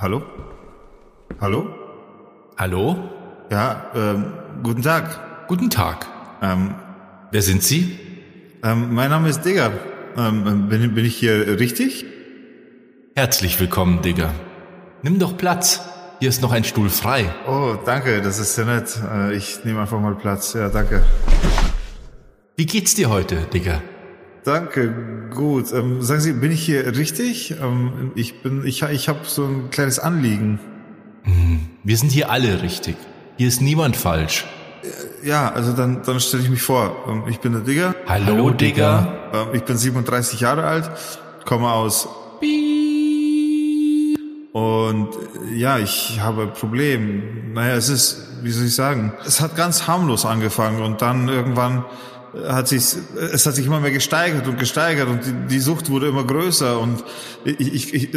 Hallo? 0.00 0.22
Hallo? 1.40 1.66
Hallo? 2.56 2.96
Ja, 3.50 3.90
ähm, 3.94 4.32
guten 4.62 4.82
Tag. 4.82 5.46
Guten 5.48 5.70
Tag. 5.70 6.06
Ähm, 6.42 6.74
Wer 7.30 7.42
sind 7.42 7.62
Sie? 7.62 7.98
ähm, 8.62 8.94
mein 8.94 9.10
Name 9.10 9.28
ist 9.28 9.42
Digger. 9.42 9.72
Ähm, 10.16 10.68
bin, 10.68 10.94
bin 10.94 11.04
ich 11.04 11.16
hier 11.16 11.58
richtig? 11.58 12.04
Herzlich 13.16 13.58
willkommen, 13.60 14.02
Digger. 14.02 14.32
Nimm 15.02 15.18
doch 15.18 15.36
Platz. 15.36 15.80
Hier 16.20 16.28
ist 16.28 16.42
noch 16.42 16.52
ein 16.52 16.64
Stuhl 16.64 16.90
frei. 16.90 17.32
Oh, 17.46 17.76
danke, 17.84 18.20
das 18.22 18.38
ist 18.38 18.54
sehr 18.54 18.66
nett. 18.66 18.98
Äh, 19.12 19.34
ich 19.34 19.64
nehme 19.64 19.80
einfach 19.80 20.00
mal 20.00 20.14
Platz. 20.14 20.54
Ja, 20.54 20.68
danke. 20.68 21.04
Wie 22.56 22.66
geht's 22.66 22.94
dir 22.94 23.08
heute, 23.08 23.42
Digger? 23.52 23.82
Danke, 24.44 24.94
gut. 25.34 25.72
Ähm, 25.72 26.02
sagen 26.02 26.20
Sie, 26.20 26.32
bin 26.32 26.52
ich 26.52 26.62
hier 26.62 26.86
richtig? 26.96 27.54
Ähm, 27.60 28.12
ich 28.14 28.42
bin, 28.42 28.64
ich, 28.66 28.82
ich 28.82 29.08
habe 29.08 29.20
so 29.24 29.44
ein 29.44 29.70
kleines 29.70 29.98
Anliegen. 29.98 30.58
Wir 31.84 31.96
sind 31.96 32.10
hier 32.10 32.30
alle 32.30 32.62
richtig. 32.62 32.96
Hier 33.36 33.48
ist 33.48 33.60
niemand 33.60 33.96
falsch. 33.96 34.46
Ja, 35.22 35.50
also 35.52 35.72
dann, 35.72 36.02
dann 36.02 36.20
stelle 36.20 36.42
ich 36.42 36.50
mich 36.50 36.62
vor. 36.62 37.04
Ähm, 37.08 37.24
ich 37.28 37.40
bin 37.40 37.52
der 37.52 37.62
Digger. 37.62 37.94
Hallo, 38.06 38.50
Digger. 38.50 39.30
Ähm, 39.32 39.48
ich 39.52 39.64
bin 39.64 39.76
37 39.76 40.40
Jahre 40.40 40.64
alt, 40.64 40.90
komme 41.44 41.70
aus 41.70 42.08
und 44.58 45.10
äh, 45.14 45.54
ja, 45.54 45.78
ich 45.78 46.20
habe 46.20 46.42
ein 46.42 46.52
Problem. 46.52 47.52
Naja, 47.52 47.74
es 47.76 47.88
ist, 47.88 48.42
wie 48.42 48.50
soll 48.50 48.66
ich 48.66 48.74
sagen, 48.74 49.12
es 49.24 49.40
hat 49.40 49.56
ganz 49.56 49.86
harmlos 49.86 50.24
angefangen 50.24 50.82
und 50.82 51.00
dann 51.02 51.28
irgendwann 51.28 51.84
hat 52.46 52.68
sich, 52.68 52.82
es 53.32 53.46
hat 53.46 53.54
sich 53.54 53.66
immer 53.66 53.80
mehr 53.80 53.90
gesteigert 53.90 54.46
und 54.46 54.58
gesteigert 54.58 55.08
und 55.08 55.24
die, 55.24 55.32
die 55.54 55.58
Sucht 55.60 55.88
wurde 55.90 56.08
immer 56.08 56.24
größer 56.24 56.78
und 56.78 57.02
ich, 57.44 57.58
ich, 57.74 57.94
ich, 57.94 58.08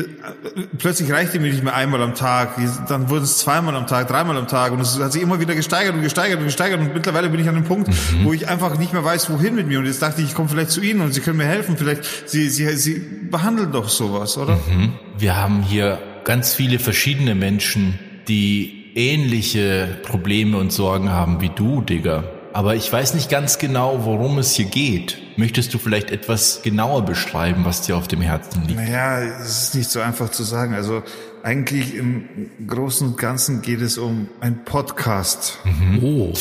plötzlich 0.78 1.12
reichte 1.12 1.40
mir 1.40 1.52
nicht 1.52 1.64
mehr 1.64 1.76
einmal 1.76 2.02
am 2.02 2.14
Tag, 2.14 2.56
dann 2.90 3.09
wurden 3.09 3.23
es 3.23 3.38
zweimal 3.38 3.76
am 3.76 3.88
Tag, 3.88 4.08
dreimal 4.09 4.36
am 4.38 4.48
Tag 4.48 4.73
und 4.73 4.81
es 4.81 5.00
hat 5.00 5.14
sich 5.14 5.22
immer 5.22 5.40
wieder 5.40 5.56
gesteigert 5.56 5.95
und 5.95 6.02
gesteigert 6.02 6.40
und 6.40 6.45
gesteigert 6.45 6.80
und 6.81 6.94
mittlerweile 6.94 7.30
bin 7.30 7.40
ich 7.40 7.48
an 7.48 7.56
dem 7.56 7.64
Punkt, 7.64 7.88
Mhm. 7.90 8.26
wo 8.26 8.34
ich 8.34 8.48
einfach 8.48 8.78
nicht 8.78 8.92
mehr 8.94 9.03
weiß, 9.03 9.30
wohin 9.30 9.56
mit 9.56 9.68
mir 9.68 9.80
und 9.80 9.86
jetzt 9.86 10.02
dachte 10.02 10.22
ich, 10.22 10.28
ich 10.30 10.36
komme 10.36 10.50
vielleicht 10.50 10.72
zu 10.72 10.81
Ihnen 10.81 11.02
und 11.02 11.14
Sie 11.14 11.22
können 11.22 11.38
mir 11.38 11.46
helfen, 11.46 11.78
vielleicht, 11.78 12.03
Sie, 12.30 12.50
Sie, 12.50 12.68
Sie 12.75 13.02
behandeln 13.30 13.72
doch 13.72 13.88
sowas, 13.90 14.38
oder? 14.38 14.56
Mhm. 14.56 14.94
Wir 15.18 15.38
haben 15.38 15.64
hier 15.64 16.00
ganz 16.25 16.53
viele 16.53 16.80
verschiedene 16.80 17.34
Menschen, 17.34 17.98
die 18.28 18.92
ähnliche 18.96 20.00
Probleme 20.03 20.58
und 20.58 20.72
Sorgen 20.72 21.09
haben 21.12 21.40
wie 21.42 21.50
du, 21.50 21.81
Digger. 21.81 22.25
Aber 22.53 22.75
ich 22.75 22.91
weiß 22.91 23.13
nicht 23.13 23.30
ganz 23.30 23.57
genau, 23.57 24.05
worum 24.05 24.38
es 24.38 24.53
hier 24.53 24.66
geht. 24.66 25.17
Möchtest 25.38 25.73
du 25.73 25.77
vielleicht 25.77 26.11
etwas 26.11 26.61
genauer 26.61 27.05
beschreiben, 27.05 27.63
was 27.63 27.81
dir 27.81 27.95
auf 27.95 28.07
dem 28.07 28.21
Herzen 28.21 28.67
liegt? 28.67 28.80
Naja, 28.80 29.19
es 29.41 29.63
ist 29.63 29.75
nicht 29.75 29.89
so 29.89 30.02
einfach 30.02 30.30
zu 30.30 30.44
sagen. 30.44 30.73
Also 30.73 31.02
eigentlich 31.44 31.95
im 31.95 32.49
Großen 32.67 33.07
und 33.07 33.17
Ganzen 33.17 33.61
geht 33.61 33.81
es 33.81 33.97
um 33.97 34.27
ein 34.41 34.66
Podcast. 34.66 35.59
Oh, 36.02 36.33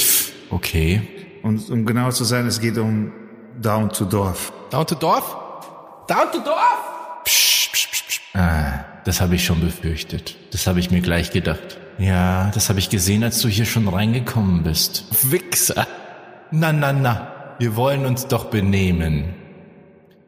okay. 0.50 1.03
Und 1.42 1.70
um 1.70 1.86
genauer 1.86 2.11
zu 2.11 2.25
sein, 2.25 2.47
es 2.47 2.61
geht 2.61 2.77
um 2.77 3.12
Down 3.61 3.91
to 3.91 4.05
Dorf. 4.05 4.53
Down 4.70 4.86
to 4.86 4.94
Dorf? 4.97 5.36
Down 6.08 6.33
to 6.33 6.38
Dorf? 6.41 6.91
Ah, 8.34 8.84
das 9.05 9.20
habe 9.20 9.36
ich 9.36 9.44
schon 9.44 9.61
befürchtet. 9.61 10.36
Das 10.53 10.66
habe 10.66 10.81
ich 10.81 10.91
mir 10.91 11.00
gleich 11.00 11.31
gedacht. 11.31 11.78
Ja, 11.98 12.50
das 12.55 12.69
habe 12.69 12.78
ich 12.78 12.88
gesehen, 12.88 13.22
als 13.25 13.41
du 13.41 13.48
hier 13.48 13.66
schon 13.66 13.86
reingekommen 13.88 14.62
bist. 14.62 15.05
Wichser. 15.31 15.86
Na, 16.51 16.73
na, 16.73 16.93
na. 16.93 17.55
Wir 17.59 17.77
wollen 17.77 18.06
uns 18.06 18.27
doch 18.27 18.47
benehmen. 18.47 19.34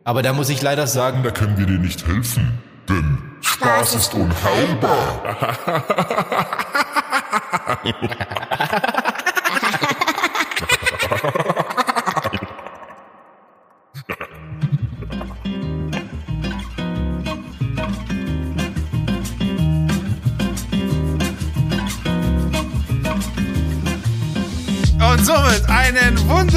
Aber 0.05 0.23
da 0.23 0.33
muss 0.33 0.49
ich 0.51 0.63
leider 0.63 0.87
sagen, 0.87 1.23
Da 1.23 1.31
können 1.31 1.57
wir 1.57 1.67
dir 1.67 1.79
nicht 1.79 2.07
helfen, 2.07 2.59
denn 2.89 3.19
Spaß 3.41 3.95
ist 3.95 4.15
unheilbar. 4.15 5.23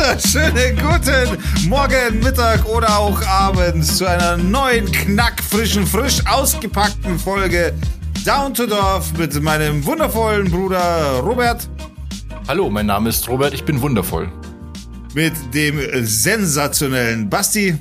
wunderschönen 0.13 0.77
guten 0.77 1.37
Morgen, 1.67 2.19
Mittag 2.19 2.63
oder 2.67 2.99
auch 2.99 3.19
Abend 3.25 3.83
zu 3.83 4.05
einer 4.05 4.37
neuen, 4.37 4.91
knackfrischen, 4.91 5.87
frisch 5.87 6.21
ausgepackten 6.27 7.17
Folge 7.17 7.73
Down 8.23 8.53
to 8.53 8.67
Dorf 8.67 9.17
mit 9.17 9.41
meinem 9.41 9.83
wundervollen 9.83 10.51
Bruder 10.51 11.21
Robert, 11.23 11.67
hallo, 12.47 12.69
mein 12.69 12.85
Name 12.85 13.09
ist 13.09 13.27
Robert, 13.27 13.55
ich 13.55 13.63
bin 13.63 13.81
wundervoll. 13.81 14.31
mit 15.15 15.33
dem 15.55 15.79
sensationellen 16.05 17.27
Basti 17.27 17.75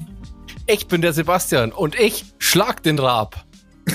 Ich 0.67 0.87
bin 0.87 1.03
der 1.03 1.13
Sebastian 1.13 1.73
und 1.73 1.95
ich 1.95 2.25
schlag 2.39 2.83
den 2.83 2.99
Rab. 2.99 3.45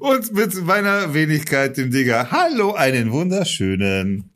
und 0.00 0.32
mit 0.32 0.66
meiner 0.66 1.14
Wenigkeit, 1.14 1.76
dem 1.76 1.92
Digger. 1.92 2.32
Hallo, 2.32 2.74
einen 2.74 3.12
wunderschönen. 3.12 4.32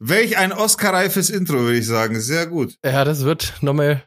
Welch 0.00 0.36
ein 0.38 0.52
Oscar-reifes 0.52 1.30
Intro, 1.30 1.54
würde 1.54 1.78
ich 1.78 1.86
sagen. 1.86 2.20
Sehr 2.20 2.46
gut. 2.46 2.76
Ja, 2.84 3.04
das 3.04 3.24
wird 3.24 3.54
nochmal. 3.60 4.04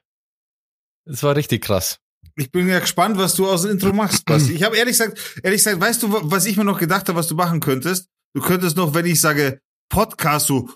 Das 1.06 1.24
war 1.24 1.36
richtig 1.36 1.64
krass. 1.64 2.00
Ich 2.36 2.52
bin 2.52 2.68
ja 2.68 2.80
gespannt, 2.80 3.18
was 3.18 3.36
du 3.36 3.50
aus 3.50 3.64
dem 3.64 3.72
Intro 3.72 3.92
machst, 3.92 4.26
Basti. 4.26 4.54
Ich 4.54 4.64
habe 4.64 4.78
ehrlich 4.78 4.98
gesagt, 4.98 5.42
ehrlich 5.44 5.60
gesagt, 5.60 5.82
weißt 5.82 6.04
du, 6.04 6.32
was 6.32 6.46
ich 6.46 6.56
mir 6.56 6.64
noch 6.64 6.80
gedacht 6.80 7.08
habe, 7.10 7.18
was 7.20 7.28
du 7.28 7.36
machen 7.36 7.60
könntest? 7.60 8.08
Du 8.34 8.42
könntest 8.42 8.78
noch, 8.78 8.94
wenn 8.94 9.06
ich 9.06 9.20
sage 9.20 9.60
Podcast, 9.90 10.48
so, 10.48 10.70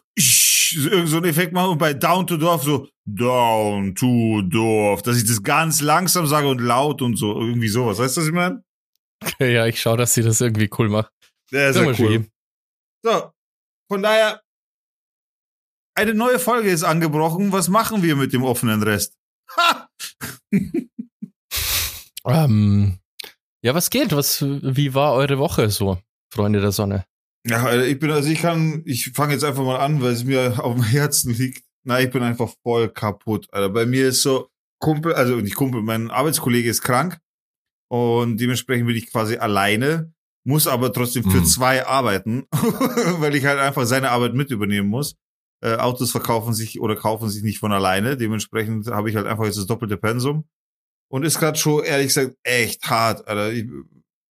irgend 0.76 1.08
so 1.08 1.18
einen 1.18 1.28
Effekt 1.28 1.53
machen 1.53 1.72
und 1.72 1.78
bei 1.78 1.94
Down 1.94 2.28
to 2.28 2.36
Dorf 2.36 2.64
so 2.64 2.90
Down 3.06 3.96
to 3.96 4.42
Dorf, 4.42 5.02
dass 5.03 5.18
ich 5.18 5.26
das 5.26 5.42
ganz 5.42 5.80
langsam 5.80 6.28
sage 6.28 6.47
und 6.47 6.59
laut 6.59 7.02
und 7.02 7.16
so, 7.16 7.40
irgendwie 7.40 7.70
sowas. 7.70 8.00
Weißt 8.00 8.18
du, 8.18 8.22
was 8.22 8.28
ich 8.28 8.34
meine? 8.34 8.64
Ja, 9.40 9.66
ich 9.66 9.80
schau, 9.80 9.96
dass 9.96 10.14
sie 10.14 10.22
das 10.22 10.42
irgendwie 10.42 10.70
cool 10.78 10.90
macht. 10.90 11.09
Ja, 11.52 11.72
sehr 11.72 12.00
cool. 12.00 12.26
So, 13.02 13.32
von 13.90 14.03
daher, 14.03 14.42
eine 15.95 16.13
neue 16.13 16.39
Folge 16.39 16.69
ist 16.69 16.83
angebrochen. 16.83 17.51
Was 17.51 17.69
machen 17.69 18.03
wir 18.03 18.16
mit 18.16 18.33
dem 18.33 18.44
offenen 18.44 18.83
Rest? 18.83 19.16
Ha! 19.57 19.89
Ähm, 22.28 22.97
ja, 23.61 23.75
was 23.75 23.89
geht? 23.89 24.11
Was, 24.16 24.41
wie 24.41 24.94
war 24.94 25.13
eure 25.13 25.38
Woche 25.38 25.69
so, 25.69 26.00
Freunde 26.34 26.59
der 26.61 26.72
Sonne? 26.72 27.05
Ja, 27.47 27.63
Alter, 27.63 27.85
ich 27.85 28.00
bin, 28.00 28.09
also 28.11 28.29
ich 28.29 28.39
kann, 28.41 28.81
ich 28.85 29.11
fange 29.13 29.34
jetzt 29.34 29.44
einfach 29.44 29.63
mal 29.63 29.78
an, 29.79 30.01
weil 30.01 30.13
es 30.13 30.23
mir 30.23 30.55
auf 30.63 30.73
dem 30.73 30.84
Herzen 30.84 31.34
liegt. 31.34 31.63
Na, 31.84 32.00
ich 32.00 32.09
bin 32.09 32.23
einfach 32.23 32.51
voll 32.63 32.89
kaputt, 32.89 33.47
Alter. 33.51 33.69
Bei 33.69 33.85
mir 33.85 34.07
ist 34.07 34.23
so, 34.23 34.50
Kumpel, 34.79 35.13
also 35.13 35.35
nicht 35.35 35.55
Kumpel, 35.55 35.84
mein 35.84 36.09
Arbeitskollege 36.09 36.67
ist 36.69 36.81
krank 36.81 37.19
und 37.91 38.38
dementsprechend 38.38 38.88
bin 38.88 38.95
ich 38.95 39.11
quasi 39.11 39.38
alleine, 39.38 40.11
muss 40.44 40.66
aber 40.67 40.91
trotzdem 40.91 41.29
für 41.29 41.41
Mhm. 41.41 41.45
zwei 41.45 41.85
arbeiten, 41.85 42.47
weil 43.19 43.35
ich 43.35 43.45
halt 43.45 43.59
einfach 43.59 43.85
seine 43.85 44.09
Arbeit 44.09 44.34
mit 44.34 44.50
übernehmen 44.50 44.89
muss. 44.89 45.16
Äh, 45.66 45.78
Autos 45.78 46.12
verkaufen 46.12 46.53
sich 46.53 46.80
oder 46.80 46.96
kaufen 46.96 47.30
sich 47.30 47.42
nicht 47.42 47.59
von 47.59 47.72
alleine, 47.72 48.18
dementsprechend 48.18 48.88
habe 48.88 49.09
ich 49.09 49.16
halt 49.16 49.26
einfach 49.26 49.46
jetzt 49.46 49.58
das 49.58 49.66
doppelte 49.66 49.98
Pensum 49.98 50.46
und 51.09 51.24
ist 51.24 51.40
gerade 51.40 51.58
schon 51.58 51.84
ehrlich 51.84 52.08
gesagt 52.08 52.36
echt 52.44 52.84
hart, 52.90 53.28
Alter. 53.28 53.52
Ich, 53.52 53.66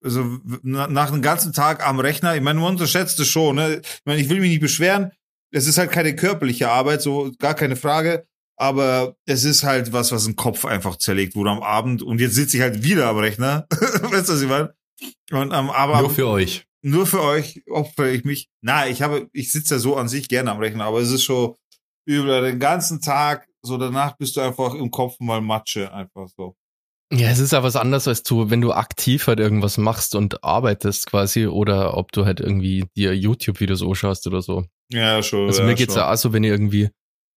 also 0.02 0.38
na, 0.62 0.86
nach 0.86 1.10
einem 1.10 1.22
ganzen 1.22 1.52
Tag 1.52 1.86
am 1.86 1.98
Rechner, 1.98 2.36
ich 2.36 2.42
meine, 2.42 2.60
man 2.60 2.72
unterschätzt 2.74 3.18
es 3.20 3.28
schon, 3.28 3.56
ne? 3.56 3.80
Ich 3.82 4.02
meine, 4.04 4.20
ich 4.20 4.28
will 4.28 4.40
mich 4.40 4.50
nicht 4.50 4.60
beschweren. 4.60 5.10
Es 5.50 5.66
ist 5.66 5.78
halt 5.78 5.92
keine 5.92 6.14
körperliche 6.14 6.68
Arbeit, 6.68 7.00
so 7.00 7.32
gar 7.38 7.54
keine 7.54 7.76
Frage. 7.76 8.26
Aber 8.56 9.16
es 9.26 9.44
ist 9.44 9.64
halt 9.64 9.92
was, 9.92 10.12
was 10.12 10.26
den 10.26 10.36
Kopf 10.36 10.64
einfach 10.64 10.96
zerlegt 10.96 11.34
wurde 11.34 11.50
am 11.50 11.62
Abend. 11.62 12.02
Und 12.02 12.20
jetzt 12.20 12.34
sitze 12.34 12.56
ich 12.56 12.62
halt 12.62 12.82
wieder 12.82 13.08
am 13.08 13.18
Rechner. 13.18 13.66
weißt 13.70 14.28
du, 14.28 14.32
was 14.34 14.42
ich 14.42 14.48
meine? 14.48 14.74
Und 15.32 15.52
am 15.52 15.70
Abend 15.70 16.00
Nur 16.02 16.10
für 16.10 16.28
euch. 16.28 16.66
Nur 16.84 17.06
für 17.06 17.22
euch 17.22 17.62
opfere 17.68 18.12
ich 18.12 18.24
mich. 18.24 18.50
Na, 18.60 18.86
ich 18.86 19.00
habe, 19.00 19.28
ich 19.32 19.50
sitze 19.50 19.74
ja 19.74 19.78
so 19.78 19.96
an 19.96 20.08
sich 20.08 20.28
gerne 20.28 20.50
am 20.50 20.58
Rechner, 20.58 20.84
aber 20.84 21.00
es 21.00 21.10
ist 21.10 21.24
schon 21.24 21.54
über 22.06 22.42
den 22.42 22.60
ganzen 22.60 23.00
Tag, 23.00 23.48
so 23.62 23.78
danach 23.78 24.16
bist 24.18 24.36
du 24.36 24.42
einfach 24.42 24.74
im 24.74 24.90
Kopf 24.90 25.18
mal 25.18 25.40
Matsche, 25.40 25.92
einfach 25.92 26.28
so. 26.36 26.56
Ja, 27.10 27.28
es 27.30 27.38
ist 27.38 27.52
ja 27.52 27.62
was 27.62 27.76
anderes, 27.76 28.06
als 28.06 28.22
du, 28.22 28.50
wenn 28.50 28.60
du 28.60 28.72
aktiv 28.72 29.26
halt 29.28 29.40
irgendwas 29.40 29.78
machst 29.78 30.14
und 30.14 30.44
arbeitest 30.44 31.06
quasi 31.06 31.46
oder 31.46 31.96
ob 31.96 32.12
du 32.12 32.26
halt 32.26 32.40
irgendwie 32.40 32.84
dir 32.96 33.16
YouTube-Videos 33.16 33.82
anschaust 33.82 34.26
oder 34.26 34.42
so. 34.42 34.66
Ja, 34.92 35.22
schon. 35.22 35.46
Also 35.46 35.62
ja, 35.62 35.66
mir 35.66 35.74
geht's 35.76 35.94
schon. 35.94 36.02
ja 36.02 36.12
auch 36.12 36.16
so, 36.16 36.32
wenn 36.32 36.44
ich 36.44 36.50
irgendwie 36.50 36.90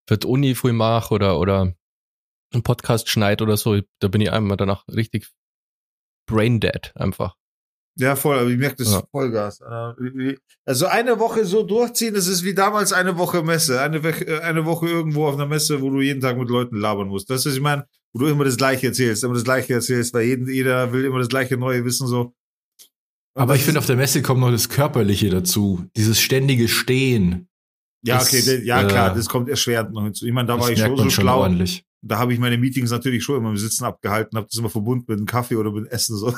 für 0.06 0.18
die 0.18 0.26
Uni 0.26 0.54
früh 0.54 0.72
mache 0.72 1.14
oder, 1.14 1.38
oder 1.38 1.74
einen 2.52 2.62
Podcast 2.62 3.08
schneid 3.08 3.40
oder 3.40 3.56
so, 3.56 3.80
da 4.00 4.08
bin 4.08 4.20
ich 4.20 4.30
einmal 4.30 4.56
danach 4.58 4.86
richtig 4.88 5.30
brain 6.26 6.60
dead 6.60 6.92
einfach. 6.94 7.34
Ja, 8.00 8.14
voll, 8.14 8.38
aber 8.38 8.48
ich 8.48 8.58
merke 8.58 8.76
das 8.76 8.92
Ja. 8.92 9.02
Vollgas. 9.10 9.60
Äh, 9.60 10.36
Also 10.64 10.86
eine 10.86 11.18
Woche 11.18 11.44
so 11.44 11.62
durchziehen, 11.64 12.14
das 12.14 12.28
ist 12.28 12.44
wie 12.44 12.54
damals 12.54 12.92
eine 12.92 13.18
Woche 13.18 13.42
Messe. 13.42 13.80
Eine, 13.80 14.04
Woche- 14.04 14.26
äh, 14.26 14.40
eine 14.40 14.64
Woche 14.64 14.86
irgendwo 14.88 15.26
auf 15.26 15.34
einer 15.34 15.46
Messe, 15.46 15.80
wo 15.82 15.90
du 15.90 16.00
jeden 16.00 16.20
Tag 16.20 16.38
mit 16.38 16.48
Leuten 16.48 16.76
labern 16.76 17.08
musst. 17.08 17.28
Das 17.28 17.44
ist, 17.44 17.54
ich 17.56 17.60
meine, 17.60 17.86
wo 18.12 18.20
du 18.20 18.26
immer 18.28 18.44
das 18.44 18.56
Gleiche 18.56 18.86
erzählst, 18.88 19.24
immer 19.24 19.34
das 19.34 19.44
Gleiche 19.44 19.74
erzählst, 19.74 20.14
weil 20.14 20.26
jeden, 20.26 20.48
jeder 20.48 20.92
will 20.92 21.04
immer 21.04 21.18
das 21.18 21.28
Gleiche 21.28 21.56
Neue 21.56 21.84
wissen, 21.84 22.06
so. 22.06 22.20
Und 23.34 23.42
Aber 23.42 23.54
ich 23.56 23.62
finde, 23.62 23.78
ist- 23.78 23.82
auf 23.82 23.86
der 23.86 23.96
Messe 23.96 24.22
kommt 24.22 24.40
noch 24.40 24.50
das 24.50 24.68
Körperliche 24.68 25.30
dazu. 25.30 25.84
Dieses 25.96 26.20
ständige 26.20 26.68
Stehen. 26.68 27.48
ja, 28.04 28.20
okay, 28.22 28.42
de- 28.42 28.64
ja, 28.64 28.82
äh, 28.82 28.86
klar, 28.86 29.14
das 29.14 29.28
kommt 29.28 29.48
erschwerend 29.48 29.92
noch 29.92 30.04
hinzu. 30.04 30.24
Ich 30.24 30.32
meine, 30.32 30.46
da 30.46 30.58
war 30.60 30.70
ich 30.70 30.78
schon 30.78 30.96
so 30.96 31.10
schlau. 31.10 31.40
ordentlich. 31.40 31.84
Da 32.00 32.18
habe 32.18 32.32
ich 32.32 32.38
meine 32.38 32.58
Meetings 32.58 32.90
natürlich 32.90 33.24
schon 33.24 33.38
immer 33.38 33.50
im 33.50 33.56
Sitzen 33.56 33.84
abgehalten, 33.84 34.36
habe 34.36 34.46
das 34.48 34.58
immer 34.58 34.70
verbunden 34.70 35.04
mit 35.08 35.18
einem 35.18 35.26
Kaffee 35.26 35.56
oder 35.56 35.72
mit 35.72 35.86
dem 35.86 35.90
Essen 35.90 36.16
so. 36.16 36.32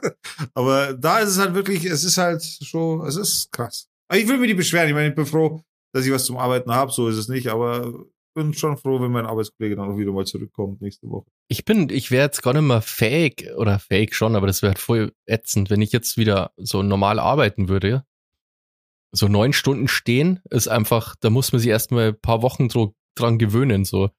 Aber 0.54 0.94
da 0.94 1.20
ist 1.20 1.30
es 1.30 1.38
halt 1.38 1.54
wirklich, 1.54 1.84
es 1.84 2.02
ist 2.04 2.18
halt 2.18 2.42
schon, 2.42 3.06
es 3.06 3.16
ist 3.16 3.52
krass. 3.52 3.88
Aber 4.08 4.18
ich 4.18 4.28
will 4.28 4.38
mir 4.38 4.46
die 4.46 4.54
beschweren. 4.54 4.88
Ich 4.88 4.94
meine, 4.94 5.08
ich 5.08 5.14
bin 5.14 5.26
froh, 5.26 5.62
dass 5.92 6.06
ich 6.06 6.12
was 6.12 6.24
zum 6.24 6.36
Arbeiten 6.36 6.72
habe, 6.72 6.92
so 6.92 7.08
ist 7.08 7.16
es 7.16 7.28
nicht, 7.28 7.48
aber 7.48 7.92
bin 8.36 8.52
schon 8.52 8.76
froh, 8.76 9.00
wenn 9.00 9.10
mein 9.10 9.26
Arbeitskollege 9.26 9.76
dann 9.76 9.90
auch 9.90 9.96
wieder 9.96 10.12
mal 10.12 10.26
zurückkommt 10.26 10.82
nächste 10.82 11.08
Woche. 11.08 11.26
Ich 11.48 11.64
bin, 11.64 11.88
ich 11.88 12.10
wäre 12.10 12.26
jetzt 12.26 12.42
gar 12.42 12.52
nicht 12.52 12.62
mehr 12.62 12.82
fähig, 12.82 13.48
oder 13.56 13.78
fähig 13.78 14.14
schon, 14.14 14.36
aber 14.36 14.46
das 14.46 14.62
wäre 14.62 14.72
halt 14.72 14.78
voll 14.78 15.12
ätzend, 15.24 15.70
wenn 15.70 15.80
ich 15.80 15.90
jetzt 15.90 16.18
wieder 16.18 16.52
so 16.56 16.82
normal 16.82 17.18
arbeiten 17.18 17.68
würde. 17.68 18.04
So 19.12 19.26
neun 19.26 19.54
Stunden 19.54 19.88
stehen 19.88 20.40
ist 20.50 20.68
einfach, 20.68 21.16
da 21.18 21.30
muss 21.30 21.52
man 21.52 21.60
sich 21.60 21.70
erstmal 21.70 22.08
ein 22.08 22.20
paar 22.20 22.42
Wochen 22.42 22.68
dran 23.14 23.38
gewöhnen. 23.38 23.86
So. 23.86 24.10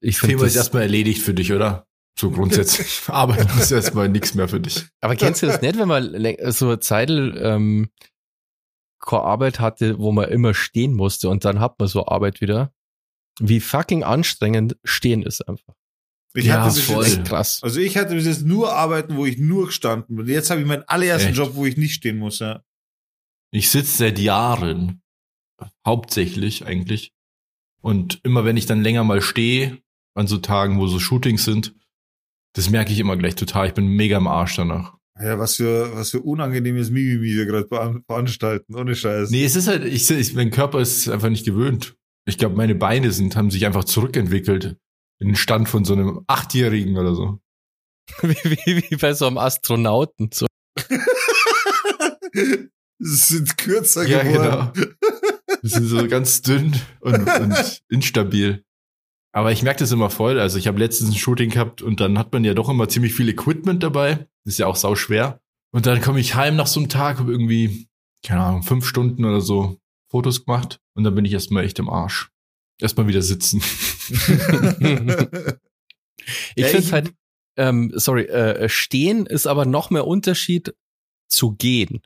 Ich 0.00 0.18
finde 0.18 0.36
Thema 0.36 0.46
ist 0.46 0.56
das, 0.56 0.64
erstmal 0.64 0.82
erledigt 0.82 1.22
für 1.22 1.34
dich, 1.34 1.52
oder? 1.52 1.86
So 2.18 2.30
grundsätzlich. 2.30 3.00
Arbeiten 3.08 3.58
ist 3.58 3.70
erstmal 3.70 4.08
nichts 4.08 4.34
mehr 4.34 4.48
für 4.48 4.60
dich. 4.60 4.86
aber 5.00 5.16
kennst 5.16 5.42
du 5.42 5.46
das 5.46 5.60
nicht, 5.62 5.78
wenn 5.78 5.88
man 5.88 6.14
so 6.52 6.66
eine 6.66 6.80
Zeit 6.80 7.10
ähm, 7.10 7.90
keine 9.00 9.22
Arbeit 9.22 9.60
hatte, 9.60 9.98
wo 9.98 10.12
man 10.12 10.28
immer 10.30 10.54
stehen 10.54 10.94
musste 10.94 11.28
und 11.28 11.44
dann 11.44 11.60
hat 11.60 11.78
man 11.78 11.88
so 11.88 12.06
Arbeit 12.06 12.40
wieder? 12.40 12.72
Wie 13.38 13.60
fucking 13.60 14.02
anstrengend 14.02 14.76
stehen 14.84 15.22
ist 15.22 15.46
einfach. 15.46 15.74
Ich 16.34 16.46
Ja, 16.46 16.62
hatte 16.64 16.74
bis 16.74 16.84
voll. 16.84 17.04
jetzt, 17.06 17.24
krass. 17.24 17.60
also 17.62 17.80
ich 17.80 17.96
hatte 17.96 18.14
bis 18.14 18.26
jetzt 18.26 18.44
nur 18.44 18.72
Arbeiten, 18.72 19.16
wo 19.16 19.24
ich 19.26 19.38
nur 19.38 19.66
gestanden 19.66 20.16
bin. 20.16 20.26
Jetzt 20.26 20.50
habe 20.50 20.60
ich 20.60 20.66
meinen 20.66 20.84
allerersten 20.86 21.30
Echt? 21.30 21.38
Job, 21.38 21.54
wo 21.54 21.64
ich 21.66 21.76
nicht 21.76 21.94
stehen 21.94 22.18
muss. 22.18 22.38
Ja. 22.40 22.62
Ich 23.52 23.70
sitze 23.70 23.96
seit 23.96 24.18
Jahren, 24.18 25.02
hauptsächlich 25.86 26.66
eigentlich. 26.66 27.12
Und 27.80 28.20
immer 28.24 28.44
wenn 28.44 28.56
ich 28.56 28.66
dann 28.66 28.82
länger 28.82 29.04
mal 29.04 29.22
stehe, 29.22 29.78
an 30.16 30.26
so 30.26 30.38
Tagen, 30.38 30.78
wo 30.78 30.86
so 30.86 30.98
Shootings 30.98 31.44
sind, 31.44 31.74
das 32.54 32.70
merke 32.70 32.92
ich 32.92 32.98
immer 32.98 33.16
gleich 33.16 33.34
total. 33.34 33.68
Ich 33.68 33.74
bin 33.74 33.86
mega 33.86 34.16
im 34.16 34.26
Arsch 34.26 34.56
danach. 34.56 34.94
Ja, 35.20 35.38
was 35.38 35.56
für, 35.56 35.94
was 35.94 36.10
für 36.10 36.20
unangenehmes 36.20 36.90
Mimimi 36.90 37.34
wir 37.34 37.46
gerade 37.46 37.66
veranstalten, 38.06 38.74
ohne 38.74 38.94
Scheiß. 38.94 39.30
Nee, 39.30 39.44
es 39.44 39.56
ist 39.56 39.66
halt, 39.68 39.84
ich, 39.84 40.10
ich, 40.10 40.34
mein 40.34 40.50
Körper 40.50 40.80
ist 40.80 41.08
einfach 41.08 41.30
nicht 41.30 41.46
gewöhnt. 41.46 41.96
Ich 42.26 42.38
glaube, 42.38 42.56
meine 42.56 42.74
Beine 42.74 43.12
sind, 43.12 43.36
haben 43.36 43.50
sich 43.50 43.64
einfach 43.64 43.84
zurückentwickelt. 43.84 44.76
In 45.18 45.28
den 45.28 45.36
Stand 45.36 45.68
von 45.68 45.84
so 45.86 45.94
einem 45.94 46.20
Achtjährigen 46.26 46.98
oder 46.98 47.14
so. 47.14 47.40
wie, 48.22 48.34
wie, 48.44 48.90
wie 48.90 48.96
bei 48.96 49.14
so 49.14 49.26
einem 49.26 49.38
Astronauten. 49.38 50.30
So. 50.32 50.46
Sie 52.98 53.16
sind 53.36 53.56
kürzer 53.56 54.06
Ja, 54.06 54.22
geworden. 54.22 54.72
genau. 54.74 54.96
Die 55.62 55.68
sind 55.68 55.86
so 55.86 56.06
ganz 56.08 56.42
dünn 56.42 56.74
und, 57.00 57.26
und 57.28 57.82
instabil. 57.88 58.64
Aber 59.36 59.52
ich 59.52 59.62
merke 59.62 59.80
das 59.80 59.92
immer 59.92 60.08
voll. 60.08 60.40
Also 60.40 60.56
ich 60.58 60.66
habe 60.66 60.78
letztens 60.78 61.10
ein 61.10 61.14
Shooting 61.14 61.50
gehabt 61.50 61.82
und 61.82 62.00
dann 62.00 62.18
hat 62.18 62.32
man 62.32 62.42
ja 62.42 62.54
doch 62.54 62.70
immer 62.70 62.88
ziemlich 62.88 63.12
viel 63.12 63.28
Equipment 63.28 63.82
dabei. 63.82 64.26
Ist 64.46 64.58
ja 64.58 64.66
auch 64.66 64.76
sau 64.76 64.94
schwer. 64.94 65.42
Und 65.72 65.84
dann 65.84 66.00
komme 66.00 66.20
ich 66.20 66.36
heim 66.36 66.56
nach 66.56 66.66
so 66.66 66.80
einem 66.80 66.88
Tag, 66.88 67.18
habe 67.18 67.32
irgendwie, 67.32 67.86
keine 68.24 68.40
Ahnung, 68.40 68.62
fünf 68.62 68.86
Stunden 68.86 69.26
oder 69.26 69.42
so 69.42 69.76
Fotos 70.10 70.46
gemacht 70.46 70.80
und 70.94 71.04
dann 71.04 71.14
bin 71.14 71.26
ich 71.26 71.34
erstmal 71.34 71.64
echt 71.66 71.78
im 71.78 71.90
Arsch. 71.90 72.30
Erstmal 72.80 73.08
wieder 73.08 73.20
sitzen. 73.20 73.62
Ich 76.56 76.64
Ja, 76.64 76.68
finde 76.68 76.90
halt, 76.90 77.14
ähm, 77.56 77.92
sorry, 77.94 78.22
äh, 78.24 78.68
stehen 78.68 79.26
ist 79.26 79.46
aber 79.46 79.64
noch 79.64 79.90
mehr 79.90 80.06
Unterschied 80.06 80.74
zu 81.28 81.52
gehen. 81.52 82.00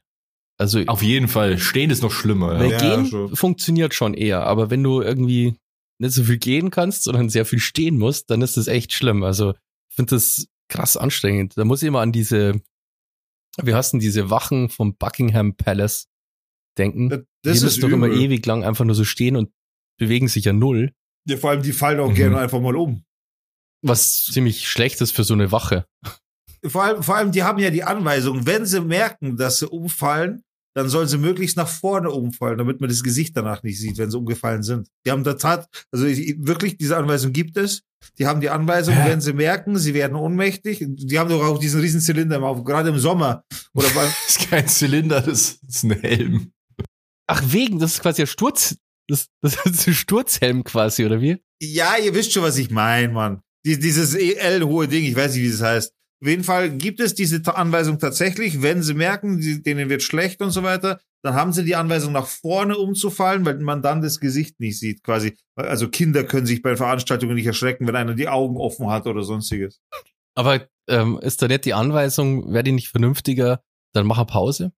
Also 0.58 0.80
Auf 0.88 1.02
jeden 1.02 1.28
Fall. 1.28 1.56
Stehen 1.58 1.88
ist 1.90 2.02
noch 2.02 2.12
schlimmer. 2.12 2.58
weil 2.58 2.70
Ja. 2.72 2.82
Ja, 2.82 2.96
gehen 2.96 3.06
schon. 3.06 3.34
funktioniert 3.34 3.94
schon 3.94 4.12
eher, 4.12 4.42
aber 4.42 4.68
wenn 4.68 4.82
du 4.82 5.00
irgendwie 5.00 5.54
nicht 6.00 6.12
so 6.14 6.24
viel 6.24 6.38
gehen 6.38 6.70
kannst, 6.70 7.04
sondern 7.04 7.28
sehr 7.28 7.44
viel 7.46 7.58
stehen 7.60 7.98
musst, 7.98 8.30
dann 8.30 8.42
ist 8.42 8.56
das 8.56 8.66
echt 8.66 8.92
schlimm. 8.92 9.22
Also 9.22 9.50
ich 9.90 9.96
finde 9.96 10.16
das 10.16 10.46
krass 10.68 10.96
anstrengend. 10.96 11.56
Da 11.56 11.64
muss 11.64 11.82
ich 11.82 11.88
immer 11.88 12.00
an 12.00 12.12
diese, 12.12 12.60
wie 13.62 13.74
heißt 13.74 13.92
denn 13.92 14.00
diese 14.00 14.30
Wachen 14.30 14.68
vom 14.68 14.96
Buckingham 14.96 15.54
Palace 15.56 16.08
denken. 16.78 17.08
Das, 17.10 17.20
die 17.20 17.26
das 17.42 17.56
ist 17.58 17.62
müssen 17.64 17.80
doch 17.82 17.88
immer 17.90 18.08
ewig 18.08 18.44
lang 18.46 18.64
einfach 18.64 18.84
nur 18.84 18.94
so 18.94 19.04
stehen 19.04 19.36
und 19.36 19.50
bewegen 19.98 20.28
sich 20.28 20.44
ja 20.44 20.52
null, 20.52 20.92
Ja, 21.28 21.36
vor 21.36 21.50
allem, 21.50 21.62
die 21.62 21.72
fallen 21.72 22.00
auch 22.00 22.10
Mhm. 22.10 22.14
gerne 22.14 22.38
einfach 22.38 22.60
mal 22.60 22.76
um. 22.76 23.04
was 23.82 24.24
ziemlich 24.24 24.68
schlecht 24.68 25.00
ist 25.00 25.12
für 25.12 25.24
so 25.24 25.34
eine 25.34 25.52
Wache. 25.52 25.86
Vor 26.64 26.84
allem, 26.84 27.02
vor 27.02 27.16
allem, 27.16 27.32
die 27.32 27.42
haben 27.42 27.58
ja 27.58 27.70
die 27.70 27.82
Anweisung, 27.84 28.46
wenn 28.46 28.66
sie 28.66 28.80
merken, 28.82 29.36
dass 29.36 29.58
sie 29.58 29.68
umfallen, 29.68 30.42
dann 30.74 30.88
sollen 30.88 31.08
sie 31.08 31.18
möglichst 31.18 31.56
nach 31.56 31.68
vorne 31.68 32.10
umfallen, 32.10 32.58
damit 32.58 32.80
man 32.80 32.88
das 32.90 33.02
Gesicht 33.02 33.36
danach 33.36 33.62
nicht 33.62 33.78
sieht, 33.78 33.98
wenn 33.98 34.10
sie 34.10 34.16
umgefallen 34.18 34.62
sind. 34.62 34.88
Die 35.06 35.10
haben 35.10 35.24
da 35.24 35.34
tat, 35.34 35.66
also 35.92 36.06
ich- 36.06 36.36
wirklich, 36.38 36.76
diese 36.78 36.96
Anweisung 36.96 37.32
gibt 37.32 37.56
es. 37.56 37.82
Die 38.18 38.26
haben 38.26 38.40
die 38.40 38.48
Anweisung, 38.50 38.94
Hä? 38.94 39.10
wenn 39.10 39.20
sie 39.20 39.32
merken, 39.34 39.76
sie 39.78 39.92
werden 39.92 40.16
ohnmächtig. 40.16 40.84
Die 40.88 41.18
haben 41.18 41.28
doch 41.28 41.44
auch 41.44 41.58
diesen 41.58 41.80
riesen 41.80 42.00
Zylinder 42.00 42.36
im 42.36 42.44
Auge, 42.44 42.64
gerade 42.64 42.88
im 42.88 42.98
Sommer. 42.98 43.44
Oder 43.74 43.88
Das 43.94 44.28
ist 44.28 44.48
kein 44.48 44.66
Zylinder, 44.68 45.20
das 45.20 45.58
ist 45.68 45.82
ein 45.84 45.90
Helm. 46.00 46.52
Ach, 47.26 47.42
wegen, 47.46 47.78
das 47.78 47.94
ist 47.94 48.00
quasi 48.02 48.22
ein 48.22 48.26
Sturz, 48.26 48.76
das, 49.08 49.26
das 49.42 49.56
ist 49.66 49.86
ein 49.88 49.94
Sturzhelm 49.94 50.64
quasi, 50.64 51.04
oder 51.04 51.20
wie? 51.20 51.38
ja, 51.62 51.96
ihr 52.02 52.14
wisst 52.14 52.32
schon, 52.32 52.42
was 52.42 52.56
ich 52.56 52.70
meine, 52.70 53.12
Mann. 53.12 53.42
Die, 53.66 53.78
dieses 53.78 54.14
EL-hohe 54.14 54.88
Ding, 54.88 55.04
ich 55.04 55.14
weiß 55.14 55.34
nicht, 55.34 55.42
wie 55.44 55.50
das 55.50 55.60
heißt. 55.60 55.92
Auf 56.22 56.28
jeden 56.28 56.44
Fall 56.44 56.70
gibt 56.70 57.00
es 57.00 57.14
diese 57.14 57.42
Anweisung 57.54 57.98
tatsächlich, 57.98 58.60
wenn 58.60 58.82
sie 58.82 58.94
merken, 58.94 59.40
die, 59.40 59.62
denen 59.62 59.88
wird 59.88 60.02
schlecht 60.02 60.42
und 60.42 60.50
so 60.50 60.62
weiter, 60.62 61.00
dann 61.22 61.34
haben 61.34 61.52
sie 61.52 61.64
die 61.64 61.76
Anweisung 61.76 62.12
nach 62.12 62.26
vorne 62.26 62.76
umzufallen, 62.76 63.44
weil 63.44 63.58
man 63.58 63.82
dann 63.82 64.02
das 64.02 64.20
Gesicht 64.20 64.60
nicht 64.60 64.78
sieht, 64.78 65.02
quasi. 65.02 65.36
Also 65.56 65.88
Kinder 65.88 66.24
können 66.24 66.46
sich 66.46 66.62
bei 66.62 66.76
Veranstaltungen 66.76 67.34
nicht 67.34 67.46
erschrecken, 67.46 67.86
wenn 67.86 67.96
einer 67.96 68.14
die 68.14 68.28
Augen 68.28 68.56
offen 68.56 68.88
hat 68.90 69.06
oder 69.06 69.22
sonstiges. 69.22 69.80
Aber 70.34 70.66
ähm, 70.88 71.18
ist 71.22 71.40
da 71.42 71.48
nicht 71.48 71.64
die 71.64 71.74
Anweisung, 71.74 72.52
wäre 72.52 72.64
die 72.64 72.72
nicht 72.72 72.88
vernünftiger, 72.88 73.62
dann 73.94 74.06
mach 74.06 74.18
eine 74.18 74.26
Pause? 74.26 74.72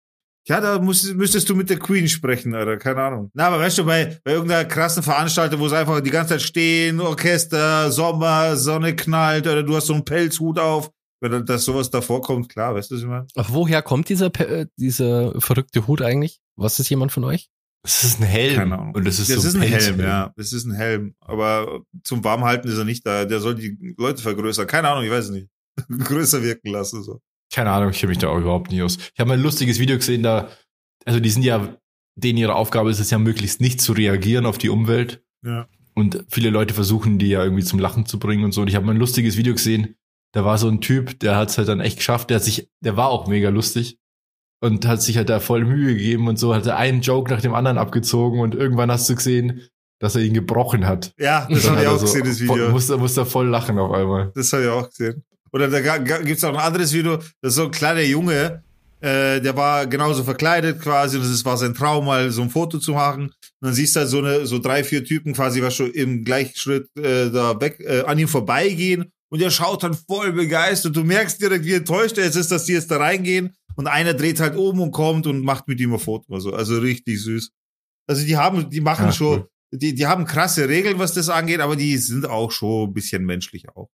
Ja, 0.48 0.60
da 0.60 0.80
muss, 0.80 1.12
müsstest 1.12 1.48
du 1.48 1.54
mit 1.54 1.70
der 1.70 1.78
Queen 1.78 2.08
sprechen, 2.08 2.52
oder 2.52 2.76
keine 2.76 3.02
Ahnung. 3.02 3.30
Na, 3.32 3.46
aber 3.46 3.60
weißt 3.60 3.78
du, 3.78 3.84
bei, 3.84 4.18
bei 4.24 4.32
irgendeiner 4.32 4.64
krassen 4.64 5.04
Veranstaltung, 5.04 5.60
wo 5.60 5.68
sie 5.68 5.78
einfach 5.78 6.00
die 6.00 6.10
ganze 6.10 6.34
Zeit 6.34 6.42
stehen, 6.42 7.00
Orchester, 7.00 7.92
Sommer, 7.92 8.56
Sonne 8.56 8.96
knallt, 8.96 9.46
oder 9.46 9.62
du 9.62 9.76
hast 9.76 9.86
so 9.86 9.94
einen 9.94 10.04
Pelzhut 10.04 10.58
auf, 10.58 10.90
wenn 11.22 11.46
das 11.46 11.64
sowas 11.64 11.90
davor 11.90 12.20
kommt, 12.20 12.48
klar, 12.48 12.74
weißt 12.74 12.90
du, 12.90 12.96
was 12.96 13.02
ich 13.02 13.08
meine? 13.08 13.26
Ach, 13.36 13.48
woher 13.52 13.80
kommt 13.80 14.08
dieser, 14.08 14.34
äh, 14.40 14.66
dieser 14.76 15.40
verrückte 15.40 15.86
Hut 15.86 16.02
eigentlich? 16.02 16.40
Was 16.56 16.80
ist 16.80 16.88
jemand 16.90 17.12
von 17.12 17.24
euch? 17.24 17.48
Das 17.84 18.04
ist 18.04 18.20
ein 18.20 18.26
Helm. 18.26 18.56
Keine 18.56 18.78
Ahnung. 18.78 18.94
Und 18.94 19.06
das 19.06 19.18
ist, 19.18 19.30
Das 19.30 19.42
so 19.42 19.48
ist 19.48 19.54
ein. 19.54 19.62
Helm, 19.62 20.00
ja. 20.00 20.32
Das 20.36 20.52
ist 20.52 20.64
ein 20.64 20.74
Helm. 20.74 21.14
Aber 21.20 21.80
zum 22.04 22.22
Warmhalten 22.22 22.68
ist 22.68 22.78
er 22.78 22.84
nicht 22.84 23.06
da. 23.06 23.24
Der 23.24 23.40
soll 23.40 23.54
die 23.54 23.94
Leute 23.98 24.22
vergrößern. 24.22 24.66
Keine 24.66 24.88
Ahnung, 24.88 25.04
ich 25.04 25.10
weiß 25.10 25.26
es 25.26 25.30
nicht. 25.30 25.48
Größer 25.88 26.42
wirken 26.42 26.70
lassen, 26.70 27.02
so. 27.02 27.20
Keine 27.52 27.70
Ahnung, 27.70 27.90
ich 27.90 27.98
kenne 27.98 28.10
mich 28.10 28.18
da 28.18 28.28
auch 28.28 28.38
überhaupt 28.38 28.70
nicht 28.70 28.82
aus. 28.82 28.96
Ich 28.96 29.20
habe 29.20 29.28
mal 29.28 29.34
ein 29.34 29.42
lustiges 29.42 29.78
Video 29.78 29.96
gesehen, 29.96 30.22
da, 30.22 30.48
also 31.04 31.20
die 31.20 31.28
sind 31.28 31.42
ja, 31.42 31.76
denen 32.14 32.38
ihre 32.38 32.54
Aufgabe 32.54 32.90
ist 32.90 32.98
es 32.98 33.10
ja 33.10 33.18
möglichst 33.18 33.60
nicht 33.60 33.80
zu 33.80 33.92
reagieren 33.92 34.46
auf 34.46 34.58
die 34.58 34.70
Umwelt. 34.70 35.22
Ja. 35.44 35.68
Und 35.94 36.24
viele 36.28 36.50
Leute 36.50 36.72
versuchen, 36.72 37.18
die 37.18 37.28
ja 37.28 37.44
irgendwie 37.44 37.64
zum 37.64 37.78
Lachen 37.78 38.06
zu 38.06 38.18
bringen 38.18 38.44
und 38.44 38.52
so. 38.52 38.62
Und 38.62 38.68
ich 38.68 38.74
habe 38.74 38.86
mal 38.86 38.92
ein 38.92 38.98
lustiges 38.98 39.36
Video 39.36 39.52
gesehen, 39.52 39.96
da 40.32 40.44
war 40.44 40.58
so 40.58 40.68
ein 40.68 40.80
Typ, 40.80 41.20
der 41.20 41.36
hat 41.36 41.50
es 41.50 41.58
halt 41.58 41.68
dann 41.68 41.80
echt 41.80 41.98
geschafft, 41.98 42.30
der 42.30 42.36
hat 42.36 42.44
sich, 42.44 42.68
der 42.80 42.96
war 42.96 43.08
auch 43.08 43.26
mega 43.26 43.50
lustig 43.50 43.98
und 44.60 44.86
hat 44.86 45.02
sich 45.02 45.16
halt 45.16 45.28
da 45.28 45.40
voll 45.40 45.64
Mühe 45.64 45.94
gegeben 45.94 46.28
und 46.28 46.38
so, 46.38 46.54
hat 46.54 46.66
er 46.66 46.76
einen 46.76 47.02
Joke 47.02 47.30
nach 47.30 47.42
dem 47.42 47.54
anderen 47.54 47.78
abgezogen 47.78 48.40
und 48.40 48.54
irgendwann 48.54 48.90
hast 48.90 49.08
du 49.08 49.14
gesehen, 49.14 49.68
dass 50.00 50.16
er 50.16 50.22
ihn 50.22 50.34
gebrochen 50.34 50.86
hat. 50.86 51.12
Ja, 51.18 51.46
das 51.48 51.68
habe 51.68 51.82
ich 51.82 51.86
auch 51.86 52.00
gesehen, 52.00 52.24
das 52.24 52.40
voll, 52.40 52.56
Video. 52.56 52.70
musste, 52.70 52.96
musste 52.96 53.20
er 53.20 53.26
voll 53.26 53.48
lachen 53.48 53.78
auf 53.78 53.92
einmal. 53.92 54.32
Das 54.34 54.52
habe 54.52 54.64
ich 54.64 54.68
auch 54.68 54.88
gesehen. 54.88 55.22
Oder 55.52 55.68
da 55.68 55.98
gibt's 55.98 56.42
auch 56.44 56.54
ein 56.54 56.56
anderes 56.56 56.92
Video, 56.92 57.18
das 57.18 57.50
ist 57.50 57.54
so 57.56 57.64
ein 57.64 57.70
kleiner 57.70 58.00
Junge, 58.00 58.62
äh, 59.00 59.40
der 59.40 59.54
war 59.54 59.86
genauso 59.86 60.22
verkleidet 60.22 60.80
quasi 60.80 61.18
und 61.18 61.24
es 61.24 61.44
war 61.44 61.56
sein 61.58 61.74
Traum, 61.74 62.06
mal 62.06 62.30
so 62.30 62.40
ein 62.40 62.48
Foto 62.48 62.78
zu 62.78 62.92
machen. 62.92 63.24
Und 63.24 63.32
dann 63.60 63.74
siehst 63.74 63.96
du 63.96 64.00
halt 64.00 64.08
so 64.08 64.18
eine, 64.18 64.46
so 64.46 64.60
drei, 64.60 64.82
vier 64.82 65.04
Typen 65.04 65.34
quasi, 65.34 65.60
was 65.60 65.74
schon 65.74 65.90
im 65.90 66.24
Gleichschritt 66.24 66.88
äh, 66.96 67.30
da 67.30 67.60
weg 67.60 67.80
äh, 67.80 68.02
an 68.02 68.18
ihm 68.18 68.28
vorbeigehen 68.28 69.12
und 69.32 69.40
er 69.40 69.50
schaut 69.50 69.82
dann 69.82 69.94
voll 69.94 70.32
begeistert. 70.32 70.94
Du 70.94 71.04
merkst 71.04 71.40
direkt, 71.40 71.64
wie 71.64 71.72
enttäuscht 71.72 72.18
er 72.18 72.24
jetzt 72.26 72.36
ist, 72.36 72.50
dass 72.52 72.66
die 72.66 72.72
jetzt 72.74 72.90
da 72.90 72.98
reingehen 72.98 73.56
und 73.76 73.86
einer 73.86 74.12
dreht 74.12 74.40
halt 74.40 74.56
um 74.56 74.78
und 74.80 74.90
kommt 74.92 75.26
und 75.26 75.40
macht 75.42 75.68
mit 75.68 75.80
ihm 75.80 75.94
ein 75.94 75.98
Foto. 75.98 76.34
Also, 76.34 76.52
also 76.52 76.78
richtig 76.78 77.18
süß. 77.22 77.50
Also 78.06 78.26
die 78.26 78.36
haben, 78.36 78.68
die 78.68 78.80
machen 78.82 79.06
Ja, 79.06 79.12
schon, 79.12 79.38
cool. 79.40 79.48
die, 79.72 79.94
die 79.94 80.06
haben 80.06 80.26
krasse 80.26 80.68
Regeln, 80.68 80.98
was 80.98 81.14
das 81.14 81.30
angeht, 81.30 81.60
aber 81.60 81.76
die 81.76 81.96
sind 81.96 82.26
auch 82.26 82.50
schon 82.52 82.90
ein 82.90 82.92
bisschen 82.92 83.24
menschlich 83.24 83.68
auch. 83.70 83.88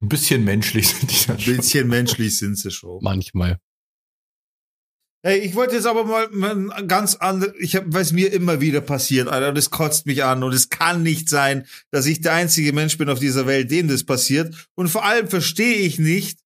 Ein 0.00 0.08
bisschen 0.08 0.44
menschlich 0.44 0.88
sind 0.88 1.10
die 1.10 1.26
dann 1.26 1.36
Ein 1.36 1.42
schon. 1.42 1.56
bisschen 1.56 1.88
menschlich 1.88 2.38
sind 2.38 2.56
sie 2.58 2.70
schon. 2.70 3.00
Manchmal. 3.02 3.58
Hey, 5.28 5.40
ich 5.40 5.54
wollte 5.54 5.74
jetzt 5.74 5.84
aber 5.84 6.04
mal, 6.04 6.26
mal 6.30 6.72
ein 6.72 6.88
ganz 6.88 7.16
andere, 7.16 7.54
ich 7.58 7.76
hab, 7.76 7.84
was 7.88 8.12
mir 8.12 8.32
immer 8.32 8.62
wieder 8.62 8.80
passiert, 8.80 9.28
Alter, 9.28 9.52
das 9.52 9.68
kotzt 9.68 10.06
mich 10.06 10.24
an 10.24 10.42
und 10.42 10.54
es 10.54 10.70
kann 10.70 11.02
nicht 11.02 11.28
sein, 11.28 11.66
dass 11.90 12.06
ich 12.06 12.22
der 12.22 12.32
einzige 12.32 12.72
Mensch 12.72 12.96
bin 12.96 13.10
auf 13.10 13.18
dieser 13.18 13.46
Welt, 13.46 13.70
dem 13.70 13.88
das 13.88 14.04
passiert. 14.04 14.68
Und 14.74 14.88
vor 14.88 15.04
allem 15.04 15.28
verstehe 15.28 15.80
ich 15.80 15.98
nicht, 15.98 16.38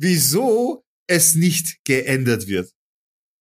wieso 0.00 0.84
es 1.06 1.36
nicht 1.36 1.84
geändert 1.84 2.48
wird. 2.48 2.72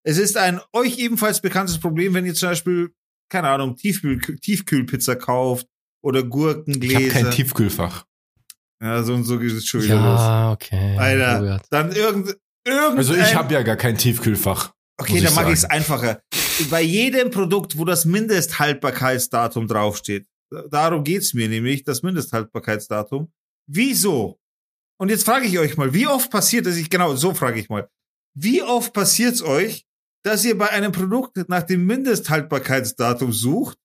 Es 0.04 0.20
ist 0.20 0.38
ein 0.38 0.62
euch 0.74 1.00
ebenfalls 1.00 1.42
bekanntes 1.42 1.80
Problem, 1.80 2.14
wenn 2.14 2.28
ihr 2.28 2.36
zum 2.36 2.50
Beispiel, 2.50 2.94
keine 3.32 3.50
Ahnung, 3.50 3.78
Tiefkühl, 3.78 4.22
Tiefkühlpizza 4.22 5.16
kauft 5.16 5.66
oder 6.04 6.22
Gurkengläser. 6.22 7.00
Ich 7.00 7.16
habe 7.16 7.24
kein 7.24 7.32
Tiefkühlfach. 7.32 8.06
Ja, 8.80 9.02
so 9.02 9.16
und 9.16 9.24
so 9.24 9.40
geht 9.40 9.54
es 9.54 9.66
schon 9.66 9.82
wieder 9.82 9.96
los. 9.96 10.20
Ja, 10.20 10.52
okay. 10.52 10.98
Alter, 11.00 11.62
dann 11.72 11.94
irgend, 11.94 12.38
irgendein... 12.68 12.98
Also 12.98 13.16
ich 13.16 13.36
habe 13.36 13.54
ja 13.54 13.62
gar 13.64 13.76
kein 13.76 13.98
Tiefkühlfach. 13.98 14.74
Okay, 15.00 15.22
dann 15.22 15.34
mache 15.36 15.50
ich 15.50 15.60
es 15.60 15.66
einfacher. 15.66 16.22
Bei 16.70 16.82
jedem 16.82 17.30
Produkt, 17.32 17.78
wo 17.78 17.86
das 17.86 18.06
Mindesthaltbarkeitsdatum 18.06 19.68
draufsteht, 19.68 20.28
darum 20.70 21.04
geht's 21.04 21.34
mir 21.34 21.48
nämlich, 21.48 21.84
das 21.84 22.04
Mindesthaltbarkeitsdatum. 22.04 23.32
Wieso? 23.70 24.40
Und 25.00 25.10
jetzt 25.10 25.26
frage 25.26 25.46
ich 25.46 25.60
euch 25.60 25.78
mal, 25.78 25.94
wie 25.94 26.08
oft 26.08 26.32
passiert 26.32 26.66
es, 26.66 26.78
ich 26.78 26.90
genau, 26.90 27.16
so 27.16 27.34
frage 27.34 27.60
ich 27.60 27.70
mal, 27.70 27.88
wie 28.36 28.64
oft 28.64 28.94
passiert's 28.94 29.42
euch, 29.42 29.86
dass 30.24 30.44
ihr 30.44 30.58
bei 30.58 30.70
einem 30.70 30.92
Produkt 30.92 31.38
nach 31.48 31.64
dem 31.64 31.86
Mindesthaltbarkeitsdatum 31.86 33.32
sucht, 33.32 33.78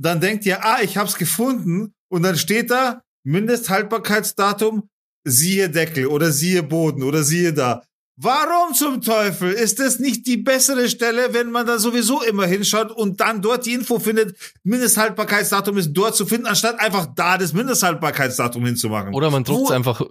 dann 0.00 0.20
denkt 0.20 0.46
ihr, 0.46 0.64
ah, 0.64 0.80
ich 0.82 0.96
hab's 0.96 1.16
gefunden, 1.16 1.94
und 2.10 2.22
dann 2.22 2.38
steht 2.38 2.70
da 2.70 3.02
Mindesthaltbarkeitsdatum, 3.24 4.88
siehe 5.24 5.68
Deckel 5.68 6.06
oder 6.06 6.32
siehe 6.32 6.62
Boden 6.62 7.02
oder 7.02 7.22
siehe 7.22 7.52
da. 7.52 7.84
Warum 8.20 8.74
zum 8.74 9.00
Teufel 9.00 9.52
ist 9.52 9.78
das 9.78 10.00
nicht 10.00 10.26
die 10.26 10.38
bessere 10.38 10.88
Stelle, 10.88 11.34
wenn 11.34 11.52
man 11.52 11.66
da 11.66 11.78
sowieso 11.78 12.20
immer 12.20 12.46
hinschaut 12.46 12.90
und 12.90 13.20
dann 13.20 13.42
dort 13.42 13.64
die 13.64 13.74
Info 13.74 14.00
findet, 14.00 14.36
Mindesthaltbarkeitsdatum 14.64 15.78
ist 15.78 15.92
dort 15.92 16.16
zu 16.16 16.26
finden, 16.26 16.48
anstatt 16.48 16.80
einfach 16.80 17.06
da 17.14 17.38
das 17.38 17.52
Mindesthaltbarkeitsdatum 17.52 18.66
hinzumachen? 18.66 19.14
Oder 19.14 19.30
man 19.30 19.44
druckt 19.44 19.66
es 19.66 19.70
einfach 19.70 20.02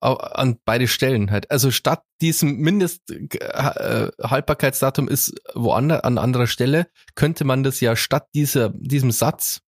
an 0.00 0.60
beide 0.64 0.86
Stellen 0.86 1.32
halt. 1.32 1.50
Also 1.50 1.72
statt 1.72 2.04
diesem 2.20 2.58
Mindesthaltbarkeitsdatum 2.58 5.08
ist 5.08 5.34
woanders 5.54 6.04
an 6.04 6.18
anderer 6.18 6.46
Stelle, 6.46 6.86
könnte 7.16 7.44
man 7.44 7.64
das 7.64 7.80
ja 7.80 7.96
statt 7.96 8.28
dieser, 8.32 8.68
diesem 8.76 9.10
Satz, 9.10 9.62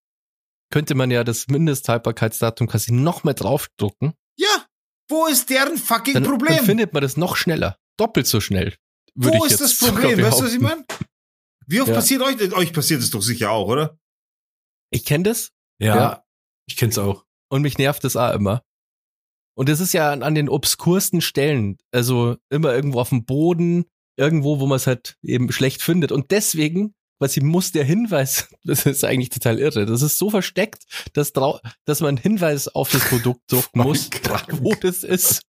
könnte 0.70 0.94
man 0.94 1.10
ja 1.10 1.24
das 1.24 1.48
Mindesthaltbarkeitsdatum 1.48 2.68
quasi 2.68 2.92
noch 2.92 3.24
mehr 3.24 3.34
draufdrucken. 3.34 4.12
Ja, 4.36 4.66
wo 5.08 5.26
ist 5.26 5.50
deren 5.50 5.78
fucking 5.78 6.14
Dann, 6.14 6.22
Problem? 6.22 6.58
dann 6.58 6.64
findet 6.64 6.92
man 6.92 7.02
das 7.02 7.16
noch 7.16 7.34
schneller. 7.34 7.76
Doppelt 7.98 8.26
so 8.26 8.40
schnell. 8.40 8.74
Wo 9.14 9.44
ich 9.44 9.52
ist 9.52 9.60
das 9.60 9.78
Problem? 9.78 10.22
Weißt 10.22 10.40
du, 10.40 10.44
was 10.44 10.52
ich 10.54 10.60
meine? 10.60 10.84
Wie 11.66 11.80
oft 11.80 11.88
Ja. 11.88 11.94
passiert 11.96 12.22
euch? 12.22 12.52
Euch 12.54 12.72
passiert 12.72 13.02
es 13.02 13.10
doch 13.10 13.20
sicher 13.20 13.50
auch, 13.50 13.68
oder? 13.68 13.98
Ich 14.90 15.04
kenne 15.04 15.24
das 15.24 15.50
Ja, 15.80 15.96
Ja. 15.96 16.24
ich 16.66 16.76
kenn's 16.76 16.96
auch. 16.98 17.24
und 17.50 17.62
mich 17.62 17.76
nervt 17.78 18.02
das 18.04 18.16
auch 18.16 18.32
immer. 18.34 18.62
Und 19.54 19.68
das 19.68 19.80
ist 19.80 19.92
ja 19.92 20.12
an, 20.12 20.22
an 20.22 20.34
den 20.34 20.48
obskursten 20.48 21.20
Stellen, 21.20 21.78
also 21.92 22.36
immer 22.48 22.72
irgendwo 22.74 23.00
auf 23.00 23.08
dem 23.10 23.24
Boden, 23.24 23.84
irgendwo, 24.16 24.60
wo 24.60 24.66
man 24.66 24.76
es 24.76 24.86
halt 24.86 25.16
eben 25.22 25.50
schlecht 25.52 25.82
findet. 25.82 26.12
Und 26.12 26.30
deswegen, 26.30 26.94
quasi 27.18 27.40
muss 27.40 27.72
der 27.72 27.84
Hinweis, 27.84 28.48
das 28.64 28.86
ist 28.86 29.04
eigentlich 29.04 29.30
total 29.30 29.58
irre, 29.58 29.84
das 29.84 30.02
ist 30.02 30.16
so 30.18 30.30
versteckt, 30.30 30.84
dass, 31.12 31.32
dass 31.32 32.00
man 32.00 32.08
einen 32.10 32.18
Hinweis 32.18 32.68
auf 32.68 32.90
das 32.90 33.04
Produkt 33.08 33.40
drucken 33.50 33.80
muss, 33.82 34.10
Krank. 34.10 34.46
wo 34.62 34.74
das 34.74 35.02
ist. 35.02 35.42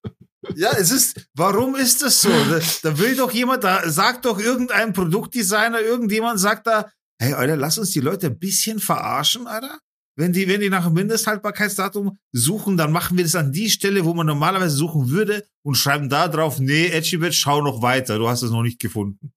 Ja, 0.55 0.71
es 0.71 0.91
ist, 0.91 1.27
warum 1.35 1.75
ist 1.75 2.01
das 2.01 2.21
so? 2.21 2.29
Da, 2.29 2.59
da 2.83 2.97
will 2.97 3.15
doch 3.15 3.31
jemand, 3.31 3.63
da 3.63 3.89
sagt 3.89 4.25
doch 4.25 4.39
irgendein 4.39 4.93
Produktdesigner, 4.93 5.81
irgendjemand 5.81 6.39
sagt 6.39 6.65
da, 6.67 6.89
hey, 7.21 7.33
Alter, 7.33 7.57
lass 7.57 7.77
uns 7.77 7.91
die 7.91 7.99
Leute 7.99 8.27
ein 8.27 8.39
bisschen 8.39 8.79
verarschen, 8.79 9.47
Alter. 9.47 9.79
Wenn 10.17 10.33
die, 10.33 10.47
wenn 10.47 10.59
die 10.61 10.69
nach 10.69 10.85
dem 10.85 10.93
Mindesthaltbarkeitsdatum 10.93 12.17
suchen, 12.33 12.75
dann 12.77 12.91
machen 12.91 13.15
wir 13.17 13.23
das 13.23 13.35
an 13.35 13.51
die 13.53 13.69
Stelle, 13.69 14.03
wo 14.05 14.13
man 14.13 14.27
normalerweise 14.27 14.75
suchen 14.75 15.09
würde 15.09 15.45
und 15.65 15.75
schreiben 15.75 16.09
da 16.09 16.27
drauf, 16.27 16.59
nee, 16.59 16.87
Edgybet, 16.87 17.33
schau 17.35 17.61
noch 17.61 17.81
weiter, 17.81 18.17
du 18.17 18.27
hast 18.29 18.41
es 18.41 18.51
noch 18.51 18.63
nicht 18.63 18.79
gefunden. 18.79 19.31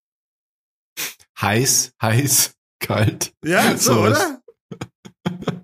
Heiß, 1.41 1.93
heiß, 2.01 2.55
kalt. 2.81 3.33
Ja, 3.45 3.77
so, 3.77 3.95
Sowas. 3.95 4.19
oder? 4.19 4.43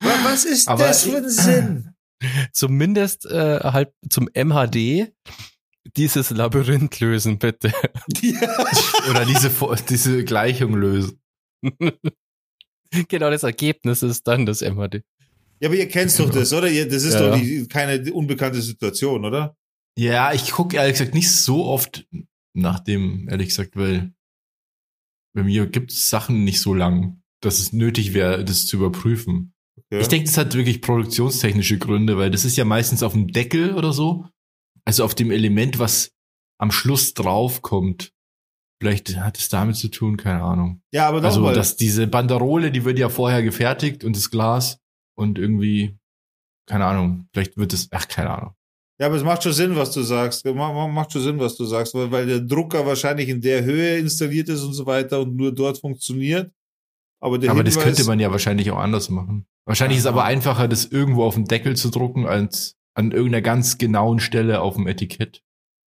Wa- 0.00 0.18
Was 0.24 0.44
ist 0.44 0.68
Aber 0.68 0.84
das 0.86 1.04
für 1.04 1.16
ein 1.18 1.28
Sinn? 1.30 1.91
Zumindest 2.52 3.26
äh, 3.26 3.60
halt 3.62 3.90
zum 4.08 4.28
MHD 4.34 5.12
dieses 5.96 6.30
Labyrinth 6.30 7.00
lösen, 7.00 7.38
bitte. 7.38 7.72
Ja. 8.20 8.66
Oder 9.10 9.24
diese, 9.24 9.50
diese 9.88 10.24
Gleichung 10.24 10.74
lösen. 10.74 11.20
genau, 13.08 13.30
das 13.30 13.42
Ergebnis 13.42 14.02
ist 14.02 14.26
dann 14.26 14.46
das 14.46 14.60
MHD. 14.62 15.02
Ja, 15.60 15.68
aber 15.68 15.76
ihr 15.76 15.88
kennt 15.88 16.18
doch 16.18 16.28
das, 16.30 16.52
oder? 16.52 16.68
Das 16.86 17.04
ist 17.04 17.14
Ja, 17.14 17.30
doch 17.30 17.38
die, 17.38 17.68
keine 17.68 18.12
unbekannte 18.12 18.60
Situation, 18.60 19.24
oder? 19.24 19.56
Ja, 19.96 20.32
ich 20.32 20.50
gucke 20.50 20.76
ehrlich 20.76 20.94
gesagt 20.94 21.14
nicht 21.14 21.30
so 21.30 21.66
oft 21.66 22.04
nach 22.52 22.80
dem, 22.80 23.28
ehrlich 23.28 23.48
gesagt, 23.48 23.76
weil 23.76 24.12
bei 25.34 25.44
mir 25.44 25.66
gibt 25.66 25.92
es 25.92 26.10
Sachen 26.10 26.42
nicht 26.42 26.60
so 26.60 26.74
lang, 26.74 27.22
dass 27.40 27.60
es 27.60 27.72
nötig 27.72 28.12
wäre, 28.12 28.44
das 28.44 28.66
zu 28.66 28.76
überprüfen. 28.76 29.54
Ja. 29.92 29.98
Ich 30.00 30.08
denke, 30.08 30.24
das 30.26 30.38
hat 30.38 30.54
wirklich 30.54 30.80
produktionstechnische 30.80 31.78
Gründe, 31.78 32.16
weil 32.16 32.30
das 32.30 32.44
ist 32.46 32.56
ja 32.56 32.64
meistens 32.64 33.02
auf 33.02 33.12
dem 33.12 33.28
Deckel 33.28 33.74
oder 33.74 33.92
so. 33.92 34.26
Also 34.86 35.04
auf 35.04 35.14
dem 35.14 35.30
Element, 35.30 35.78
was 35.78 36.10
am 36.58 36.70
Schluss 36.70 37.12
draufkommt. 37.14 38.12
Vielleicht 38.80 39.16
hat 39.18 39.38
es 39.38 39.48
damit 39.48 39.76
zu 39.76 39.88
tun, 39.88 40.16
keine 40.16 40.42
Ahnung. 40.42 40.80
ja, 40.92 41.08
aber 41.08 41.22
Also, 41.22 41.38
nochmal. 41.40 41.54
dass 41.54 41.76
diese 41.76 42.06
Banderole, 42.08 42.72
die 42.72 42.84
wird 42.84 42.98
ja 42.98 43.08
vorher 43.08 43.42
gefertigt 43.42 44.02
und 44.02 44.16
das 44.16 44.30
Glas 44.30 44.78
und 45.16 45.38
irgendwie, 45.38 45.96
keine 46.66 46.86
Ahnung, 46.86 47.28
vielleicht 47.32 47.56
wird 47.56 47.72
es, 47.74 47.88
ach, 47.92 48.08
keine 48.08 48.30
Ahnung. 48.30 48.54
Ja, 49.00 49.06
aber 49.06 49.16
es 49.16 49.22
macht 49.24 49.42
schon 49.42 49.52
Sinn, 49.52 49.76
was 49.76 49.92
du 49.92 50.02
sagst. 50.02 50.44
Ma- 50.46 50.52
ma- 50.72 50.88
Macht 50.88 51.12
schon 51.12 51.22
Sinn, 51.22 51.38
was 51.38 51.56
du 51.56 51.64
sagst, 51.64 51.94
weil, 51.94 52.10
weil 52.10 52.26
der 52.26 52.40
Drucker 52.40 52.84
wahrscheinlich 52.86 53.28
in 53.28 53.40
der 53.40 53.62
Höhe 53.64 53.98
installiert 53.98 54.48
ist 54.48 54.62
und 54.62 54.72
so 54.74 54.86
weiter 54.86 55.20
und 55.20 55.36
nur 55.36 55.52
dort 55.52 55.78
funktioniert. 55.78 56.50
Aber 57.20 57.36
aber 57.48 57.62
das 57.64 57.78
könnte 57.78 58.04
man 58.04 58.18
ja 58.20 58.30
wahrscheinlich 58.32 58.70
auch 58.72 58.78
anders 58.78 59.10
machen. 59.10 59.46
Wahrscheinlich 59.66 59.98
ist 59.98 60.04
es 60.04 60.08
aber 60.08 60.24
einfacher, 60.24 60.68
das 60.68 60.86
irgendwo 60.86 61.24
auf 61.24 61.34
dem 61.34 61.44
Deckel 61.44 61.76
zu 61.76 61.90
drucken, 61.90 62.26
als 62.26 62.76
an 62.94 63.12
irgendeiner 63.12 63.42
ganz 63.42 63.78
genauen 63.78 64.20
Stelle 64.20 64.60
auf 64.60 64.74
dem 64.74 64.86
Etikett. 64.86 65.42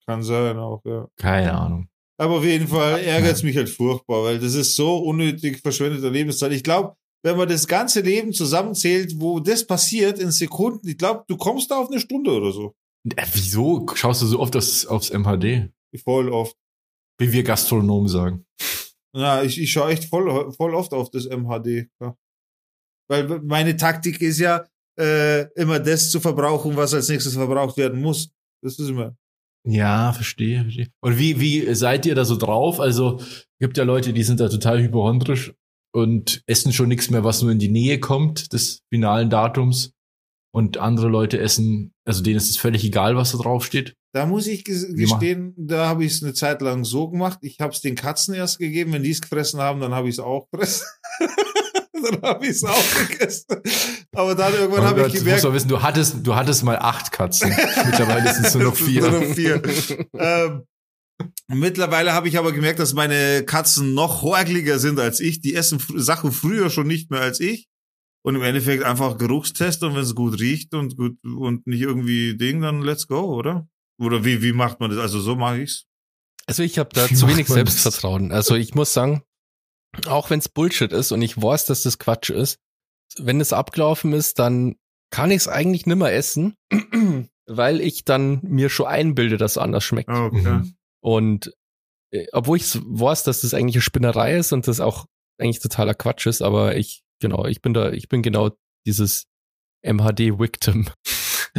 Kann 0.07 0.23
sein 0.23 0.59
auch, 0.59 0.83
ja. 0.85 1.09
Keine 1.17 1.53
Ahnung. 1.55 1.89
Aber 2.19 2.37
auf 2.37 2.45
jeden 2.45 2.69
Fall 2.69 3.01
ärgert 3.01 3.33
es 3.33 3.43
mich 3.43 3.57
halt 3.57 3.69
furchtbar, 3.69 4.23
weil 4.23 4.39
das 4.39 4.55
ist 4.55 4.77
so 4.77 4.99
unnötig 4.99 5.61
verschwendeter 5.61 6.11
Lebenszeit. 6.11 6.53
Ich 6.53 6.63
glaube, 6.63 6.95
wenn 7.25 7.37
man 7.37 7.49
das 7.49 7.67
ganze 7.67 8.01
Leben 8.01 8.33
zusammenzählt, 8.33 9.15
wo 9.17 9.41
das 9.41 9.67
passiert 9.67 10.19
in 10.19 10.31
Sekunden, 10.31 10.87
ich 10.87 10.99
glaube, 10.99 11.25
du 11.27 11.37
kommst 11.37 11.71
da 11.71 11.81
auf 11.81 11.91
eine 11.91 11.99
Stunde 11.99 12.31
oder 12.31 12.53
so. 12.53 12.75
Äh, 13.17 13.27
wieso 13.33 13.87
schaust 13.95 14.23
du 14.23 14.27
so 14.27 14.39
oft 14.39 14.55
aufs, 14.57 14.87
aufs 14.87 15.11
MHD? 15.11 15.71
Voll 16.05 16.31
oft. 16.31 16.57
Wie 17.19 17.33
wir 17.33 17.43
Gastronomen 17.43 18.09
sagen. 18.09 18.47
Ja, 19.17 19.43
ich, 19.43 19.61
ich 19.61 19.71
schaue 19.71 19.93
echt 19.93 20.05
voll, 20.05 20.53
voll 20.53 20.75
oft 20.75 20.93
auf 20.93 21.11
das 21.11 21.27
MHD. 21.27 21.89
Ja. 22.01 22.17
Weil 23.09 23.41
meine 23.41 23.77
Taktik 23.77 24.21
ist 24.21 24.39
ja, 24.39 24.65
äh, 24.99 25.43
immer 25.55 25.81
das 25.81 26.11
zu 26.11 26.21
verbrauchen, 26.21 26.77
was 26.77 26.95
als 26.95 27.09
nächstes 27.09 27.35
verbraucht 27.35 27.77
werden 27.77 28.01
muss. 28.01 28.31
Das 28.63 28.79
ist 28.79 28.89
immer. 28.89 29.17
Ja, 29.67 30.13
verstehe, 30.13 30.63
verstehe. 30.63 30.89
Und 31.01 31.19
wie, 31.19 31.41
wie 31.41 31.75
seid 31.75 32.07
ihr 32.07 32.15
da 32.15 32.25
so 32.25 32.37
drauf? 32.37 32.81
Also, 32.81 33.21
gibt 33.61 33.79
ja 33.79 33.85
Leute, 33.85 34.13
die 34.13 34.23
sind 34.23 34.41
da 34.41 34.49
total 34.49 34.83
hypochondrisch 34.83 35.55
und 35.93 36.43
essen 36.47 36.73
schon 36.73 36.89
nichts 36.89 37.11
mehr, 37.11 37.25
was 37.25 37.43
nur 37.43 37.51
in 37.51 37.59
die 37.59 37.71
Nähe 37.71 37.99
kommt 37.99 38.53
des 38.53 38.83
finalen 38.93 39.31
Datums. 39.31 39.93
Und 40.53 40.79
andere 40.79 41.09
Leute 41.09 41.41
essen, 41.41 41.93
also 42.05 42.23
denen 42.23 42.37
ist 42.37 42.49
es 42.49 42.57
völlig 42.57 42.85
egal, 42.85 43.17
was 43.17 43.33
da 43.33 43.39
drauf 43.39 43.65
steht. 43.65 43.97
Da 44.13 44.25
muss 44.25 44.47
ich 44.47 44.63
gestehen, 44.63 45.53
da 45.57 45.89
habe 45.89 46.05
ich 46.05 46.13
es 46.13 46.23
eine 46.23 46.33
Zeit 46.33 46.63
lang 46.63 46.85
so 46.85 47.11
gemacht. 47.11 47.41
Ich 47.43 47.59
habe 47.59 47.73
es 47.73 47.81
den 47.81 47.97
Katzen 47.97 48.35
erst 48.35 48.61
gegeben. 48.61 48.93
Wenn 48.93 49.03
die 49.03 49.11
es 49.11 49.21
gefressen 49.21 49.59
haben, 49.59 49.81
dann 49.81 49.95
habe 49.95 50.09
ich 50.09 50.15
es 50.15 50.21
auch 50.21 50.49
gefressen. 50.53 50.87
dann 52.03 52.23
habe 52.23 52.45
ich 52.45 52.51
es 52.53 52.65
auch 52.65 53.09
gegessen. 53.09 53.47
Aber 54.15 54.35
dann 54.35 54.53
irgendwann 54.53 54.83
Oh 54.83 54.87
habe 54.87 55.01
ich 55.01 55.07
du 55.07 55.13
musst 55.13 55.25
gemerkt, 55.25 55.45
doch 55.45 55.55
wissen, 55.55 55.69
du 55.69 55.83
hattest, 55.83 56.17
du 56.23 56.35
hattest 56.35 56.65
mal 56.65 56.79
acht 56.79 57.13
Katzen. 57.13 57.51
Mittlerweile 57.87 58.35
sind 58.35 58.47
es 58.47 58.55
nur 58.55 58.65
noch 58.65 58.77
sind 58.77 58.95
nur 58.95 59.35
vier. 59.35 59.61
noch 59.61 59.75
vier. 59.75 60.07
ähm, 60.19 60.63
mittlerweile 61.49 62.13
habe 62.13 62.29
ich 62.29 62.39
aber 62.39 62.53
gemerkt, 62.53 62.81
dass 62.81 62.95
meine 62.95 63.45
Katzen 63.45 63.95
noch 63.95 64.23
horgliger 64.23 64.79
sind 64.79 64.99
als 64.99 65.21
ich. 65.21 65.41
Die 65.41 65.55
essen 65.55 65.79
fr 65.79 66.01
Sachen 66.01 66.33
früher 66.33 66.71
schon 66.71 66.87
nicht 66.87 67.11
mehr 67.11 67.21
als 67.21 67.41
ich. 67.41 67.69
Und 68.27 68.37
im 68.37 68.43
Endeffekt 68.43 68.85
einfach 68.85 69.19
Geruchstest 69.19 69.83
und 69.83 69.95
wenn 69.95 70.03
es 70.03 70.15
gut 70.15 70.41
riecht 70.41 70.73
und 70.75 70.97
gut 70.97 71.19
und 71.25 71.67
nicht 71.67 71.83
irgendwie 71.83 72.37
Ding, 72.37 72.63
dann 72.63 72.81
let's 72.81 73.07
go, 73.07 73.21
oder? 73.21 73.69
Oder 73.99 74.25
wie, 74.25 74.43
wie 74.43 74.53
macht 74.53 74.81
man 74.81 74.91
das? 74.91 74.99
Also 74.99 75.21
so 75.21 75.37
mache 75.37 75.61
ich's. 75.61 75.85
Also 76.47 76.63
ich 76.63 76.79
habe 76.79 76.91
da 76.93 77.09
Wie 77.09 77.15
zu 77.15 77.29
wenig? 77.29 77.47
Selbstvertrauen. 77.47 78.33
Also 78.33 78.55
ich 78.55 78.75
muss 78.75 78.93
sagen, 78.95 79.23
auch 80.07 80.31
wenn 80.31 80.39
es 80.39 80.49
Bullshit 80.49 80.93
ist 80.93 81.13
und 81.13 81.23
ich 81.23 81.41
weiß, 81.41 81.67
dass 81.67 81.83
das 81.83 81.99
Quatsch 81.99 82.31
ist, 82.31 82.59
wenn 83.19 83.41
es 83.41 83.53
abgelaufen 83.53 84.13
ist, 84.13 84.39
dann 84.39 84.77
kann 85.11 85.31
ich 85.31 85.39
es 85.39 85.49
eigentlich 85.49 85.87
nimmer 85.87 86.13
essen, 86.13 86.57
weil 87.47 87.81
ich 87.81 88.05
dann 88.05 88.41
mir 88.43 88.69
schon 88.69 88.87
einbilde, 88.87 89.37
dass 89.37 89.53
es 89.53 89.59
anders 89.59 89.85
schmeckt. 89.85 90.11
Okay. 90.11 90.51
Mhm. 90.51 90.75
Und 91.01 91.55
äh, 92.11 92.27
obwohl 92.33 92.57
ich 92.57 92.75
weiß, 92.75 93.25
dass 93.25 93.43
das 93.43 93.55
eigentlich 93.55 93.77
eine 93.77 93.83
Spinnerei 93.83 94.37
ist 94.37 94.53
und 94.53 94.67
das 94.67 94.81
auch 94.81 95.07
eigentlich 95.39 95.61
totaler 95.61 95.95
Quatsch 95.95 96.27
ist, 96.27 96.43
aber 96.43 96.77
ich, 96.77 97.03
genau, 97.21 97.47
ich 97.47 97.61
bin 97.61 97.75
da, 97.75 97.93
ich 97.93 98.09
bin 98.09 98.23
genau 98.23 98.51
dieses 98.87 99.27
MHD-Victim. 99.83 100.89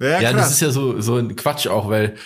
ja, 0.00 0.20
ja 0.20 0.32
das 0.32 0.52
ist 0.52 0.60
ja 0.60 0.70
so, 0.70 1.00
so 1.00 1.16
ein 1.16 1.36
Quatsch 1.36 1.66
auch, 1.66 1.88
weil 1.88 2.16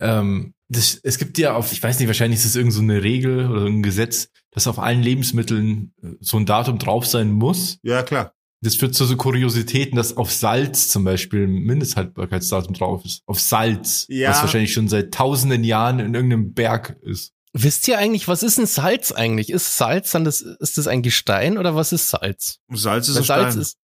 ähm, 0.00 0.54
das, 0.68 0.98
es 1.02 1.18
gibt 1.18 1.38
ja 1.38 1.54
auf, 1.54 1.72
ich 1.72 1.82
weiß 1.82 1.98
nicht, 1.98 2.08
wahrscheinlich 2.08 2.40
ist 2.40 2.46
es 2.46 2.56
irgend 2.56 2.72
so 2.72 2.82
eine 2.82 3.02
Regel 3.02 3.50
oder 3.50 3.66
ein 3.66 3.82
Gesetz, 3.82 4.30
dass 4.56 4.66
auf 4.66 4.78
allen 4.78 5.02
Lebensmitteln 5.02 5.92
äh, 6.02 6.12
so 6.20 6.38
ein 6.38 6.46
Datum 6.46 6.78
drauf 6.78 7.06
sein 7.06 7.30
muss. 7.30 7.78
Ja, 7.82 8.02
klar. 8.02 8.32
Das 8.62 8.74
führt 8.74 8.94
zu 8.94 9.04
so 9.04 9.14
Kuriositäten, 9.14 9.96
dass 9.96 10.16
auf 10.16 10.32
Salz 10.32 10.88
zum 10.88 11.04
Beispiel 11.04 11.46
ein 11.46 11.58
Mindesthaltbarkeitsdatum 11.64 12.72
drauf 12.72 13.04
ist. 13.04 13.22
Auf 13.26 13.38
Salz. 13.38 14.06
Ja. 14.08 14.30
Was 14.30 14.40
wahrscheinlich 14.40 14.72
schon 14.72 14.88
seit 14.88 15.12
tausenden 15.12 15.62
Jahren 15.62 15.98
in 15.98 16.14
irgendeinem 16.14 16.54
Berg 16.54 16.96
ist. 17.02 17.34
Wisst 17.52 17.86
ihr 17.86 17.98
eigentlich, 17.98 18.28
was 18.28 18.42
ist 18.42 18.58
ein 18.58 18.64
Salz 18.64 19.12
eigentlich? 19.12 19.50
Ist 19.50 19.76
Salz 19.76 20.10
dann 20.12 20.24
das, 20.24 20.40
ist 20.40 20.78
das 20.78 20.86
ein 20.88 21.02
Gestein 21.02 21.58
oder 21.58 21.74
was 21.74 21.92
ist 21.92 22.08
Salz? 22.08 22.58
Salz 22.72 23.08
ist 23.08 23.18
ein 23.18 23.24
Salz 23.24 23.52
Stein. 23.52 23.60
Ist, 23.60 23.78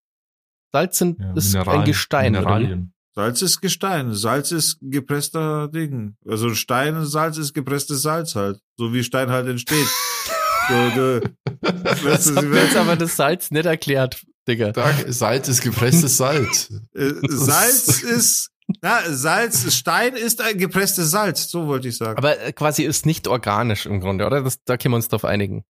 Salz 0.72 0.98
sind, 0.98 1.20
ja, 1.20 1.34
ist 1.34 1.54
ein 1.54 1.84
Gestein. 1.84 2.32
Mineralien. 2.32 2.94
Salz 3.14 3.42
ist 3.42 3.60
Gestein. 3.60 4.14
Salz 4.14 4.52
ist 4.52 4.78
gepresster 4.80 5.68
Ding. 5.68 6.16
Also 6.26 6.54
Stein, 6.54 7.04
Salz 7.04 7.36
ist 7.36 7.52
gepresstes 7.52 8.00
Salz 8.00 8.34
halt. 8.34 8.58
So 8.78 8.94
wie 8.94 9.04
Stein 9.04 9.28
halt 9.28 9.48
entsteht. 9.48 9.86
so, 10.68 10.90
du, 10.94 11.34
das 12.04 12.34
hat 12.34 12.44
mir 12.44 12.62
jetzt 12.62 12.76
aber 12.76 12.96
das 12.96 13.16
Salz 13.16 13.50
nicht 13.50 13.66
erklärt, 13.66 14.24
Digga. 14.48 14.72
Salz 15.08 15.48
ist 15.48 15.62
gepresstes 15.62 16.16
Salz. 16.16 16.72
Äh, 16.94 17.12
Salz 17.28 18.02
ist 18.02 18.52
na, 18.80 19.02
Salz, 19.10 19.74
Stein 19.74 20.14
ist 20.14 20.40
ein 20.40 20.56
gepresstes 20.56 21.10
Salz, 21.10 21.50
so 21.50 21.66
wollte 21.66 21.88
ich 21.88 21.96
sagen. 21.96 22.16
Aber 22.16 22.40
äh, 22.40 22.52
quasi 22.52 22.84
ist 22.84 23.06
nicht 23.06 23.28
organisch 23.28 23.86
im 23.86 24.00
Grunde, 24.00 24.24
oder? 24.26 24.42
Das, 24.42 24.62
da 24.64 24.76
können 24.76 24.92
wir 24.92 24.96
uns 24.96 25.08
drauf 25.08 25.24
einigen. 25.24 25.64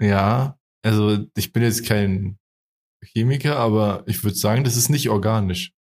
Ja, 0.00 0.58
also 0.82 1.18
ich 1.36 1.52
bin 1.52 1.62
jetzt 1.62 1.86
kein 1.86 2.38
Chemiker, 3.04 3.56
aber 3.56 4.02
ich 4.06 4.22
würde 4.24 4.36
sagen, 4.36 4.64
das 4.64 4.76
ist 4.76 4.88
nicht 4.88 5.10
organisch. 5.10 5.72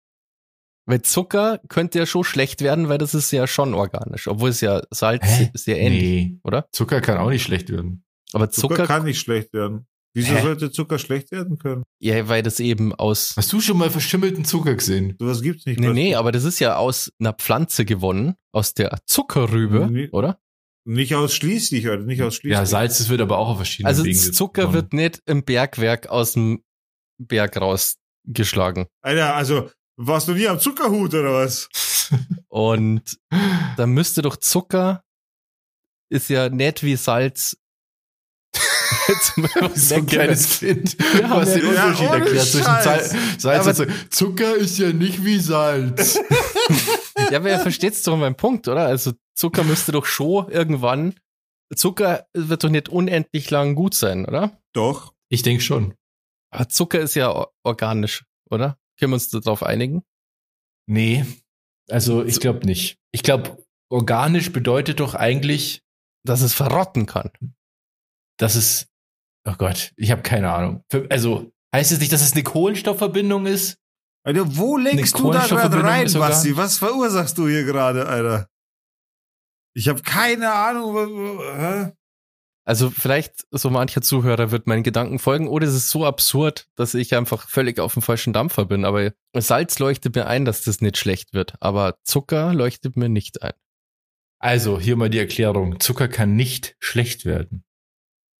Weil 0.85 1.01
Zucker 1.01 1.59
könnte 1.67 1.99
ja 1.99 2.05
schon 2.05 2.23
schlecht 2.23 2.61
werden, 2.61 2.87
weil 2.87 2.97
das 2.97 3.13
ist 3.13 3.31
ja 3.31 3.45
schon 3.45 3.73
organisch, 3.73 4.27
obwohl 4.27 4.49
es 4.49 4.61
ja 4.61 4.81
Salz 4.89 5.25
Hä? 5.25 5.51
sehr 5.53 5.79
ähnlich, 5.79 6.01
nee. 6.01 6.39
oder? 6.43 6.67
Zucker 6.71 7.01
kann 7.01 7.17
auch 7.17 7.29
nicht 7.29 7.43
schlecht 7.43 7.69
werden. 7.69 8.05
Aber 8.33 8.49
Zucker, 8.49 8.75
Zucker 8.75 8.87
kann 8.87 9.05
nicht 9.05 9.19
schlecht 9.19 9.53
werden. 9.53 9.87
Wieso 10.17 10.33
Hä? 10.33 10.41
sollte 10.41 10.71
Zucker 10.71 10.97
schlecht 10.97 11.31
werden 11.31 11.59
können? 11.59 11.83
Ja, 11.99 12.27
weil 12.27 12.41
das 12.41 12.59
eben 12.59 12.93
aus. 12.95 13.35
Hast 13.37 13.53
du 13.53 13.61
schon 13.61 13.77
mal 13.77 13.91
verschimmelten 13.91 14.45
Zucker 14.45 14.73
gesehen? 14.73 15.15
Sowas 15.19 15.43
gibt's 15.43 15.67
nicht. 15.67 15.79
Nee, 15.79 15.93
nee, 15.93 16.15
aber 16.15 16.31
das 16.31 16.43
ist 16.43 16.59
ja 16.59 16.77
aus 16.77 17.11
einer 17.19 17.33
Pflanze 17.33 17.85
gewonnen, 17.85 18.33
aus 18.51 18.73
der 18.73 18.97
Zuckerrübe, 19.05 19.87
nee, 19.91 20.09
oder? 20.11 20.39
Nicht 20.85 21.13
ausschließlich, 21.13 21.85
oder 21.85 21.99
nicht 21.99 22.23
ausschließlich. 22.23 22.57
Ja, 22.57 22.65
Salz, 22.65 22.97
das 22.97 23.09
wird 23.09 23.21
aber 23.21 23.37
auch 23.37 23.49
auf 23.49 23.57
verschiedenen 23.57 23.89
also 23.89 24.05
Wegen. 24.05 24.17
Also 24.17 24.31
Zucker 24.31 24.61
gewonnen. 24.63 24.73
wird 24.73 24.93
nicht 24.93 25.21
im 25.27 25.43
Bergwerk 25.43 26.07
aus 26.07 26.33
dem 26.33 26.63
Berg 27.19 27.57
rausgeschlagen. 27.57 28.87
Alter, 29.01 29.35
also 29.35 29.69
warst 29.97 30.29
du 30.29 30.33
nie 30.33 30.47
am 30.47 30.59
Zuckerhut 30.59 31.13
oder 31.13 31.33
was? 31.33 31.69
Und 32.47 33.19
da 33.75 33.85
müsste 33.85 34.21
doch 34.23 34.37
Zucker 34.37 35.03
ist 36.09 36.29
ja 36.29 36.49
nett 36.49 36.83
wie 36.83 36.95
Salz 36.95 37.57
so 39.75 39.95
ein 39.95 40.05
kleines 40.05 40.59
Kind, 40.59 40.97
ja, 41.19 41.29
was 41.29 41.53
den 41.53 41.65
Unterschied 41.65 42.05
ja, 42.05 42.15
erklärt 42.15 42.45
zwischen 42.45 42.81
Salz, 42.81 43.15
Salz 43.37 43.67
und 43.67 43.75
Zucker. 43.75 44.09
Zucker 44.09 44.55
ist 44.55 44.77
ja 44.77 44.91
nicht 44.91 45.23
wie 45.23 45.39
Salz. 45.39 46.19
ja, 47.31 47.37
aber 47.37 47.49
ihr 47.49 47.59
versteht's 47.59 48.03
doch 48.03 48.17
mein 48.17 48.35
Punkt, 48.35 48.67
oder? 48.67 48.85
Also 48.85 49.13
Zucker 49.35 49.63
müsste 49.63 49.91
doch 49.91 50.05
schon 50.05 50.49
irgendwann, 50.49 51.15
Zucker 51.75 52.27
wird 52.33 52.63
doch 52.63 52.69
nicht 52.69 52.89
unendlich 52.89 53.49
lang 53.49 53.75
gut 53.75 53.93
sein, 53.93 54.25
oder? 54.25 54.57
Doch. 54.73 55.13
Ich 55.29 55.41
denke 55.41 55.63
schon. 55.63 55.93
Aber 56.51 56.69
Zucker 56.69 56.99
ist 56.99 57.15
ja 57.15 57.47
organisch, 57.63 58.25
oder? 58.49 58.77
Können 58.99 59.11
wir 59.11 59.15
uns 59.15 59.29
darauf 59.29 59.63
einigen? 59.63 60.03
Nee, 60.89 61.25
also 61.89 62.23
ich 62.23 62.39
glaube 62.39 62.65
nicht. 62.65 62.97
Ich 63.11 63.23
glaube, 63.23 63.63
organisch 63.89 64.51
bedeutet 64.51 65.01
doch 65.01 65.13
eigentlich, 65.13 65.83
dass 66.25 66.41
es 66.41 66.53
verrotten 66.53 67.05
kann 67.05 67.31
dass 68.37 68.55
es, 68.55 68.87
oh 69.45 69.55
Gott, 69.57 69.93
ich 69.97 70.11
habe 70.11 70.21
keine 70.21 70.51
Ahnung. 70.51 70.83
Also 71.09 71.51
heißt 71.73 71.91
es 71.91 71.99
nicht, 71.99 72.11
dass 72.11 72.21
es 72.21 72.33
eine 72.33 72.43
Kohlenstoffverbindung 72.43 73.45
ist? 73.45 73.77
Alter, 74.23 74.57
wo 74.57 74.77
lenkst 74.77 75.17
du 75.19 75.31
da 75.31 75.45
gerade 75.45 75.83
rein, 75.83 76.11
Basti? 76.11 76.57
Was 76.57 76.77
verursachst 76.77 77.37
du 77.37 77.47
hier 77.47 77.63
gerade, 77.63 78.07
Alter? 78.07 78.47
Ich 79.73 79.87
habe 79.87 80.01
keine 80.01 80.51
Ahnung. 80.51 81.39
Hä? 81.39 81.93
Also 82.65 82.89
vielleicht, 82.89 83.47
so 83.51 83.69
mancher 83.69 84.01
Zuhörer 84.01 84.51
wird 84.51 84.67
meinen 84.67 84.83
Gedanken 84.83 85.19
folgen, 85.19 85.47
oder 85.47 85.65
es 85.65 85.73
ist 85.73 85.89
so 85.89 86.05
absurd, 86.05 86.67
dass 86.75 86.95
ich 86.95 87.15
einfach 87.15 87.47
völlig 87.47 87.79
auf 87.79 87.93
dem 87.93 88.01
falschen 88.01 88.33
Dampfer 88.33 88.65
bin. 88.65 88.83
Aber 88.83 89.13
Salz 89.33 89.79
leuchtet 89.79 90.15
mir 90.15 90.27
ein, 90.27 90.43
dass 90.43 90.63
das 90.63 90.81
nicht 90.81 90.97
schlecht 90.97 91.33
wird. 91.33 91.53
Aber 91.61 91.97
Zucker 92.03 92.53
leuchtet 92.53 92.97
mir 92.97 93.07
nicht 93.07 93.41
ein. 93.41 93.53
Also, 94.39 94.77
hier 94.79 94.97
mal 94.97 95.09
die 95.09 95.19
Erklärung. 95.19 95.79
Zucker 95.79 96.09
kann 96.09 96.35
nicht 96.35 96.75
schlecht 96.79 97.23
werden. 97.23 97.63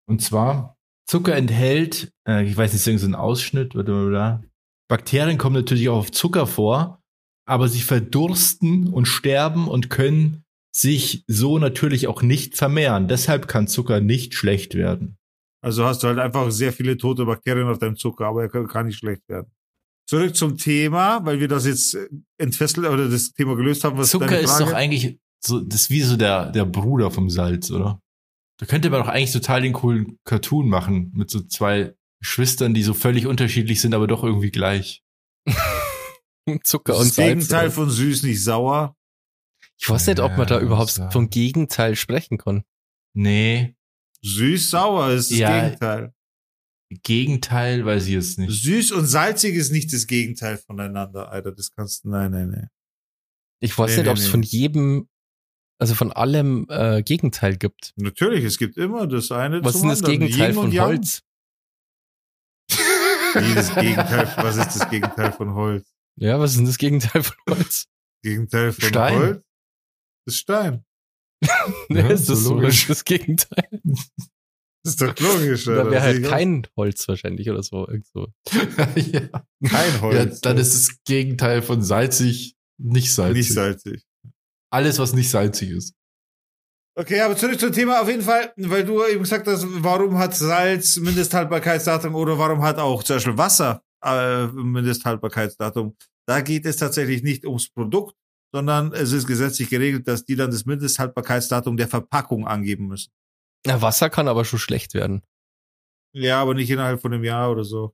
Und 0.08 0.22
zwar, 0.22 0.78
Zucker 1.06 1.36
enthält, 1.36 2.12
äh, 2.28 2.44
ich 2.46 2.56
weiß 2.56 2.74
nicht, 2.74 3.00
so 3.00 3.08
ein 3.08 3.16
Ausschnitt, 3.16 3.76
oder 3.76 4.42
Bakterien 4.90 5.38
kommen 5.38 5.56
natürlich 5.56 5.90
auch 5.90 5.98
auf 5.98 6.12
Zucker 6.12 6.48
vor, 6.48 7.02
aber 7.46 7.68
sie 7.68 7.82
verdursten 7.82 8.88
und 8.88 9.06
sterben 9.06 9.68
und 9.68 9.90
können 9.90 10.44
sich 10.76 11.24
so 11.28 11.60
natürlich 11.60 12.08
auch 12.08 12.22
nicht 12.22 12.58
vermehren. 12.58 13.08
Deshalb 13.08 13.48
kann 13.48 13.68
Zucker 13.68 14.00
nicht 14.00 14.34
schlecht 14.34 14.76
werden. 14.76 15.18
Also 15.64 15.86
hast 15.86 16.04
du 16.04 16.08
halt 16.08 16.20
einfach 16.20 16.52
sehr 16.52 16.72
viele 16.72 16.98
tote 16.98 17.26
Bakterien 17.26 17.68
auf 17.68 17.80
deinem 17.80 17.96
Zucker, 17.96 18.28
aber 18.28 18.44
er 18.44 18.50
kann, 18.50 18.68
kann 18.68 18.86
nicht 18.86 19.00
schlecht 19.00 19.28
werden. 19.28 19.52
Zurück 20.08 20.36
zum 20.36 20.58
Thema, 20.58 21.26
weil 21.26 21.40
wir 21.40 21.48
das 21.48 21.66
jetzt 21.66 21.96
äh, 21.96 22.08
entfesselt 22.38 22.88
oder 22.88 23.10
das 23.10 23.34
Thema 23.34 23.56
gelöst 23.56 23.84
haben. 23.84 23.98
Was 23.98 24.12
Zucker 24.12 24.40
ist 24.40 24.60
doch 24.60 24.72
eigentlich 24.72 25.20
so, 25.44 25.60
das 25.60 25.82
ist 25.82 25.90
wie 25.90 26.02
so 26.02 26.16
der, 26.16 26.52
der 26.52 26.66
Bruder 26.66 27.12
vom 27.12 27.30
Salz, 27.30 27.72
oder? 27.72 28.00
Da 28.58 28.66
könnte 28.66 28.90
man 28.90 29.02
doch 29.02 29.08
eigentlich 29.08 29.32
total 29.32 29.62
den 29.62 29.74
coolen 29.74 30.18
Cartoon 30.24 30.68
machen 30.68 31.12
mit 31.16 31.30
so 31.30 31.42
zwei 31.42 31.96
Geschwistern, 32.20 32.74
die 32.74 32.84
so 32.84 32.94
völlig 32.94 33.28
unterschiedlich 33.28 33.82
sind, 33.82 33.94
aber 33.94 34.08
doch 34.08 34.24
irgendwie 34.24 34.52
gleich. 34.52 35.04
Zucker 36.64 36.94
das 36.94 37.02
und 37.02 37.08
das 37.10 37.16
Salz. 37.16 37.28
Gegenteil 37.30 37.72
von 37.72 37.90
süß, 37.90 38.24
nicht 38.24 38.44
sauer. 38.44 38.96
Ich 39.80 39.90
weiß 39.90 40.08
nicht, 40.08 40.20
ob 40.20 40.36
man 40.38 40.48
da 40.48 40.60
überhaupt 40.60 40.98
ja. 40.98 41.12
vom 41.12 41.30
Gegenteil 41.30 41.96
sprechen 41.96 42.38
kann. 42.38 42.64
Nee. 43.14 43.76
Süß-sauer 44.24 45.12
ist 45.12 45.30
das 45.30 45.38
ja, 45.38 45.62
Gegenteil. 45.62 46.14
Gegenteil 47.04 47.86
weiß 47.86 48.08
ich 48.08 48.16
es 48.16 48.38
nicht. 48.38 48.52
Süß 48.52 48.94
und 48.94 49.06
salzig 49.06 49.56
ist 49.56 49.72
nicht 49.72 49.94
das 49.94 50.08
Gegenteil 50.08 50.58
voneinander, 50.58 51.30
Alter. 51.32 51.52
Das 51.52 51.72
kannst 51.72 52.06
du, 52.06 52.10
nein, 52.10 52.32
nein, 52.32 52.50
nein. 52.50 52.70
Ich 53.60 53.78
weiß 53.78 53.92
nee, 53.92 53.98
nicht, 53.98 54.06
nee, 54.06 54.12
ob 54.12 54.18
es 54.18 54.26
nee. 54.26 54.32
von 54.32 54.44
jedem 54.44 55.10
also 55.80 55.96
von 55.96 56.12
allem 56.12 56.66
äh, 56.70 57.04
Gegenteil 57.04 57.58
gibt. 57.58 57.94
Natürlich, 57.96 58.44
es 58.44 58.58
gibt 58.58 58.78
immer 58.78 59.08
das 59.08 59.32
eine. 59.32 59.64
Was 59.64 59.76
ist 59.76 59.82
denn 59.82 59.90
das 59.90 60.02
Gegenteil 60.02 60.54
von 60.54 60.80
Holz? 60.80 61.24
Wie 63.34 63.54
das 63.54 63.74
Gegenteil, 63.76 64.34
was 64.38 64.58
ist 64.58 64.76
das 64.76 64.90
Gegenteil 64.90 65.32
von 65.32 65.54
Holz? 65.54 65.94
Ja, 66.16 66.40
was 66.40 66.52
ist 66.52 66.58
denn 66.58 66.66
das 66.66 66.78
Gegenteil 66.78 67.24
von 67.24 67.36
Holz? 67.50 67.88
Gegenteil 68.24 68.72
von 68.72 68.90
Stein. 68.90 69.16
Holz? 69.20 69.44
Das 70.26 70.36
ist 70.36 70.40
Stein. 70.40 70.86
nee, 71.90 72.00
ja, 72.00 72.08
ist 72.08 72.30
das 72.30 72.40
so 72.40 72.56
logisch. 72.56 72.88
das 72.88 73.06
Gegenteil? 73.06 73.70
Das 73.84 74.10
ist 74.84 75.02
doch 75.02 75.20
logisch, 75.20 75.66
Da 75.66 75.90
wäre 75.92 76.02
halt 76.02 76.26
kein 76.26 76.68
Holz 76.76 77.08
wahrscheinlich 77.08 77.50
oder 77.50 77.62
so. 77.62 77.88
so. 78.12 78.28
ja. 78.96 79.46
Kein 79.64 80.02
Holz. 80.02 80.16
Ja, 80.16 80.26
dann 80.42 80.58
ist 80.58 80.74
das 80.74 80.98
Gegenteil 81.06 81.62
von 81.62 81.84
salzig 81.84 82.56
nicht 82.80 83.14
salzig. 83.14 83.38
Nicht 83.38 83.54
salzig. 83.54 84.07
Alles, 84.72 85.00
was 85.00 85.14
nicht 85.14 85.30
salzig 85.30 85.72
ist. 85.72 85.94
Okay, 87.00 87.22
aber 87.22 87.36
zurück 87.38 87.60
zum 87.60 87.72
Thema 87.72 88.02
auf 88.02 88.10
jeden 88.10 88.24
Fall, 88.24 88.52
weil 88.58 88.84
du 88.84 89.06
eben 89.06 89.22
gesagt 89.22 89.48
hast, 89.48 89.66
warum 89.68 90.18
hat 90.18 90.36
Salz 90.36 90.98
Mindesthaltbarkeitsdatum 90.98 92.16
oder 92.16 92.40
warum 92.40 92.64
hat 92.64 92.80
auch 92.80 93.04
zum 93.04 93.18
Beispiel 93.18 93.38
Wasser 93.38 93.84
äh, 94.04 94.48
Mindesthaltbarkeitsdatum? 94.48 95.96
Da 96.28 96.42
geht 96.42 96.66
es 96.66 96.78
tatsächlich 96.78 97.22
nicht 97.22 97.46
ums 97.46 97.70
Produkt, 97.70 98.16
sondern 98.52 98.94
es 98.94 99.12
ist 99.12 99.28
gesetzlich 99.28 99.70
geregelt, 99.70 100.08
dass 100.08 100.26
die 100.26 100.36
dann 100.36 100.50
das 100.50 100.66
Mindesthaltbarkeitsdatum 100.66 101.78
der 101.78 101.88
Verpackung 101.88 102.48
angeben 102.48 102.88
müssen. 102.88 103.12
Ja, 103.68 103.80
Wasser 103.80 104.10
kann 104.10 104.28
aber 104.28 104.44
schon 104.44 104.60
schlecht 104.60 104.96
werden. 104.96 105.22
Ja, 106.14 106.42
aber 106.42 106.56
nicht 106.56 106.70
innerhalb 106.72 107.00
von 107.00 107.14
einem 107.14 107.24
Jahr 107.24 107.52
oder 107.52 107.64
so. 107.64 107.94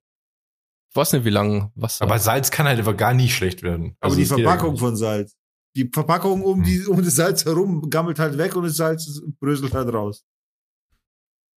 Ich 0.92 0.96
weiß 0.96 1.12
nicht, 1.12 1.26
wie 1.26 1.30
lange 1.30 1.74
Wasser. 1.76 2.06
Aber 2.06 2.20
Salz 2.20 2.52
kann 2.52 2.68
halt 2.68 2.80
aber 2.80 2.94
gar 2.94 3.14
nie 3.14 3.28
schlecht 3.28 3.64
werden. 3.64 3.98
Also 4.00 4.16
aber 4.16 4.22
die 4.24 4.26
Verpackung 4.28 4.78
von 4.78 4.96
Salz 4.96 5.36
die 5.76 5.90
Verpackung 5.92 6.44
um, 6.44 6.58
hm. 6.58 6.64
die, 6.64 6.86
um 6.86 7.04
das 7.04 7.16
Salz 7.16 7.46
herum 7.46 7.90
gammelt 7.90 8.20
halt 8.20 8.38
weg 8.38 8.56
und 8.56 8.64
das 8.64 8.76
Salz 8.76 9.22
bröselt 9.40 9.74
halt 9.74 9.94
raus. 9.94 10.26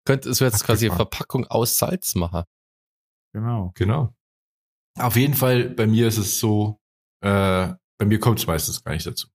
Könnte 0.05 0.31
es 0.31 0.39
jetzt 0.39 0.65
quasi 0.65 0.87
eine 0.87 0.97
Verpackung 0.97 1.47
aus 1.47 1.79
Salz 1.79 2.15
machen. 2.15 2.45
Genau. 3.33 3.73
Genau. 3.75 4.15
Auf 4.99 5.17
jeden 5.17 5.35
Fall, 5.35 5.69
bei 5.71 5.87
mir 5.87 6.09
ist 6.09 6.17
es 6.17 6.39
so, 6.39 6.81
äh, 7.23 7.75
bei 7.99 8.07
mir 8.07 8.19
kommt 8.19 8.39
es 8.39 8.47
meistens 8.47 8.83
gar 8.83 8.93
nicht 8.93 9.07
dazu, 9.07 9.29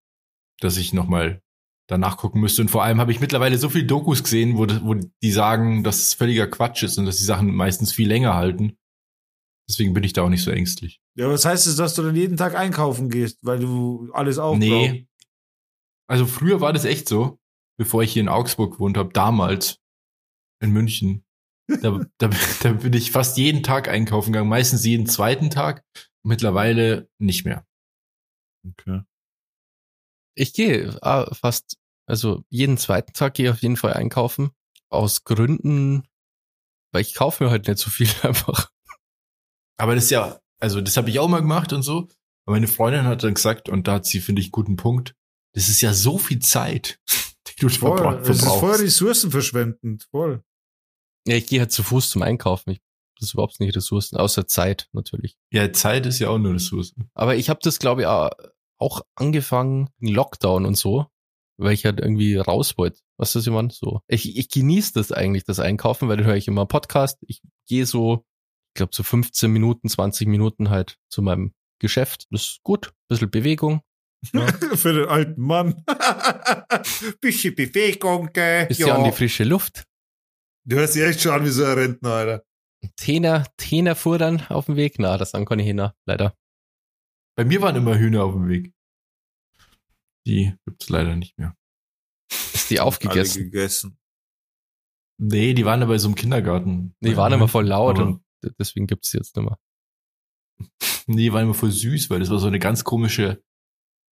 dass 0.59 0.77
ich 0.77 0.93
nochmal 0.93 1.41
danach 1.87 2.17
gucken 2.17 2.41
müsste. 2.41 2.61
Und 2.61 2.69
vor 2.69 2.83
allem 2.83 2.99
habe 2.99 3.11
ich 3.11 3.19
mittlerweile 3.19 3.57
so 3.57 3.69
viel 3.69 3.85
Dokus 3.85 4.23
gesehen, 4.23 4.57
wo, 4.57 4.65
wo 4.83 4.95
die 4.95 5.31
sagen, 5.31 5.83
dass 5.83 6.01
es 6.01 6.13
völliger 6.13 6.47
Quatsch 6.47 6.83
ist 6.83 6.97
und 6.97 7.05
dass 7.05 7.17
die 7.17 7.25
Sachen 7.25 7.53
meistens 7.53 7.91
viel 7.91 8.07
länger 8.07 8.33
halten. 8.33 8.77
Deswegen 9.71 9.93
bin 9.93 10.03
ich 10.03 10.11
da 10.11 10.23
auch 10.23 10.29
nicht 10.29 10.43
so 10.43 10.51
ängstlich. 10.51 10.99
Ja, 11.15 11.29
was 11.29 11.45
heißt 11.45 11.65
es, 11.65 11.77
dass 11.77 11.95
du 11.95 12.01
dann 12.01 12.13
jeden 12.13 12.35
Tag 12.35 12.55
einkaufen 12.55 13.09
gehst, 13.09 13.37
weil 13.41 13.59
du 13.59 14.11
alles 14.11 14.37
aufbrauchst? 14.37 14.59
Nee. 14.59 15.07
Also 16.09 16.25
früher 16.25 16.59
war 16.59 16.73
das 16.73 16.83
echt 16.83 17.07
so, 17.07 17.39
bevor 17.77 18.03
ich 18.03 18.11
hier 18.11 18.21
in 18.21 18.27
Augsburg 18.27 18.73
gewohnt 18.73 18.97
habe, 18.97 19.13
damals 19.13 19.79
in 20.61 20.71
München. 20.71 21.23
Da, 21.67 22.05
da, 22.17 22.29
da 22.63 22.71
bin 22.73 22.91
ich 22.91 23.11
fast 23.11 23.37
jeden 23.37 23.63
Tag 23.63 23.87
einkaufen 23.87 24.33
gegangen, 24.33 24.49
meistens 24.49 24.83
jeden 24.83 25.07
zweiten 25.07 25.49
Tag. 25.49 25.85
Mittlerweile 26.21 27.09
nicht 27.17 27.45
mehr. 27.45 27.65
Okay. 28.67 29.03
Ich 30.35 30.51
gehe 30.51 31.01
ah, 31.01 31.33
fast, 31.33 31.77
also 32.07 32.43
jeden 32.49 32.77
zweiten 32.77 33.13
Tag 33.13 33.35
gehe 33.35 33.45
ich 33.45 33.51
auf 33.53 33.61
jeden 33.61 33.77
Fall 33.77 33.93
einkaufen. 33.93 34.51
Aus 34.89 35.23
Gründen, 35.23 36.03
weil 36.91 37.03
ich 37.03 37.15
kaufe 37.15 37.45
mir 37.45 37.51
halt 37.51 37.69
nicht 37.69 37.79
so 37.79 37.89
viel 37.89 38.09
einfach. 38.23 38.69
Aber 39.81 39.95
das 39.95 40.05
ist 40.05 40.09
ja, 40.11 40.39
also 40.59 40.79
das 40.81 40.95
habe 40.97 41.09
ich 41.09 41.17
auch 41.19 41.27
mal 41.27 41.39
gemacht 41.41 41.73
und 41.73 41.81
so. 41.81 42.07
Aber 42.45 42.55
meine 42.55 42.67
Freundin 42.67 43.05
hat 43.05 43.23
dann 43.23 43.33
gesagt, 43.33 43.67
und 43.69 43.87
da 43.87 43.93
hat 43.93 44.05
sie, 44.05 44.19
finde 44.19 44.41
ich, 44.41 44.47
einen 44.47 44.51
guten 44.51 44.75
Punkt, 44.75 45.15
das 45.53 45.69
ist 45.69 45.81
ja 45.81 45.93
so 45.93 46.17
viel 46.17 46.39
Zeit, 46.39 46.99
die 47.47 47.55
du 47.61 47.69
Voll. 47.69 47.97
verbra- 47.99 48.19
Es 48.21 48.29
ist 48.29 48.45
voll 48.45 48.59
verbrauchst. 48.59 48.83
ressourcenverschwendend. 48.83 50.07
Voll. 50.11 50.43
Ja, 51.27 51.35
ich 51.35 51.47
gehe 51.47 51.59
halt 51.59 51.71
zu 51.71 51.83
Fuß 51.83 52.09
zum 52.09 52.21
Einkaufen. 52.21 52.71
Ich, 52.71 52.81
das 53.19 53.29
ist 53.29 53.33
überhaupt 53.33 53.59
nicht 53.59 53.75
Ressourcen, 53.75 54.17
außer 54.17 54.47
Zeit 54.47 54.87
natürlich. 54.93 55.37
Ja, 55.51 55.71
Zeit 55.73 56.05
ist 56.05 56.19
ja 56.19 56.29
auch 56.29 56.35
eine 56.35 56.53
Ressource. 56.53 56.93
Aber 57.13 57.35
ich 57.35 57.49
habe 57.49 57.59
das, 57.63 57.79
glaube 57.79 58.01
ich, 58.01 58.07
auch- 58.07 59.01
angefangen 59.15 59.89
im 59.99 60.07
Lockdown 60.13 60.65
und 60.65 60.75
so, 60.75 61.05
weil 61.57 61.73
ich 61.73 61.85
halt 61.85 61.99
irgendwie 61.99 62.35
raus 62.37 62.77
wollte. 62.79 62.99
Was 63.17 63.35
ist 63.35 63.45
jemand 63.45 63.73
so? 63.73 64.01
Ich, 64.07 64.35
ich 64.37 64.49
genieße 64.49 64.93
das 64.93 65.11
eigentlich, 65.11 65.43
das 65.43 65.59
Einkaufen, 65.59 66.07
weil 66.09 66.17
dann 66.17 66.25
höre 66.25 66.35
ich 66.35 66.47
immer 66.47 66.65
Podcast. 66.65 67.19
Ich 67.27 67.41
gehe 67.67 67.85
so, 67.85 68.25
ich 68.71 68.75
glaube, 68.75 68.95
so 68.95 69.03
15 69.03 69.51
Minuten, 69.51 69.89
20 69.89 70.27
Minuten 70.27 70.69
halt 70.69 70.97
zu 71.09 71.21
meinem 71.21 71.53
Geschäft. 71.79 72.27
Das 72.31 72.43
ist 72.43 72.63
gut. 72.63 72.93
Bisschen 73.09 73.29
Bewegung. 73.29 73.81
Für 74.23 74.93
den 74.93 75.09
alten 75.09 75.41
Mann. 75.41 75.83
Bisschen 77.21 77.53
Bewegung, 77.53 78.31
gell? 78.31 78.67
Bisschen 78.67 78.91
an 78.91 79.03
die 79.03 79.11
frische 79.11 79.43
Luft. 79.43 79.85
Du 80.65 80.77
hörst 80.77 80.95
dich 80.95 81.01
echt 81.03 81.21
schon 81.21 81.33
an 81.33 81.43
wie 81.43 81.49
so 81.49 81.65
ein 81.65 81.73
Rentner, 81.73 82.09
Alter. 82.11 82.45
Täner, 82.95 83.45
Täner 83.57 83.95
fuhr 83.95 84.17
dann 84.17 84.45
auf 84.47 84.67
dem 84.67 84.75
Weg. 84.77 84.99
Na, 84.99 85.17
das 85.17 85.33
an 85.33 85.45
kann 85.45 85.59
ich 85.59 85.65
hin, 85.65 85.89
leider. 86.05 86.35
Bei 87.35 87.43
mir 87.43 87.61
waren 87.61 87.75
immer 87.75 87.97
Hühner 87.97 88.23
auf 88.23 88.33
dem 88.33 88.47
Weg. 88.47 88.73
Die 90.25 90.53
gibt's 90.65 90.87
leider 90.89 91.15
nicht 91.15 91.37
mehr. 91.37 91.55
Ist 92.53 92.69
die 92.69 92.79
Alle 92.79 92.87
aufgegessen. 92.87 93.43
gegessen. 93.45 93.97
Nee, 95.19 95.53
die 95.53 95.65
waren 95.65 95.83
aber 95.83 95.97
so 95.99 96.07
im 96.07 96.15
Kindergarten. 96.15 96.95
Die 97.01 97.17
waren 97.17 97.33
immer 97.33 97.47
voll 97.47 97.67
laut 97.67 97.99
und 97.99 98.23
deswegen 98.59 98.87
gibt's 98.87 99.11
die 99.11 99.17
jetzt 99.17 99.35
nicht 99.35 99.45
mehr. 99.45 99.57
Nee, 101.07 101.31
waren 101.31 101.43
immer 101.43 101.53
voll 101.53 101.71
süß, 101.71 102.09
weil 102.09 102.19
das 102.19 102.29
war 102.29 102.39
so 102.39 102.47
eine 102.47 102.59
ganz 102.59 102.83
komische 102.83 103.41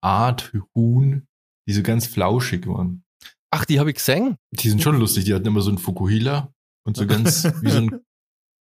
Art 0.01 0.53
Huhn, 0.75 1.27
die 1.67 1.73
so 1.73 1.83
ganz 1.83 2.07
flauschig 2.07 2.67
waren. 2.67 3.03
Ach, 3.51 3.65
die 3.65 3.79
habe 3.79 3.89
ich 3.89 3.97
gesehen. 3.97 4.37
Die 4.51 4.69
sind 4.69 4.81
schon 4.81 4.99
lustig, 4.99 5.25
die 5.25 5.33
hatten 5.33 5.47
immer 5.47 5.61
so 5.61 5.69
einen 5.69 5.77
Fukuhila 5.77 6.53
und 6.85 6.97
so 6.97 7.05
ganz 7.05 7.43
wie 7.61 7.71
so 7.71 7.77
ein, 7.77 8.01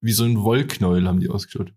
wie 0.02 0.12
so 0.12 0.24
ein 0.24 0.42
Wollknäuel 0.42 1.08
haben 1.08 1.20
die 1.20 1.30
ausgeschaut. 1.30 1.74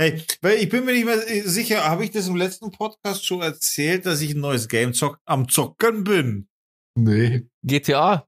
Hey, 0.00 0.22
weil 0.42 0.58
ich 0.58 0.68
bin 0.68 0.84
mir 0.84 0.92
nicht 0.92 1.06
mehr 1.06 1.18
sicher, 1.48 1.84
habe 1.84 2.04
ich 2.04 2.12
das 2.12 2.28
im 2.28 2.36
letzten 2.36 2.70
Podcast 2.70 3.26
schon 3.26 3.42
erzählt, 3.42 4.06
dass 4.06 4.20
ich 4.20 4.32
ein 4.32 4.40
neues 4.40 4.68
Game 4.68 4.94
zock 4.94 5.18
am 5.24 5.48
Zocken 5.48 6.04
bin? 6.04 6.48
Nee. 6.96 7.48
GTA. 7.64 8.26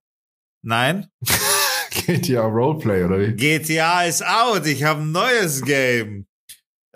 Nein? 0.62 1.08
GTA 1.90 2.46
Roleplay, 2.46 3.04
oder 3.04 3.20
wie? 3.20 3.32
GTA 3.32 4.04
ist 4.04 4.24
out, 4.24 4.66
ich 4.66 4.82
habe 4.84 5.02
ein 5.02 5.12
neues 5.12 5.62
Game. 5.62 6.26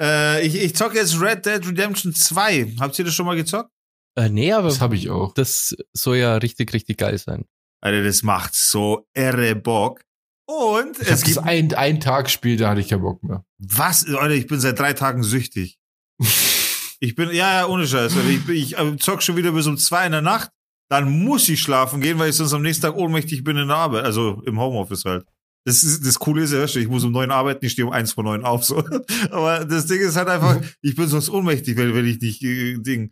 Äh, 0.00 0.46
ich, 0.46 0.56
ich 0.56 0.74
zocke 0.74 0.96
jetzt 0.96 1.20
Red 1.20 1.46
Dead 1.46 1.66
Redemption 1.66 2.14
2. 2.14 2.74
Habt 2.80 2.98
ihr 2.98 3.04
das 3.04 3.14
schon 3.14 3.26
mal 3.26 3.36
gezockt? 3.36 3.70
Äh, 4.16 4.28
nee, 4.28 4.52
aber 4.52 4.68
Das 4.68 4.80
habe 4.80 4.96
ich 4.96 5.10
auch. 5.10 5.34
das 5.34 5.76
soll 5.92 6.16
ja 6.18 6.36
richtig, 6.36 6.72
richtig 6.72 6.98
geil 6.98 7.18
sein. 7.18 7.44
Alter, 7.80 8.02
das 8.04 8.22
macht 8.22 8.54
so 8.54 9.06
irre 9.14 9.54
Bock. 9.56 10.02
Und 10.46 10.98
Ich 11.00 11.08
es 11.10 11.22
gibt, 11.22 11.38
ein, 11.38 11.72
einen 11.74 12.00
Tag 12.00 12.26
gespielt, 12.26 12.60
da 12.60 12.68
hatte 12.70 12.80
ich 12.80 12.88
keinen 12.88 13.02
Bock 13.02 13.22
mehr. 13.22 13.44
was, 13.58 14.06
Alter, 14.06 14.30
ich 14.34 14.46
bin 14.46 14.60
seit 14.60 14.78
drei 14.78 14.92
Tagen 14.92 15.22
süchtig. 15.22 15.78
Ich 17.00 17.16
bin, 17.16 17.28
ja, 17.30 17.60
ja, 17.60 17.66
ohne 17.66 17.86
Scheiß. 17.86 18.16
Alter. 18.16 18.28
Ich, 18.30 18.46
bin- 18.46 18.56
ich 18.56 18.78
äh, 18.78 18.96
zock 18.96 19.22
schon 19.22 19.36
wieder 19.36 19.52
bis 19.52 19.66
um 19.66 19.76
zwei 19.76 20.06
in 20.06 20.12
der 20.12 20.22
Nacht. 20.22 20.50
Dann 20.94 21.10
muss 21.24 21.48
ich 21.48 21.60
schlafen 21.60 22.00
gehen, 22.00 22.20
weil 22.20 22.30
ich 22.30 22.36
sonst 22.36 22.52
am 22.52 22.62
nächsten 22.62 22.82
Tag 22.82 22.94
ohnmächtig 22.94 23.42
bin 23.42 23.56
in 23.56 23.66
der 23.66 23.76
Arbeit. 23.76 24.04
Also 24.04 24.40
im 24.46 24.60
Homeoffice 24.60 25.04
halt. 25.04 25.26
Das 25.66 25.82
ist, 25.82 26.06
das 26.06 26.20
Coole 26.20 26.44
ist 26.44 26.52
ja, 26.52 26.62
ich 26.64 26.86
muss 26.86 27.02
um 27.02 27.10
neun 27.10 27.32
arbeiten, 27.32 27.64
ich 27.64 27.72
stehe 27.72 27.84
um 27.84 27.92
eins 27.92 28.12
vor 28.12 28.22
neun 28.22 28.44
auf, 28.44 28.64
so. 28.64 28.78
Aber 29.30 29.64
das 29.64 29.86
Ding 29.86 29.98
ist 29.98 30.14
halt 30.14 30.28
einfach, 30.28 30.60
ich 30.82 30.94
bin 30.94 31.08
sonst 31.08 31.30
ohnmächtig, 31.30 31.76
wenn, 31.76 31.92
wenn 31.96 32.06
ich 32.06 32.20
nicht, 32.20 32.44
äh, 32.44 32.76
Ding. 32.78 33.10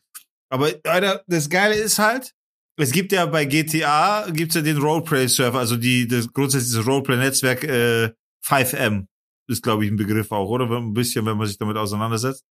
Aber, 0.48 0.70
Alter, 0.84 1.24
das 1.26 1.48
Geile 1.48 1.74
ist 1.74 1.98
halt, 1.98 2.32
es 2.76 2.92
gibt 2.92 3.10
ja 3.10 3.26
bei 3.26 3.46
GTA, 3.46 4.30
gibt's 4.30 4.54
ja 4.54 4.60
den 4.60 4.76
Roleplay-Server, 4.76 5.58
also 5.58 5.76
die, 5.76 6.06
das 6.06 6.32
grundsätzliche 6.32 6.84
Roleplay-Netzwerk, 6.84 7.64
äh, 7.64 8.10
5M. 8.46 9.06
Ist, 9.48 9.64
glaube 9.64 9.84
ich, 9.84 9.90
ein 9.90 9.96
Begriff 9.96 10.30
auch, 10.30 10.48
oder? 10.48 10.70
Ein 10.70 10.94
bisschen, 10.94 11.26
wenn 11.26 11.36
man 11.36 11.48
sich 11.48 11.58
damit 11.58 11.76
auseinandersetzt. 11.76 12.44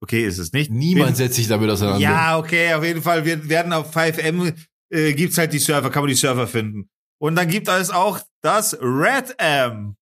Okay, 0.00 0.24
ist 0.24 0.38
es 0.38 0.52
nicht. 0.52 0.70
Niemand 0.70 1.16
setzt 1.16 1.34
sich 1.34 1.48
damit 1.48 1.68
auseinander. 1.68 2.00
Ja, 2.00 2.38
okay, 2.38 2.72
auf 2.74 2.84
jeden 2.84 3.02
Fall. 3.02 3.24
Wir 3.24 3.48
werden 3.48 3.72
auf 3.72 3.94
5M, 3.94 4.54
äh, 4.90 5.12
gibt's 5.14 5.38
halt 5.38 5.52
die 5.52 5.58
Server, 5.58 5.90
kann 5.90 6.02
man 6.02 6.08
die 6.08 6.14
Server 6.14 6.46
finden. 6.46 6.88
Und 7.20 7.36
dann 7.36 7.48
gibt 7.48 7.68
es 7.68 7.90
auch 7.90 8.20
das 8.42 8.76
Red 8.80 9.34
M. 9.38 9.96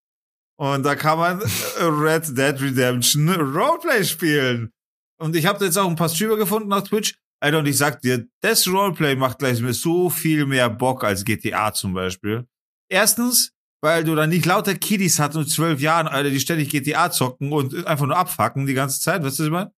Und 0.58 0.84
da 0.84 0.94
kann 0.94 1.18
man 1.18 1.40
äh, 1.40 1.82
Red 1.82 2.36
Dead 2.36 2.60
Redemption 2.60 3.28
Roleplay 3.28 4.04
spielen. 4.04 4.72
Und 5.18 5.34
ich 5.36 5.46
habe 5.46 5.64
jetzt 5.64 5.78
auch 5.78 5.88
ein 5.88 5.96
paar 5.96 6.08
Streamer 6.08 6.36
gefunden 6.36 6.72
auf 6.72 6.84
Twitch. 6.84 7.14
Alter, 7.42 7.58
und 7.58 7.66
ich 7.66 7.76
sag 7.76 8.00
dir, 8.00 8.26
das 8.40 8.66
Roleplay 8.66 9.14
macht 9.14 9.38
gleich 9.38 9.60
mir 9.60 9.74
so 9.74 10.08
viel 10.08 10.46
mehr 10.46 10.70
Bock 10.70 11.04
als 11.04 11.24
GTA 11.24 11.72
zum 11.72 11.92
Beispiel. 11.92 12.46
Erstens, 12.90 13.52
weil 13.82 14.04
du 14.04 14.14
dann 14.14 14.30
nicht 14.30 14.46
lauter 14.46 14.74
Kiddies 14.74 15.18
hast 15.18 15.34
mit 15.34 15.50
zwölf 15.50 15.80
Jahren, 15.80 16.08
Alter, 16.08 16.30
die 16.30 16.40
ständig 16.40 16.70
GTA 16.70 17.10
zocken 17.10 17.52
und 17.52 17.86
einfach 17.86 18.06
nur 18.06 18.16
abfacken 18.16 18.66
die 18.66 18.74
ganze 18.74 19.00
Zeit, 19.00 19.22
weißt 19.22 19.38
du, 19.38 19.42
was 19.42 19.46
ich 19.46 19.52
meine? 19.52 19.72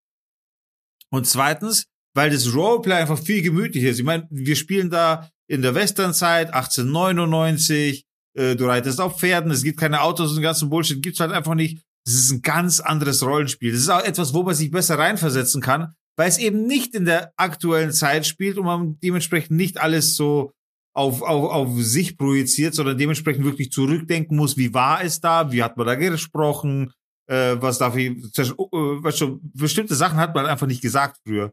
Und 1.10 1.26
zweitens, 1.26 1.86
weil 2.14 2.30
das 2.30 2.54
Roleplay 2.54 2.94
einfach 2.94 3.18
viel 3.18 3.42
gemütlicher 3.42 3.90
ist. 3.90 3.98
Ich 3.98 4.04
meine, 4.04 4.26
wir 4.30 4.56
spielen 4.56 4.90
da 4.90 5.30
in 5.48 5.62
der 5.62 5.74
Westernzeit 5.74 6.52
1899, 6.52 8.04
äh, 8.34 8.56
du 8.56 8.66
reitest 8.66 9.00
auf 9.00 9.18
Pferden, 9.18 9.50
es 9.50 9.62
gibt 9.62 9.80
keine 9.80 10.02
Autos 10.02 10.30
und 10.30 10.36
den 10.36 10.42
ganzen 10.42 10.70
Bullshit, 10.70 11.02
gibt's 11.02 11.20
halt 11.20 11.32
einfach 11.32 11.54
nicht. 11.54 11.82
Das 12.04 12.14
ist 12.14 12.30
ein 12.30 12.42
ganz 12.42 12.80
anderes 12.80 13.22
Rollenspiel. 13.22 13.72
Das 13.72 13.80
ist 13.80 13.88
auch 13.88 14.04
etwas, 14.04 14.32
wo 14.32 14.42
man 14.42 14.54
sich 14.54 14.70
besser 14.70 14.98
reinversetzen 14.98 15.60
kann, 15.60 15.94
weil 16.16 16.28
es 16.28 16.38
eben 16.38 16.66
nicht 16.66 16.94
in 16.94 17.04
der 17.04 17.32
aktuellen 17.36 17.92
Zeit 17.92 18.26
spielt 18.26 18.58
und 18.58 18.64
man 18.64 18.98
dementsprechend 19.00 19.56
nicht 19.56 19.78
alles 19.78 20.16
so 20.16 20.52
auf, 20.94 21.22
auf, 21.22 21.50
auf 21.50 21.80
sich 21.80 22.16
projiziert, 22.16 22.74
sondern 22.74 22.98
dementsprechend 22.98 23.44
wirklich 23.44 23.70
zurückdenken 23.70 24.36
muss, 24.36 24.56
wie 24.56 24.74
war 24.74 25.02
es 25.04 25.20
da, 25.20 25.52
wie 25.52 25.62
hat 25.62 25.76
man 25.76 25.86
da 25.86 25.94
gesprochen, 25.94 26.92
äh, 27.28 27.56
was 27.60 27.78
darf 27.78 27.96
ich, 27.96 28.08
äh, 28.08 28.42
weißt 28.42 29.20
du, 29.20 29.40
bestimmte 29.54 29.94
Sachen 29.94 30.18
hat 30.18 30.34
man 30.34 30.46
einfach 30.46 30.66
nicht 30.66 30.82
gesagt 30.82 31.18
früher. 31.24 31.52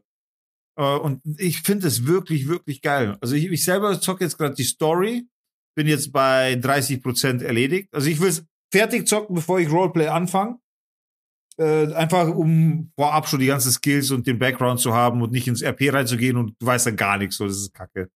Äh, 0.76 0.96
und 0.96 1.22
ich 1.38 1.62
finde 1.62 1.86
es 1.86 2.06
wirklich, 2.06 2.48
wirklich 2.48 2.82
geil. 2.82 3.16
Also 3.20 3.34
ich, 3.34 3.46
ich 3.50 3.64
selber 3.64 4.00
zocke 4.00 4.24
jetzt 4.24 4.38
gerade 4.38 4.54
die 4.54 4.64
Story, 4.64 5.26
bin 5.76 5.86
jetzt 5.86 6.12
bei 6.12 6.56
30 6.56 7.02
Prozent 7.02 7.42
erledigt. 7.42 7.88
Also 7.92 8.08
ich 8.08 8.20
will 8.20 8.28
es 8.28 8.44
fertig 8.72 9.06
zocken, 9.08 9.34
bevor 9.34 9.58
ich 9.60 9.70
Roleplay 9.70 10.08
anfange. 10.08 10.58
Äh, 11.58 11.92
einfach 11.94 12.28
um 12.28 12.92
vorab 12.96 13.28
schon 13.28 13.40
die 13.40 13.46
ganzen 13.46 13.72
Skills 13.72 14.10
und 14.10 14.26
den 14.26 14.38
Background 14.38 14.78
zu 14.80 14.92
haben 14.92 15.22
und 15.22 15.32
nicht 15.32 15.48
ins 15.48 15.62
RP 15.62 15.90
reinzugehen 15.92 16.36
und 16.36 16.54
du 16.58 16.66
weißt 16.66 16.86
dann 16.86 16.96
gar 16.96 17.16
nichts, 17.16 17.36
so 17.38 17.46
das 17.46 17.56
ist 17.56 17.72
kacke. 17.72 18.10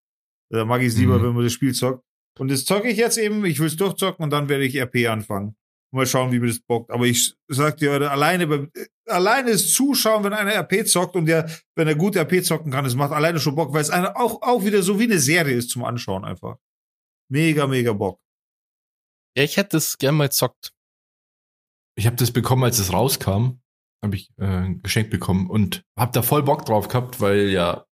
Da 0.50 0.64
mag 0.66 0.82
ich 0.82 0.88
es 0.88 0.98
lieber, 0.98 1.18
Mhm. 1.18 1.22
wenn 1.22 1.34
man 1.34 1.44
das 1.44 1.52
Spiel 1.54 1.72
zockt. 1.72 2.04
Und 2.38 2.50
das 2.50 2.64
zocke 2.64 2.88
ich 2.88 2.98
jetzt 2.98 3.16
eben, 3.18 3.44
ich 3.46 3.58
will 3.58 3.66
es 3.68 3.76
durchzocken 3.76 4.22
und 4.24 4.30
dann 4.30 4.48
werde 4.50 4.64
ich 4.64 4.76
RP 4.76 5.06
anfangen. 5.08 5.56
Mal 5.92 6.06
schauen, 6.06 6.30
wie 6.30 6.38
mir 6.38 6.46
das 6.46 6.60
bockt. 6.60 6.90
Aber 6.90 7.04
ich 7.04 7.34
sag 7.48 7.76
dir, 7.78 8.10
alleine, 8.10 8.46
beim, 8.46 8.70
alleine 9.06 9.52
das 9.52 9.72
Zuschauen, 9.72 10.22
wenn 10.22 10.32
einer 10.32 10.54
RP 10.54 10.86
zockt 10.86 11.16
und 11.16 11.26
der, 11.26 11.50
wenn 11.74 11.88
er 11.88 11.96
gut 11.96 12.16
RP 12.16 12.44
zocken 12.44 12.70
kann, 12.70 12.84
das 12.84 12.94
macht 12.94 13.12
alleine 13.12 13.40
schon 13.40 13.56
Bock, 13.56 13.72
weil 13.72 13.82
es 13.82 13.90
eine, 13.90 14.16
auch, 14.16 14.40
auch 14.42 14.64
wieder 14.64 14.82
so 14.82 15.00
wie 15.00 15.04
eine 15.04 15.18
Serie 15.18 15.56
ist 15.56 15.70
zum 15.70 15.84
Anschauen 15.84 16.24
einfach. 16.24 16.58
Mega, 17.28 17.66
mega 17.66 17.92
Bock. 17.92 18.20
Ja, 19.36 19.42
ich 19.42 19.56
hätte 19.56 19.76
das 19.76 19.98
gern 19.98 20.16
mal 20.16 20.30
zockt. 20.30 20.72
Ich 21.96 22.06
habe 22.06 22.16
das 22.16 22.30
bekommen, 22.30 22.64
als 22.64 22.78
es 22.78 22.92
rauskam. 22.92 23.60
Habe 24.02 24.16
ich 24.16 24.30
äh, 24.38 24.44
ein 24.44 24.82
Geschenk 24.82 25.10
bekommen 25.10 25.50
und 25.50 25.84
habe 25.98 26.12
da 26.12 26.22
voll 26.22 26.42
Bock 26.42 26.64
drauf 26.64 26.88
gehabt, 26.88 27.20
weil 27.20 27.50
ja 27.50 27.84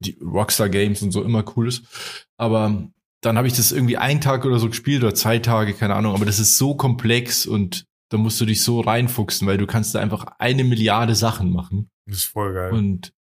die 0.00 0.18
Rockstar 0.20 0.68
Games 0.68 1.02
und 1.02 1.12
so 1.12 1.22
immer 1.22 1.44
cool 1.56 1.68
ist. 1.68 2.26
Aber 2.36 2.90
dann 3.22 3.36
habe 3.36 3.46
ich 3.46 3.54
das 3.54 3.72
irgendwie 3.72 3.96
einen 3.96 4.20
Tag 4.20 4.44
oder 4.44 4.58
so 4.58 4.68
gespielt 4.68 5.02
oder 5.02 5.14
zwei 5.14 5.38
Tage, 5.38 5.74
keine 5.74 5.94
Ahnung. 5.94 6.14
Aber 6.14 6.26
das 6.26 6.38
ist 6.38 6.58
so 6.58 6.74
komplex 6.74 7.46
und 7.46 7.84
da 8.10 8.18
musst 8.18 8.40
du 8.40 8.44
dich 8.44 8.62
so 8.62 8.80
reinfuchsen, 8.80 9.46
weil 9.46 9.58
du 9.58 9.66
kannst 9.66 9.94
da 9.94 10.00
einfach 10.00 10.26
eine 10.38 10.64
Milliarde 10.64 11.14
Sachen 11.14 11.52
machen. 11.52 11.88
Das 12.06 12.18
ist 12.18 12.24
voll 12.24 12.54
geil. 12.54 12.72
Und 12.72 13.12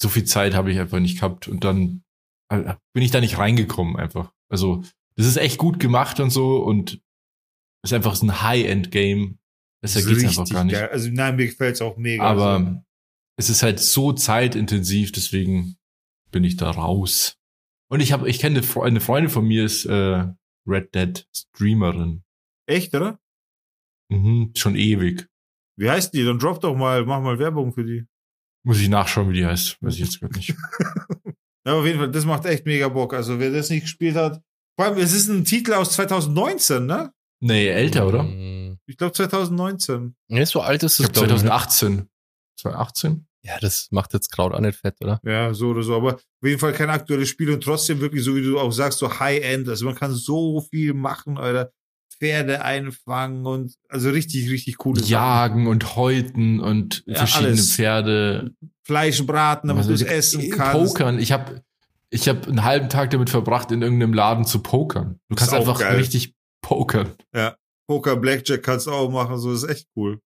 so 0.00 0.08
viel 0.08 0.24
Zeit 0.24 0.54
habe 0.54 0.70
ich 0.72 0.78
einfach 0.78 1.00
nicht 1.00 1.16
gehabt. 1.16 1.48
Und 1.48 1.64
dann 1.64 2.02
äh, 2.50 2.74
bin 2.94 3.02
ich 3.02 3.10
da 3.10 3.20
nicht 3.20 3.38
reingekommen 3.38 3.96
einfach. 3.96 4.32
Also, 4.48 4.82
das 5.16 5.26
ist 5.26 5.36
echt 5.36 5.58
gut 5.58 5.80
gemacht 5.80 6.20
und 6.20 6.30
so 6.30 6.58
und 6.58 7.00
ist 7.82 7.92
einfach 7.92 8.14
so 8.14 8.26
ein 8.26 8.42
High-End-Game. 8.42 9.38
Besser 9.82 10.00
Das 10.00 10.08
geht's 10.08 10.24
einfach 10.24 10.48
gar 10.48 10.64
nicht. 10.64 10.74
Geil. 10.74 10.88
Also 10.88 11.10
nein, 11.10 11.36
mir 11.36 11.46
gefällt's 11.46 11.82
auch 11.82 11.96
mega. 11.96 12.22
Aber 12.24 12.56
Also, 12.56 12.82
es 13.38 13.50
ist 13.50 13.62
halt 13.62 13.80
so 13.80 14.12
zeitintensiv, 14.12 15.12
deswegen 15.12 15.76
bin 16.30 16.44
ich 16.44 16.56
da 16.56 16.70
raus. 16.70 17.36
Und 17.88 18.00
ich 18.00 18.12
habe, 18.12 18.28
ich 18.28 18.38
kenne 18.38 18.60
eine, 18.60 18.82
eine 18.82 19.00
Freundin 19.00 19.30
von 19.30 19.46
mir 19.46 19.64
ist 19.64 19.84
äh, 19.86 20.24
Red 20.66 20.94
Dead 20.94 21.26
Streamerin. 21.34 22.22
echt, 22.68 22.94
oder? 22.94 23.18
Mhm, 24.08 24.52
schon 24.56 24.76
ewig. 24.76 25.28
Wie 25.78 25.90
heißt 25.90 26.14
die? 26.14 26.24
Dann 26.24 26.38
drop 26.38 26.60
doch 26.60 26.74
mal, 26.76 27.04
mach 27.04 27.20
mal 27.20 27.38
Werbung 27.38 27.72
für 27.72 27.84
die. 27.84 28.06
Muss 28.64 28.80
ich 28.80 28.88
nachschauen, 28.88 29.28
wie 29.30 29.34
die 29.34 29.46
heißt. 29.46 29.80
Weiß 29.82 29.94
ich 29.94 30.00
jetzt 30.00 30.20
gerade 30.20 30.36
nicht. 30.36 30.54
Ja, 31.66 31.74
auf 31.74 31.84
jeden 31.84 31.98
Fall, 31.98 32.10
das 32.12 32.24
macht 32.24 32.44
echt 32.44 32.64
mega 32.64 32.86
Bock. 32.86 33.12
Also 33.12 33.40
wer 33.40 33.50
das 33.50 33.70
nicht 33.70 33.82
gespielt 33.82 34.14
hat, 34.14 34.40
vor 34.78 34.86
allem, 34.86 34.98
es 34.98 35.12
ist 35.12 35.28
ein 35.28 35.44
Titel 35.44 35.72
aus 35.72 35.94
2019, 35.94 36.86
ne? 36.86 37.12
Nee, 37.40 37.66
älter, 37.66 38.06
oder? 38.06 38.22
Mm. 38.22 38.78
Ich 38.86 38.96
glaube 38.96 39.12
2019. 39.12 40.14
Nee, 40.28 40.44
so 40.44 40.60
alt 40.60 40.84
ist 40.84 41.00
es, 41.00 41.12
glaube 41.12 41.26
glaub 41.26 41.26
ich, 41.26 41.32
nicht. 41.32 41.40
2018. 41.42 42.08
2018? 42.60 43.26
Ja, 43.46 43.58
das 43.60 43.88
macht 43.92 44.12
jetzt 44.12 44.30
Kraut 44.30 44.52
auch 44.52 44.60
nicht 44.60 44.78
fett, 44.78 44.96
oder? 45.00 45.20
Ja, 45.24 45.54
so 45.54 45.68
oder 45.68 45.82
so. 45.82 45.94
Aber 45.94 46.14
auf 46.14 46.22
jeden 46.42 46.58
Fall 46.58 46.72
kein 46.72 46.90
aktuelles 46.90 47.28
Spiel 47.28 47.50
und 47.50 47.62
trotzdem 47.62 48.00
wirklich, 48.00 48.24
so 48.24 48.34
wie 48.34 48.42
du 48.42 48.58
auch 48.58 48.72
sagst, 48.72 48.98
so 48.98 49.20
High-End. 49.20 49.68
Also 49.68 49.84
man 49.84 49.94
kann 49.94 50.12
so 50.12 50.60
viel 50.70 50.94
machen, 50.94 51.38
Alter. 51.38 51.70
Pferde 52.18 52.62
einfangen 52.62 53.44
und 53.44 53.74
also 53.90 54.08
richtig, 54.08 54.50
richtig 54.50 54.78
coole 54.78 55.00
Sachen. 55.00 55.10
Jagen 55.12 55.66
und 55.66 55.96
häuten 55.96 56.60
und 56.60 57.02
Ja, 57.06 57.18
verschiedene 57.18 57.48
alles. 57.50 57.72
Pferde. 57.74 58.50
Fleisch 58.84 59.24
braten, 59.26 59.68
damit 59.68 59.84
Also, 59.86 59.90
du 59.90 60.10
es 60.10 60.10
essen 60.10 60.50
kannst. 60.50 60.94
Pokern. 60.94 61.18
Ich 61.18 61.30
habe 61.32 61.62
ich 62.08 62.28
hab 62.28 62.48
einen 62.48 62.64
halben 62.64 62.88
Tag 62.88 63.10
damit 63.10 63.28
verbracht, 63.28 63.70
in 63.70 63.82
irgendeinem 63.82 64.14
Laden 64.14 64.44
zu 64.46 64.60
pokern. 64.62 65.20
Du 65.28 65.36
kannst 65.36 65.52
auch 65.52 65.58
einfach 65.60 65.78
geil. 65.80 65.96
richtig 65.96 66.34
pokern. 66.62 67.12
Poker, 67.86 68.16
Blackjack 68.16 68.62
kannst 68.62 68.86
du 68.86 68.92
auch 68.92 69.10
machen, 69.10 69.38
so 69.38 69.52
ist 69.52 69.64
echt 69.64 69.86
cool. 69.94 70.18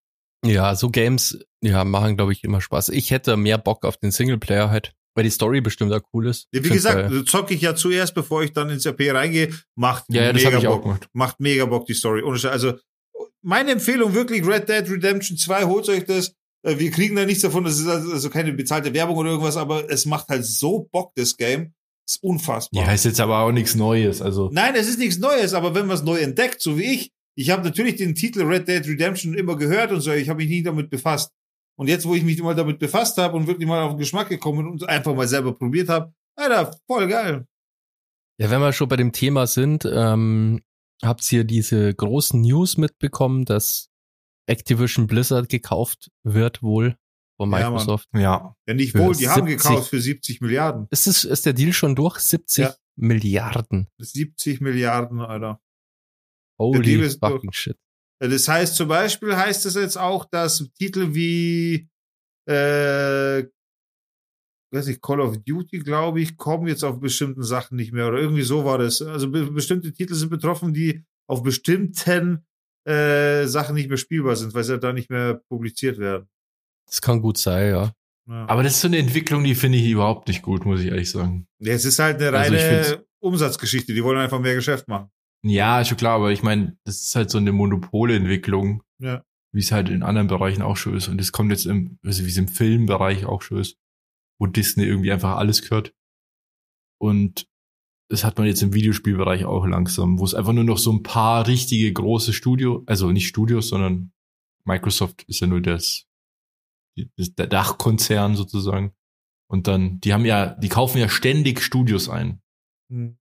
Ja, 0.44 0.74
so 0.74 0.90
Games, 0.90 1.38
ja, 1.62 1.84
machen, 1.84 2.16
glaube 2.16 2.32
ich, 2.32 2.42
immer 2.44 2.60
Spaß. 2.60 2.88
Ich 2.90 3.10
hätte 3.10 3.36
mehr 3.36 3.58
Bock 3.58 3.84
auf 3.84 3.96
den 3.98 4.10
Singleplayer 4.10 4.70
halt, 4.70 4.92
weil 5.14 5.24
die 5.24 5.30
Story 5.30 5.60
bestimmt 5.60 5.92
auch 5.92 6.00
cool 6.14 6.28
ist. 6.28 6.46
Ja, 6.52 6.60
wie 6.60 6.68
Find 6.68 6.74
gesagt, 6.74 7.10
bei- 7.10 7.22
zocke 7.24 7.54
ich 7.54 7.60
ja 7.60 7.74
zuerst, 7.74 8.14
bevor 8.14 8.42
ich 8.42 8.52
dann 8.52 8.70
ins 8.70 8.86
RP 8.86 9.10
reingehe. 9.12 9.54
Macht 9.76 10.04
Ja, 10.08 10.22
ja 10.22 10.32
das 10.32 10.42
mega 10.42 10.56
habe 10.56 10.62
ich 10.62 10.68
auch 10.68 10.74
Bock. 10.76 10.82
gemacht. 10.84 11.08
Macht 11.12 11.40
mega 11.40 11.64
Bock 11.66 11.86
die 11.86 11.94
Story. 11.94 12.22
Also 12.48 12.74
meine 13.42 13.72
Empfehlung 13.72 14.14
wirklich 14.14 14.46
Red 14.46 14.68
Dead 14.68 14.88
Redemption 14.88 15.36
2, 15.36 15.64
holt 15.64 15.88
euch 15.88 16.04
das. 16.04 16.34
Äh, 16.62 16.78
Wir 16.78 16.90
kriegen 16.90 17.16
da 17.16 17.24
nichts 17.24 17.42
davon, 17.42 17.64
das 17.64 17.78
ist 17.78 17.86
also 17.86 18.12
also 18.12 18.30
keine 18.30 18.52
bezahlte 18.52 18.92
Werbung 18.94 19.16
oder 19.16 19.30
irgendwas, 19.30 19.56
aber 19.56 19.90
es 19.90 20.04
macht 20.06 20.28
halt 20.28 20.44
so 20.44 20.88
Bock, 20.92 21.12
das 21.16 21.36
Game. 21.36 21.72
ist 22.08 22.22
unfassbar. 22.22 22.82
Ja, 22.86 22.92
ist 22.92 23.04
jetzt 23.04 23.20
aber 23.20 23.38
auch 23.40 23.52
nichts 23.52 23.74
Neues. 23.74 24.20
Also 24.20 24.50
Nein, 24.52 24.74
es 24.74 24.88
ist 24.88 24.98
nichts 24.98 25.18
Neues, 25.18 25.54
aber 25.54 25.74
wenn 25.74 25.86
man 25.86 25.96
es 25.96 26.02
neu 26.02 26.18
entdeckt, 26.18 26.60
so 26.60 26.76
wie 26.78 26.94
ich, 26.94 27.12
ich 27.40 27.50
habe 27.50 27.62
natürlich 27.62 27.96
den 27.96 28.14
Titel 28.14 28.42
Red 28.42 28.68
Dead 28.68 28.86
Redemption 28.86 29.34
immer 29.34 29.56
gehört 29.56 29.92
und 29.92 30.00
so, 30.00 30.12
ich 30.12 30.28
habe 30.28 30.38
mich 30.42 30.48
nie 30.50 30.62
damit 30.62 30.90
befasst. 30.90 31.32
Und 31.78 31.88
jetzt, 31.88 32.04
wo 32.06 32.14
ich 32.14 32.22
mich 32.22 32.40
mal 32.42 32.54
damit 32.54 32.78
befasst 32.78 33.16
habe 33.16 33.36
und 33.36 33.46
wirklich 33.46 33.66
mal 33.66 33.82
auf 33.82 33.92
den 33.92 33.98
Geschmack 33.98 34.28
gekommen 34.28 34.68
und 34.68 34.86
einfach 34.88 35.14
mal 35.14 35.26
selber 35.26 35.54
probiert 35.54 35.88
habe, 35.88 36.12
Alter, 36.36 36.76
voll 36.86 37.08
geil. 37.08 37.46
Ja, 38.38 38.50
wenn 38.50 38.60
wir 38.60 38.72
schon 38.72 38.88
bei 38.88 38.96
dem 38.96 39.12
Thema 39.12 39.46
sind, 39.46 39.86
ähm, 39.90 40.60
habt 41.02 41.30
ihr 41.32 41.44
diese 41.44 41.94
großen 41.94 42.40
News 42.40 42.76
mitbekommen, 42.76 43.44
dass 43.46 43.88
Activision 44.46 45.06
Blizzard 45.06 45.48
gekauft 45.48 46.10
wird 46.22 46.62
wohl 46.62 46.96
von 47.38 47.50
Ja. 47.52 47.70
Microsoft? 47.70 48.08
ja, 48.14 48.54
Ja, 48.66 48.74
nicht 48.74 48.92
Für 48.92 48.98
wohl, 48.98 49.14
die 49.14 49.28
haben 49.28 49.46
70 49.46 49.62
gekauft 49.62 49.88
für 49.88 50.00
70 50.00 50.40
Milliarden. 50.42 50.86
ist, 50.90 51.06
es, 51.06 51.24
ist 51.24 51.46
der 51.46 51.52
Deal 51.54 51.72
schon 51.72 51.94
durch? 51.96 52.18
70 52.18 52.64
Ja. 52.64 52.74
Milliarden. 52.96 53.88
70 53.98 54.60
Milliarden, 54.60 55.20
Alter. 55.20 55.60
Holy 56.60 57.10
fucking 57.10 57.52
shit. 57.52 57.76
Das 58.20 58.46
heißt 58.48 58.76
zum 58.76 58.88
Beispiel 58.88 59.34
heißt 59.36 59.64
es 59.66 59.74
jetzt 59.74 59.96
auch, 59.96 60.24
dass 60.26 60.68
Titel 60.78 61.14
wie 61.14 61.88
äh, 62.46 63.44
weiß 64.72 64.86
ich, 64.88 65.00
Call 65.00 65.20
of 65.20 65.38
Duty, 65.38 65.80
glaube 65.80 66.20
ich, 66.20 66.36
kommen 66.36 66.68
jetzt 66.68 66.84
auf 66.84 67.00
bestimmten 67.00 67.42
Sachen 67.42 67.76
nicht 67.76 67.92
mehr. 67.92 68.06
Oder 68.08 68.18
irgendwie 68.18 68.42
so 68.42 68.64
war 68.64 68.78
das. 68.78 69.02
Also 69.02 69.30
be 69.30 69.50
bestimmte 69.50 69.92
Titel 69.92 70.14
sind 70.14 70.28
betroffen, 70.30 70.72
die 70.72 71.02
auf 71.28 71.42
bestimmten 71.42 72.44
äh, 72.86 73.46
Sachen 73.46 73.74
nicht 73.74 73.88
mehr 73.88 73.98
spielbar 73.98 74.36
sind, 74.36 74.54
weil 74.54 74.64
sie 74.64 74.78
da 74.78 74.92
nicht 74.92 75.10
mehr 75.10 75.40
publiziert 75.48 75.98
werden. 75.98 76.28
Das 76.86 77.00
kann 77.02 77.20
gut 77.20 77.38
sein, 77.38 77.68
ja. 77.70 77.92
Ja. 78.28 78.46
aber 78.48 78.62
das 78.62 78.74
ist 78.74 78.82
so 78.82 78.88
eine 78.88 78.98
Entwicklung, 78.98 79.42
die 79.42 79.54
finde 79.56 79.78
ich 79.78 79.88
überhaupt 79.88 80.28
nicht 80.28 80.42
gut, 80.42 80.64
muss 80.64 80.80
ich 80.80 80.86
ehrlich 80.86 81.10
sagen. 81.10 81.48
Ja, 81.58 81.72
es 81.72 81.84
ist 81.84 81.98
halt 81.98 82.20
eine 82.22 82.36
Also 82.38 82.54
reine 82.54 82.84
find's- 82.84 83.04
Umsatzgeschichte. 83.22 83.92
Die 83.92 84.04
wollen 84.04 84.18
einfach 84.18 84.38
mehr 84.40 84.54
Geschäft 84.54 84.86
machen. 84.88 85.10
Ja, 85.42 85.80
ist 85.80 85.88
schon 85.88 85.96
klar, 85.96 86.16
aber 86.16 86.32
ich 86.32 86.42
meine, 86.42 86.76
das 86.84 87.00
ist 87.00 87.16
halt 87.16 87.30
so 87.30 87.38
eine 87.38 87.52
Monopolentwicklung, 87.52 88.82
Ja. 88.98 89.24
wie 89.52 89.60
es 89.60 89.72
halt 89.72 89.88
in 89.88 90.02
anderen 90.02 90.28
Bereichen 90.28 90.62
auch 90.62 90.76
schon 90.76 90.94
ist. 90.96 91.08
Und 91.08 91.18
das 91.18 91.32
kommt 91.32 91.50
jetzt 91.50 91.66
im, 91.66 91.98
also 92.04 92.24
wie 92.24 92.28
es 92.28 92.36
im 92.36 92.48
Filmbereich 92.48 93.24
auch 93.24 93.42
schon 93.42 93.58
ist, 93.58 93.76
wo 94.38 94.46
Disney 94.46 94.84
irgendwie 94.84 95.12
einfach 95.12 95.36
alles 95.36 95.62
gehört. 95.62 95.94
Und 97.00 97.46
das 98.10 98.24
hat 98.24 98.36
man 98.38 98.46
jetzt 98.46 98.62
im 98.62 98.74
Videospielbereich 98.74 99.44
auch 99.44 99.66
langsam, 99.66 100.18
wo 100.18 100.24
es 100.24 100.34
einfach 100.34 100.52
nur 100.52 100.64
noch 100.64 100.78
so 100.78 100.92
ein 100.92 101.02
paar 101.02 101.46
richtige 101.46 101.92
große 101.92 102.32
Studio, 102.32 102.82
also 102.86 103.10
nicht 103.12 103.28
Studios, 103.28 103.68
sondern 103.68 104.12
Microsoft 104.64 105.22
ist 105.24 105.40
ja 105.40 105.46
nur 105.46 105.60
das, 105.60 106.06
das 107.16 107.34
der 107.34 107.46
Dachkonzern 107.46 108.34
sozusagen. 108.36 108.92
Und 109.48 109.68
dann, 109.68 110.00
die 110.00 110.12
haben 110.12 110.24
ja, 110.24 110.54
die 110.54 110.68
kaufen 110.68 110.98
ja 110.98 111.08
ständig 111.08 111.62
Studios 111.62 112.08
ein. 112.08 112.42
Hm. 112.90 113.16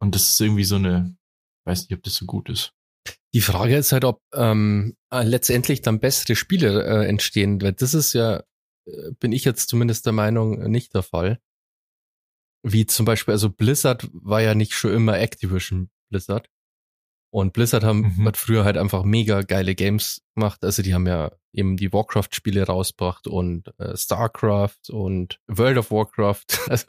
Und 0.00 0.14
das 0.14 0.28
ist 0.28 0.40
irgendwie 0.40 0.64
so 0.64 0.76
eine, 0.76 1.16
weiß 1.66 1.82
nicht, 1.88 1.96
ob 1.96 2.02
das 2.02 2.14
so 2.14 2.26
gut 2.26 2.48
ist. 2.48 2.72
Die 3.34 3.40
Frage 3.40 3.76
ist 3.76 3.92
halt, 3.92 4.04
ob 4.04 4.22
ähm, 4.34 4.96
äh, 5.12 5.22
letztendlich 5.22 5.82
dann 5.82 6.00
bessere 6.00 6.34
Spiele 6.36 6.84
äh, 6.84 7.06
entstehen, 7.08 7.60
weil 7.60 7.72
das 7.72 7.94
ist 7.94 8.12
ja, 8.14 8.42
äh, 8.86 9.10
bin 9.18 9.32
ich 9.32 9.44
jetzt 9.44 9.68
zumindest 9.68 10.06
der 10.06 10.12
Meinung, 10.12 10.62
nicht 10.70 10.94
der 10.94 11.02
Fall. 11.02 11.38
Wie 12.62 12.86
zum 12.86 13.06
Beispiel, 13.06 13.32
also 13.32 13.50
Blizzard 13.50 14.08
war 14.12 14.40
ja 14.42 14.54
nicht 14.54 14.74
schon 14.74 14.92
immer 14.92 15.18
Activision 15.18 15.90
Blizzard. 16.10 16.48
Und 17.30 17.52
Blizzard 17.52 17.84
haben, 17.84 18.14
Mhm. 18.16 18.24
hat 18.26 18.36
früher 18.38 18.64
halt 18.64 18.78
einfach 18.78 19.04
mega 19.04 19.42
geile 19.42 19.74
Games 19.74 20.22
gemacht. 20.34 20.64
Also 20.64 20.82
die 20.82 20.94
haben 20.94 21.06
ja 21.06 21.30
eben 21.52 21.76
die 21.76 21.92
Warcraft-Spiele 21.92 22.64
rausgebracht 22.64 23.26
und 23.26 23.68
äh, 23.78 23.94
StarCraft 23.96 24.88
und 24.90 25.38
World 25.46 25.76
of 25.78 25.90
Warcraft. 25.90 26.46
Also 26.70 26.86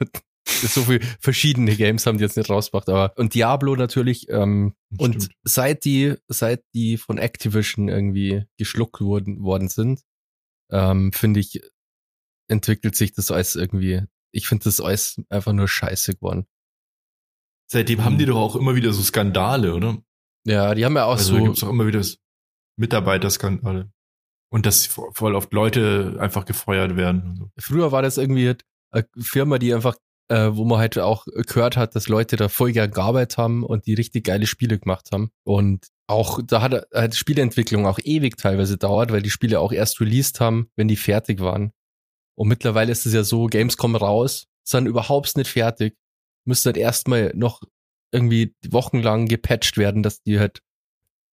so 0.74 0.82
viele 0.84 1.00
verschiedene 1.20 1.76
Games 1.76 2.06
haben 2.06 2.18
die 2.18 2.24
jetzt 2.24 2.36
nicht 2.36 2.50
rausgebracht, 2.50 2.88
aber 2.88 3.12
und 3.16 3.34
Diablo 3.34 3.76
natürlich. 3.76 4.28
Ähm, 4.28 4.74
und 4.98 5.28
seit 5.42 5.84
die, 5.84 6.14
seit 6.28 6.62
die 6.74 6.96
von 6.96 7.18
Activision 7.18 7.88
irgendwie 7.88 8.44
geschluckt 8.58 9.00
wurden, 9.00 9.42
worden 9.42 9.68
sind, 9.68 10.02
ähm, 10.70 11.12
finde 11.12 11.40
ich, 11.40 11.60
entwickelt 12.48 12.96
sich 12.96 13.12
das 13.12 13.30
alles 13.30 13.54
irgendwie, 13.54 14.02
ich 14.32 14.48
finde 14.48 14.64
das 14.64 14.80
alles 14.80 15.20
einfach 15.28 15.52
nur 15.52 15.68
scheiße 15.68 16.14
geworden. 16.14 16.46
Seitdem 17.70 18.04
haben 18.04 18.18
die 18.18 18.26
doch 18.26 18.36
auch 18.36 18.56
immer 18.56 18.74
wieder 18.74 18.92
so 18.92 19.02
Skandale, 19.02 19.74
oder? 19.74 20.02
Ja, 20.44 20.74
die 20.74 20.84
haben 20.84 20.96
ja 20.96 21.04
auch 21.04 21.12
also 21.12 21.34
da 21.34 21.38
so, 21.38 21.44
gibt's 21.44 21.62
auch 21.62 21.68
immer 21.70 21.86
wieder 21.86 22.02
Mitarbeiterskandale. 22.76 23.92
Und 24.52 24.66
dass 24.66 24.88
vo- 24.88 25.14
voll 25.14 25.36
oft 25.36 25.52
Leute 25.52 26.16
einfach 26.18 26.44
gefeuert 26.44 26.96
werden. 26.96 27.36
so. 27.36 27.50
früher 27.58 27.92
war 27.92 28.02
das 28.02 28.18
irgendwie 28.18 28.54
eine 28.90 29.06
Firma, 29.20 29.58
die 29.60 29.72
einfach, 29.72 29.96
äh, 30.30 30.56
wo 30.56 30.64
man 30.64 30.78
halt 30.78 30.96
auch 30.98 31.26
gehört 31.26 31.76
hat, 31.76 31.96
dass 31.96 32.08
Leute 32.08 32.36
da 32.36 32.48
voll 32.48 32.72
gern 32.72 32.92
gearbeitet 32.92 33.36
haben 33.36 33.64
und 33.64 33.86
die 33.86 33.94
richtig 33.94 34.24
geile 34.24 34.46
Spiele 34.46 34.78
gemacht 34.78 35.08
haben. 35.12 35.30
Und 35.44 35.88
auch, 36.06 36.40
da 36.46 36.62
hat 36.62 36.86
halt 36.94 37.16
Spieleentwicklung 37.16 37.86
auch 37.86 37.98
ewig 38.02 38.36
teilweise 38.36 38.78
dauert, 38.78 39.10
weil 39.10 39.22
die 39.22 39.30
Spiele 39.30 39.58
auch 39.58 39.72
erst 39.72 40.00
released 40.00 40.40
haben, 40.40 40.70
wenn 40.76 40.88
die 40.88 40.96
fertig 40.96 41.40
waren. 41.40 41.72
Und 42.38 42.48
mittlerweile 42.48 42.92
ist 42.92 43.06
es 43.06 43.12
ja 43.12 43.24
so, 43.24 43.46
Games 43.46 43.76
kommen 43.76 43.96
raus, 43.96 44.46
sind 44.64 44.86
überhaupt 44.86 45.36
nicht 45.36 45.50
fertig, 45.50 45.96
müssen 46.46 46.66
halt 46.66 46.76
erstmal 46.76 47.32
noch 47.34 47.62
irgendwie 48.12 48.54
wochenlang 48.68 49.26
gepatcht 49.26 49.78
werden, 49.78 50.02
dass 50.04 50.22
die 50.22 50.38
halt 50.38 50.62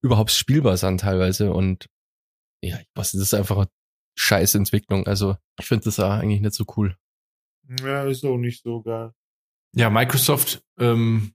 überhaupt 0.04 0.32
spielbar 0.32 0.78
sind 0.78 1.02
teilweise. 1.02 1.54
Und 1.54 1.86
ja, 2.64 2.80
ich 2.80 2.88
weiß, 2.96 3.12
das 3.12 3.22
ist 3.22 3.34
einfach 3.36 3.58
eine 3.58 3.70
Scheißentwicklung. 4.18 5.06
Also 5.06 5.38
ich 5.60 5.68
finde 5.68 5.86
das 5.86 6.00
auch 6.00 6.10
eigentlich 6.10 6.42
nicht 6.42 6.56
so 6.56 6.66
cool. 6.78 6.98
Ja, 7.82 8.04
ist 8.06 8.24
auch 8.26 8.38
nicht 8.38 8.64
so 8.64 8.82
geil. 8.82 9.12
Ja, 9.76 9.90
Microsoft, 9.90 10.64
ähm, 10.80 11.34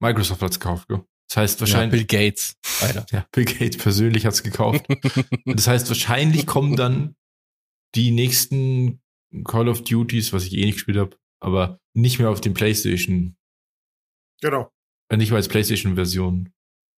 Microsoft 0.00 0.42
hat's 0.42 0.58
gekauft, 0.60 0.88
gell? 0.88 1.02
Das 1.28 1.36
heißt 1.36 1.56
Ja, 1.56 1.60
wahrscheinlich, 1.60 2.06
Bill 2.08 2.20
Gates, 2.30 2.56
Alter. 2.82 3.06
ja, 3.12 3.26
Bill 3.32 3.44
Gates 3.44 3.76
persönlich 3.78 4.26
hat's 4.26 4.42
gekauft. 4.42 4.84
Und 4.88 4.98
das 5.56 5.68
heißt, 5.68 5.88
wahrscheinlich 5.88 6.46
kommen 6.46 6.74
dann 6.76 7.14
die 7.94 8.10
nächsten 8.10 9.00
Call 9.44 9.68
of 9.68 9.84
Duties, 9.84 10.32
was 10.32 10.44
ich 10.44 10.54
eh 10.54 10.64
nicht 10.64 10.74
gespielt 10.74 10.98
habe, 10.98 11.16
aber 11.40 11.78
nicht 11.94 12.18
mehr 12.18 12.30
auf 12.30 12.40
den 12.40 12.54
PlayStation, 12.54 13.36
Genau. 14.42 14.72
äh, 15.08 15.16
nicht 15.16 15.30
mehr 15.30 15.36
als 15.36 15.48
PlayStation-Version. 15.48 16.52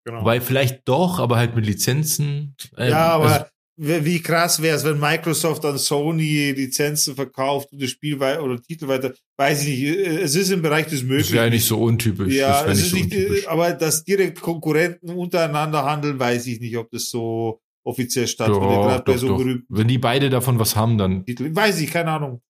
genau. 0.06 0.22
Wobei 0.22 0.40
vielleicht 0.42 0.88
doch, 0.88 1.20
aber 1.20 1.38
halt 1.38 1.56
mit 1.56 1.66
Lizenzen. 1.66 2.56
Ähm, 2.78 2.90
ja, 2.92 3.10
aber 3.14 3.26
also, 3.26 3.46
wie 3.84 4.22
krass 4.22 4.62
wäre 4.62 4.78
es, 4.78 4.84
wenn 4.84 5.00
Microsoft 5.00 5.66
an 5.66 5.78
Sony 5.78 6.52
Lizenzen 6.52 7.16
verkauft 7.16 7.72
und 7.72 7.82
das 7.82 7.90
Spiel 7.90 8.20
wei- 8.20 8.40
oder 8.40 8.62
Titel 8.62 8.88
weiter, 8.88 9.14
weiß 9.38 9.66
ich 9.66 9.80
nicht. 9.80 9.98
Es 9.98 10.36
ist 10.36 10.52
im 10.52 10.62
Bereich 10.62 10.86
des 10.86 11.00
Das 11.00 11.08
Möglichen. 11.10 11.34
wäre 11.34 11.50
nicht 11.50 11.66
so 11.66 11.82
untypisch. 11.82 12.34
Ja, 12.36 12.50
das 12.50 12.60
es 12.60 12.66
wäre 12.66 12.72
ist 12.74 12.82
nicht 12.82 12.90
so 12.92 12.96
nicht, 13.18 13.28
untypisch. 13.30 13.48
aber 13.48 13.74
dass 13.74 14.04
direkt 14.04 14.40
Konkurrenten 14.42 15.10
untereinander 15.10 15.84
handeln, 15.84 16.20
weiß 16.20 16.46
ich 16.48 16.60
nicht, 16.60 16.78
ob 16.78 16.92
das 16.92 17.10
so 17.10 17.60
offiziell 17.84 18.28
stattfindet, 18.28 18.62
Doch, 18.70 19.00
doch, 19.04 19.18
so 19.18 19.28
doch. 19.38 19.46
Wenn 19.70 19.88
die 19.88 19.98
beide 19.98 20.30
davon 20.30 20.60
was 20.60 20.76
haben, 20.76 21.00
dann, 21.00 21.26
Titeln. 21.26 21.56
Weiß 21.56 21.80
ich, 21.82 21.90
keine 21.90 22.12
Ahnung. 22.12 22.42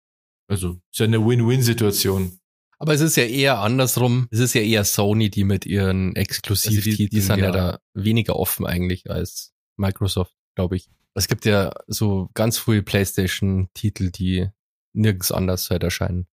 also, 0.49 0.79
ist 0.90 0.99
ja 0.99 1.05
eine 1.07 1.25
Win-Win-Situation. 1.25 2.33
Aber 2.79 2.95
es 2.95 3.03
ist 3.03 3.16
ja 3.16 3.25
eher 3.25 3.59
andersrum. 3.61 4.27
Es 4.33 4.40
ist 4.40 4.55
ja 4.55 4.62
eher 4.62 4.85
Sony, 4.85 5.31
die 5.31 5.45
mit 5.45 5.66
ihren 5.66 6.16
Exklusivtiteln, 6.16 6.90
Also 6.93 6.97
die- 7.05 7.09
die 7.11 7.21
sind 7.21 7.38
ja 7.38 7.45
ja- 7.45 7.51
da 7.53 7.79
weniger 7.95 8.37
offen 8.37 8.66
eigentlich 8.66 9.09
als 9.11 9.53
Microsoft, 9.77 10.33
glaube 10.57 10.77
ich. 10.77 10.88
Es 11.14 11.29
gibt 11.29 11.44
ja 11.44 11.73
so 11.87 12.31
ganz 12.35 12.59
frühe 12.59 12.83
PlayStation-Titel, 12.83 14.11
die 14.11 14.49
nirgends 14.92 15.33
anders 15.33 15.70
halt 15.70 15.83
erscheinen. 15.83 16.27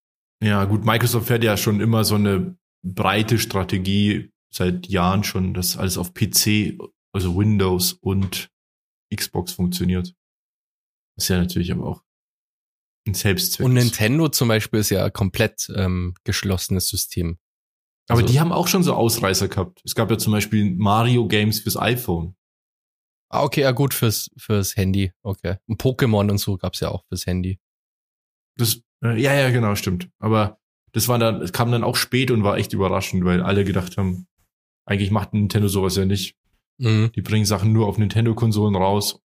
Ja, 0.43 0.65
gut, 0.65 0.85
Microsoft 0.85 1.27
fährt 1.27 1.43
ja 1.43 1.57
schon 1.57 1.81
immer 1.81 2.03
so 2.03 2.15
eine 2.15 2.57
breite 2.83 3.39
Strategie 3.39 4.31
seit 4.53 4.87
Jahren 4.87 5.23
schon, 5.23 5.53
dass 5.53 5.77
alles 5.77 5.97
auf 5.97 6.13
PC, 6.13 6.77
also 7.11 7.35
Windows 7.35 7.93
und 7.93 8.49
Xbox 9.13 9.53
funktioniert. 9.53 10.13
Das 11.15 11.25
ist 11.25 11.29
ja 11.29 11.37
natürlich 11.37 11.71
aber 11.71 11.85
auch 11.85 12.03
ein 13.07 13.13
Selbstzweck. 13.13 13.65
Und. 13.65 13.73
Nintendo 13.73 14.29
zum 14.29 14.47
Beispiel 14.47 14.79
ist 14.79 14.89
ja 14.89 15.05
ein 15.05 15.13
komplett 15.13 15.71
ähm, 15.75 16.13
geschlossenes 16.23 16.87
System. 16.87 17.39
aber 18.07 18.21
also- 18.21 18.31
die 18.31 18.39
haben 18.39 18.51
auch 18.51 18.67
schon 18.67 18.83
so 18.83 18.93
Ausreißer 18.93 19.47
gehabt. 19.47 19.81
Es 19.83 19.95
gab 19.95 20.11
ja 20.11 20.17
zum 20.17 20.33
Beispiel 20.33 20.75
Mario 20.75 21.27
Games 21.27 21.59
fürs 21.59 21.77
iPhone. 21.77 22.35
Ah, 23.29 23.43
okay, 23.43 23.61
ja 23.61 23.71
gut, 23.71 23.93
fürs, 23.93 24.31
fürs 24.37 24.75
Handy. 24.77 25.11
Okay. 25.21 25.57
Und 25.67 25.81
Pokémon 25.81 26.29
und 26.31 26.37
so 26.37 26.57
gab's 26.57 26.79
ja 26.79 26.89
auch 26.89 27.05
fürs 27.07 27.25
Handy. 27.25 27.59
Das, 28.57 28.81
äh, 29.03 29.19
ja, 29.21 29.33
ja, 29.33 29.49
genau, 29.49 29.75
stimmt. 29.75 30.09
Aber 30.19 30.59
das 30.93 31.07
war 31.07 31.19
dann, 31.19 31.41
das 31.41 31.51
kam 31.51 31.71
dann 31.71 31.83
auch 31.83 31.95
spät 31.95 32.31
und 32.31 32.43
war 32.43 32.57
echt 32.57 32.73
überraschend, 32.73 33.25
weil 33.25 33.41
alle 33.41 33.65
gedacht 33.65 33.97
haben, 33.97 34.27
eigentlich 34.85 35.11
macht 35.11 35.33
Nintendo 35.33 35.67
sowas 35.67 35.95
ja 35.97 36.05
nicht. 36.05 36.35
Mhm. 36.79 37.11
Die 37.15 37.21
bringen 37.21 37.45
Sachen 37.45 37.73
nur 37.73 37.87
auf 37.87 37.97
Nintendo-Konsolen 37.97 38.75
raus. 38.75 39.19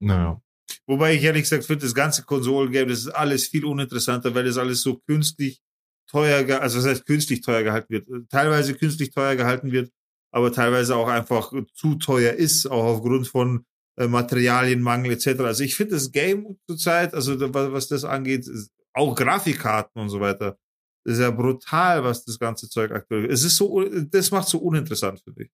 Naja. 0.00 0.42
Wobei 0.86 1.14
ich 1.14 1.22
ehrlich 1.22 1.42
gesagt 1.42 1.64
finde, 1.64 1.84
das 1.84 1.94
ganze 1.94 2.24
Konsolengame, 2.24 2.86
das 2.86 3.00
ist 3.00 3.08
alles 3.08 3.48
viel 3.48 3.64
uninteressanter, 3.64 4.34
weil 4.34 4.44
das 4.44 4.56
alles 4.56 4.82
so 4.82 4.96
künstlich 5.06 5.60
teuer, 6.08 6.60
also 6.60 6.78
das 6.78 6.86
heißt 6.86 7.06
künstlich 7.06 7.42
teuer 7.42 7.62
gehalten 7.62 7.90
wird. 7.90 8.30
Teilweise 8.30 8.74
künstlich 8.74 9.10
teuer 9.10 9.36
gehalten 9.36 9.72
wird, 9.72 9.92
aber 10.32 10.52
teilweise 10.52 10.96
auch 10.96 11.08
einfach 11.08 11.52
zu 11.74 11.96
teuer 11.96 12.32
ist, 12.32 12.66
auch 12.66 12.84
aufgrund 12.84 13.28
von 13.28 13.64
äh, 13.96 14.06
Materialienmangel 14.06 15.12
etc. 15.12 15.40
Also 15.40 15.64
ich 15.64 15.74
finde 15.74 15.94
das 15.94 16.12
Game 16.12 16.58
zurzeit, 16.66 17.14
also 17.14 17.38
was 17.52 17.72
was 17.72 17.88
das 17.88 18.04
angeht, 18.04 18.48
auch 18.94 19.14
Grafikkarten 19.14 20.00
und 20.00 20.08
so 20.08 20.20
weiter, 20.20 20.58
das 21.04 21.14
ist 21.14 21.20
ja 21.20 21.30
brutal, 21.30 22.04
was 22.04 22.24
das 22.24 22.38
ganze 22.38 22.68
Zeug 22.68 22.90
aktuell. 22.92 23.26
Es 23.30 23.42
ist 23.42 23.56
so, 23.56 23.82
das 23.84 24.30
macht 24.30 24.48
so 24.48 24.58
uninteressant 24.58 25.20
für 25.20 25.32
dich. 25.32 25.50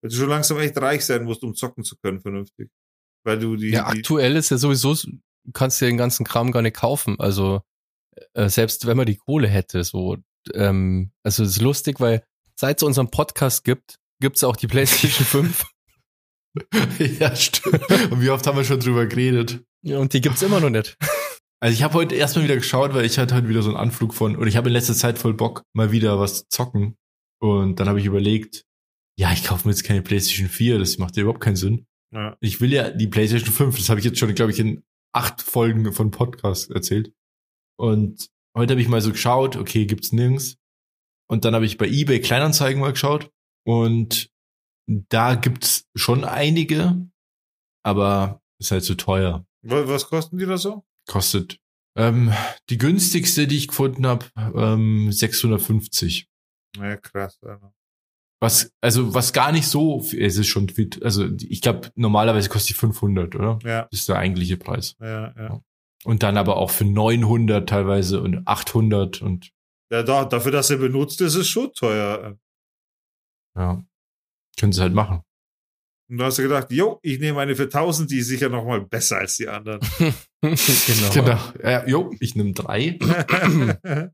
Weil 0.00 0.10
du 0.10 0.16
schon 0.16 0.28
langsam 0.28 0.58
echt 0.58 0.76
reich 0.78 1.04
sein 1.04 1.24
musst, 1.24 1.42
um 1.42 1.54
zocken 1.54 1.84
zu 1.84 1.96
können, 2.02 2.20
vernünftig. 2.20 2.70
Weil 3.24 3.38
du 3.38 3.56
die, 3.56 3.70
Ja, 3.70 3.86
aktuell 3.86 4.36
ist 4.36 4.50
ja 4.50 4.58
sowieso, 4.58 4.94
du 4.94 5.52
kannst 5.52 5.80
dir 5.80 5.86
den 5.86 5.96
ganzen 5.98 6.24
Kram 6.24 6.50
gar 6.50 6.62
nicht 6.62 6.76
kaufen. 6.76 7.20
Also 7.20 7.60
äh, 8.34 8.48
selbst 8.48 8.86
wenn 8.86 8.96
man 8.96 9.06
die 9.06 9.16
Kohle 9.16 9.48
hätte, 9.48 9.84
so, 9.84 10.16
ähm, 10.54 11.12
also 11.22 11.44
es 11.44 11.50
ist 11.50 11.62
lustig, 11.62 12.00
weil 12.00 12.24
seit 12.58 12.78
es 12.78 12.82
unseren 12.82 13.10
Podcast 13.10 13.64
gibt, 13.64 13.96
gibt's 14.20 14.44
auch 14.44 14.56
die 14.56 14.66
PlayStation 14.66 15.26
5 15.44 15.64
ja, 17.18 17.34
stimmt. 17.34 17.90
Und 18.10 18.20
wie 18.20 18.30
oft 18.30 18.46
haben 18.46 18.56
wir 18.56 18.64
schon 18.64 18.80
drüber 18.80 19.06
geredet? 19.06 19.62
Ja, 19.82 19.98
und 19.98 20.12
die 20.12 20.20
gibt's 20.20 20.42
immer 20.42 20.60
noch 20.60 20.70
nicht. 20.70 20.96
Also 21.60 21.74
ich 21.74 21.82
habe 21.82 21.94
heute 21.94 22.14
erstmal 22.14 22.44
wieder 22.44 22.56
geschaut, 22.56 22.92
weil 22.94 23.04
ich 23.04 23.18
hatte 23.18 23.34
heute 23.34 23.48
wieder 23.48 23.62
so 23.62 23.70
einen 23.70 23.78
Anflug 23.78 24.14
von, 24.14 24.36
oder 24.36 24.46
ich 24.46 24.56
habe 24.56 24.68
in 24.68 24.72
letzter 24.72 24.94
Zeit 24.94 25.18
voll 25.18 25.34
Bock, 25.34 25.62
mal 25.74 25.92
wieder 25.92 26.18
was 26.18 26.40
zu 26.40 26.48
zocken. 26.48 26.96
Und 27.40 27.80
dann 27.80 27.88
habe 27.88 28.00
ich 28.00 28.06
überlegt, 28.06 28.64
ja, 29.18 29.32
ich 29.32 29.44
kaufe 29.44 29.66
mir 29.66 29.72
jetzt 29.72 29.84
keine 29.84 30.02
PlayStation 30.02 30.48
4, 30.48 30.78
das 30.78 30.98
macht 30.98 31.16
ja 31.16 31.22
überhaupt 31.22 31.42
keinen 31.42 31.56
Sinn. 31.56 31.86
ja. 32.12 32.36
Ich 32.40 32.60
will 32.60 32.72
ja 32.72 32.90
die 32.90 33.06
PlayStation 33.06 33.52
5, 33.52 33.78
das 33.78 33.88
habe 33.88 34.00
ich 34.00 34.06
jetzt 34.06 34.18
schon, 34.18 34.34
glaube 34.34 34.52
ich, 34.52 34.58
in 34.58 34.82
acht 35.14 35.40
Folgen 35.40 35.92
von 35.92 36.10
Podcast 36.10 36.70
erzählt. 36.70 37.12
Und 37.78 38.28
heute 38.56 38.72
habe 38.72 38.80
ich 38.82 38.88
mal 38.88 39.00
so 39.00 39.12
geschaut, 39.12 39.56
okay, 39.56 39.86
gibt's 39.86 40.12
nirgends. 40.12 40.56
Und 41.32 41.44
dann 41.46 41.54
habe 41.54 41.64
ich 41.64 41.78
bei 41.78 41.86
eBay 41.88 42.20
Kleinanzeigen 42.20 42.80
mal 42.80 42.92
geschaut 42.92 43.30
und 43.66 44.30
da 44.86 45.34
gibt's 45.34 45.86
schon 45.94 46.24
einige, 46.24 47.08
aber 47.84 48.40
ist 48.60 48.70
halt 48.70 48.84
zu 48.84 48.94
teuer. 48.96 49.46
Wa- 49.62 49.86
Was 49.88 50.06
kosten 50.08 50.36
die 50.38 50.46
da 50.46 50.58
so? 50.58 50.84
Kostet 51.08 51.58
ähm, 51.96 52.32
die 52.70 52.78
günstigste, 52.78 53.46
die 53.46 53.56
ich 53.56 53.68
gefunden 53.68 54.06
habe, 54.06 54.26
ähm, 54.36 55.10
650. 55.10 56.26
Ja, 56.78 56.96
krass. 56.96 57.38
Alter. 57.42 57.72
Was, 58.40 58.72
also 58.80 59.14
was 59.14 59.32
gar 59.32 59.52
nicht 59.52 59.68
so, 59.68 60.00
es 60.00 60.36
ist 60.36 60.48
schon 60.48 60.68
viel, 60.68 60.90
also 61.02 61.26
ich 61.38 61.60
glaube 61.60 61.90
normalerweise 61.94 62.48
kostet 62.48 62.70
die 62.70 62.78
500, 62.80 63.34
oder? 63.36 63.58
Ja, 63.62 63.82
Das 63.90 64.00
ist 64.00 64.08
der 64.08 64.16
eigentliche 64.18 64.56
Preis. 64.56 64.96
ja, 65.00 65.32
ja. 65.36 65.60
Und 66.04 66.24
dann 66.24 66.36
aber 66.36 66.56
auch 66.56 66.70
für 66.70 66.84
900 66.84 67.68
teilweise 67.68 68.20
und 68.20 68.46
800 68.48 69.22
und 69.22 69.52
Ja, 69.92 70.02
da, 70.02 70.24
dafür, 70.24 70.52
dass 70.52 70.70
er 70.70 70.78
benutzt, 70.78 71.20
ist 71.20 71.34
es 71.34 71.46
schon 71.48 71.70
teuer. 71.74 72.38
ja, 73.58 73.84
können 74.58 74.72
sie 74.72 74.80
halt 74.80 74.94
machen. 74.94 75.22
Und 76.10 76.18
da 76.18 76.26
hast 76.26 76.38
du 76.38 76.42
gedacht, 76.42 76.70
jo, 76.72 76.98
ich 77.02 77.20
nehme 77.20 77.40
eine 77.40 77.54
für 77.54 77.64
1000, 77.64 78.10
die 78.10 78.18
ist 78.18 78.28
sicher 78.28 78.48
noch 78.48 78.64
mal 78.64 78.80
besser 78.80 79.18
als 79.18 79.36
die 79.36 79.48
anderen. 79.48 79.80
genau. 80.42 81.38
Ja, 81.62 81.86
jo, 81.86 82.14
ich 82.20 82.34
nehme 82.34 82.52
drei. 82.52 82.98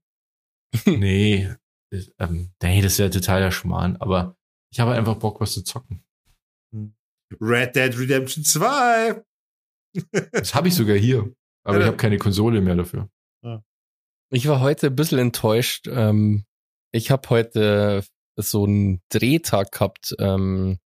nee, 0.86 1.54
das, 1.92 2.12
ähm, 2.18 2.50
nee, 2.60 2.82
das 2.82 2.98
wäre 2.98 3.10
totaler 3.10 3.52
Schmarrn, 3.52 3.96
aber 3.98 4.36
ich 4.72 4.80
habe 4.80 4.94
einfach 4.94 5.16
Bock, 5.16 5.40
was 5.40 5.52
zu 5.52 5.62
zocken. 5.62 6.04
Red 7.40 7.76
Dead 7.76 7.96
Redemption 7.96 8.42
2. 8.42 9.22
Das 10.32 10.54
habe 10.54 10.68
ich 10.68 10.74
sogar 10.74 10.96
hier, 10.96 11.32
aber 11.64 11.76
Ja, 11.76 11.80
ich 11.82 11.86
habe 11.86 11.96
keine 11.96 12.18
Konsole 12.18 12.60
mehr 12.60 12.74
dafür. 12.74 13.08
Ich 14.30 14.46
war 14.46 14.60
heute 14.60 14.88
ein 14.88 14.96
bisschen 14.96 15.18
enttäuscht. 15.18 15.88
Ähm, 15.88 16.44
ich 16.92 17.10
habe 17.10 17.28
heute 17.30 18.04
so 18.36 18.64
einen 18.64 19.00
Drehtag 19.08 19.72
gehabt. 19.72 20.14
Ähm, 20.18 20.78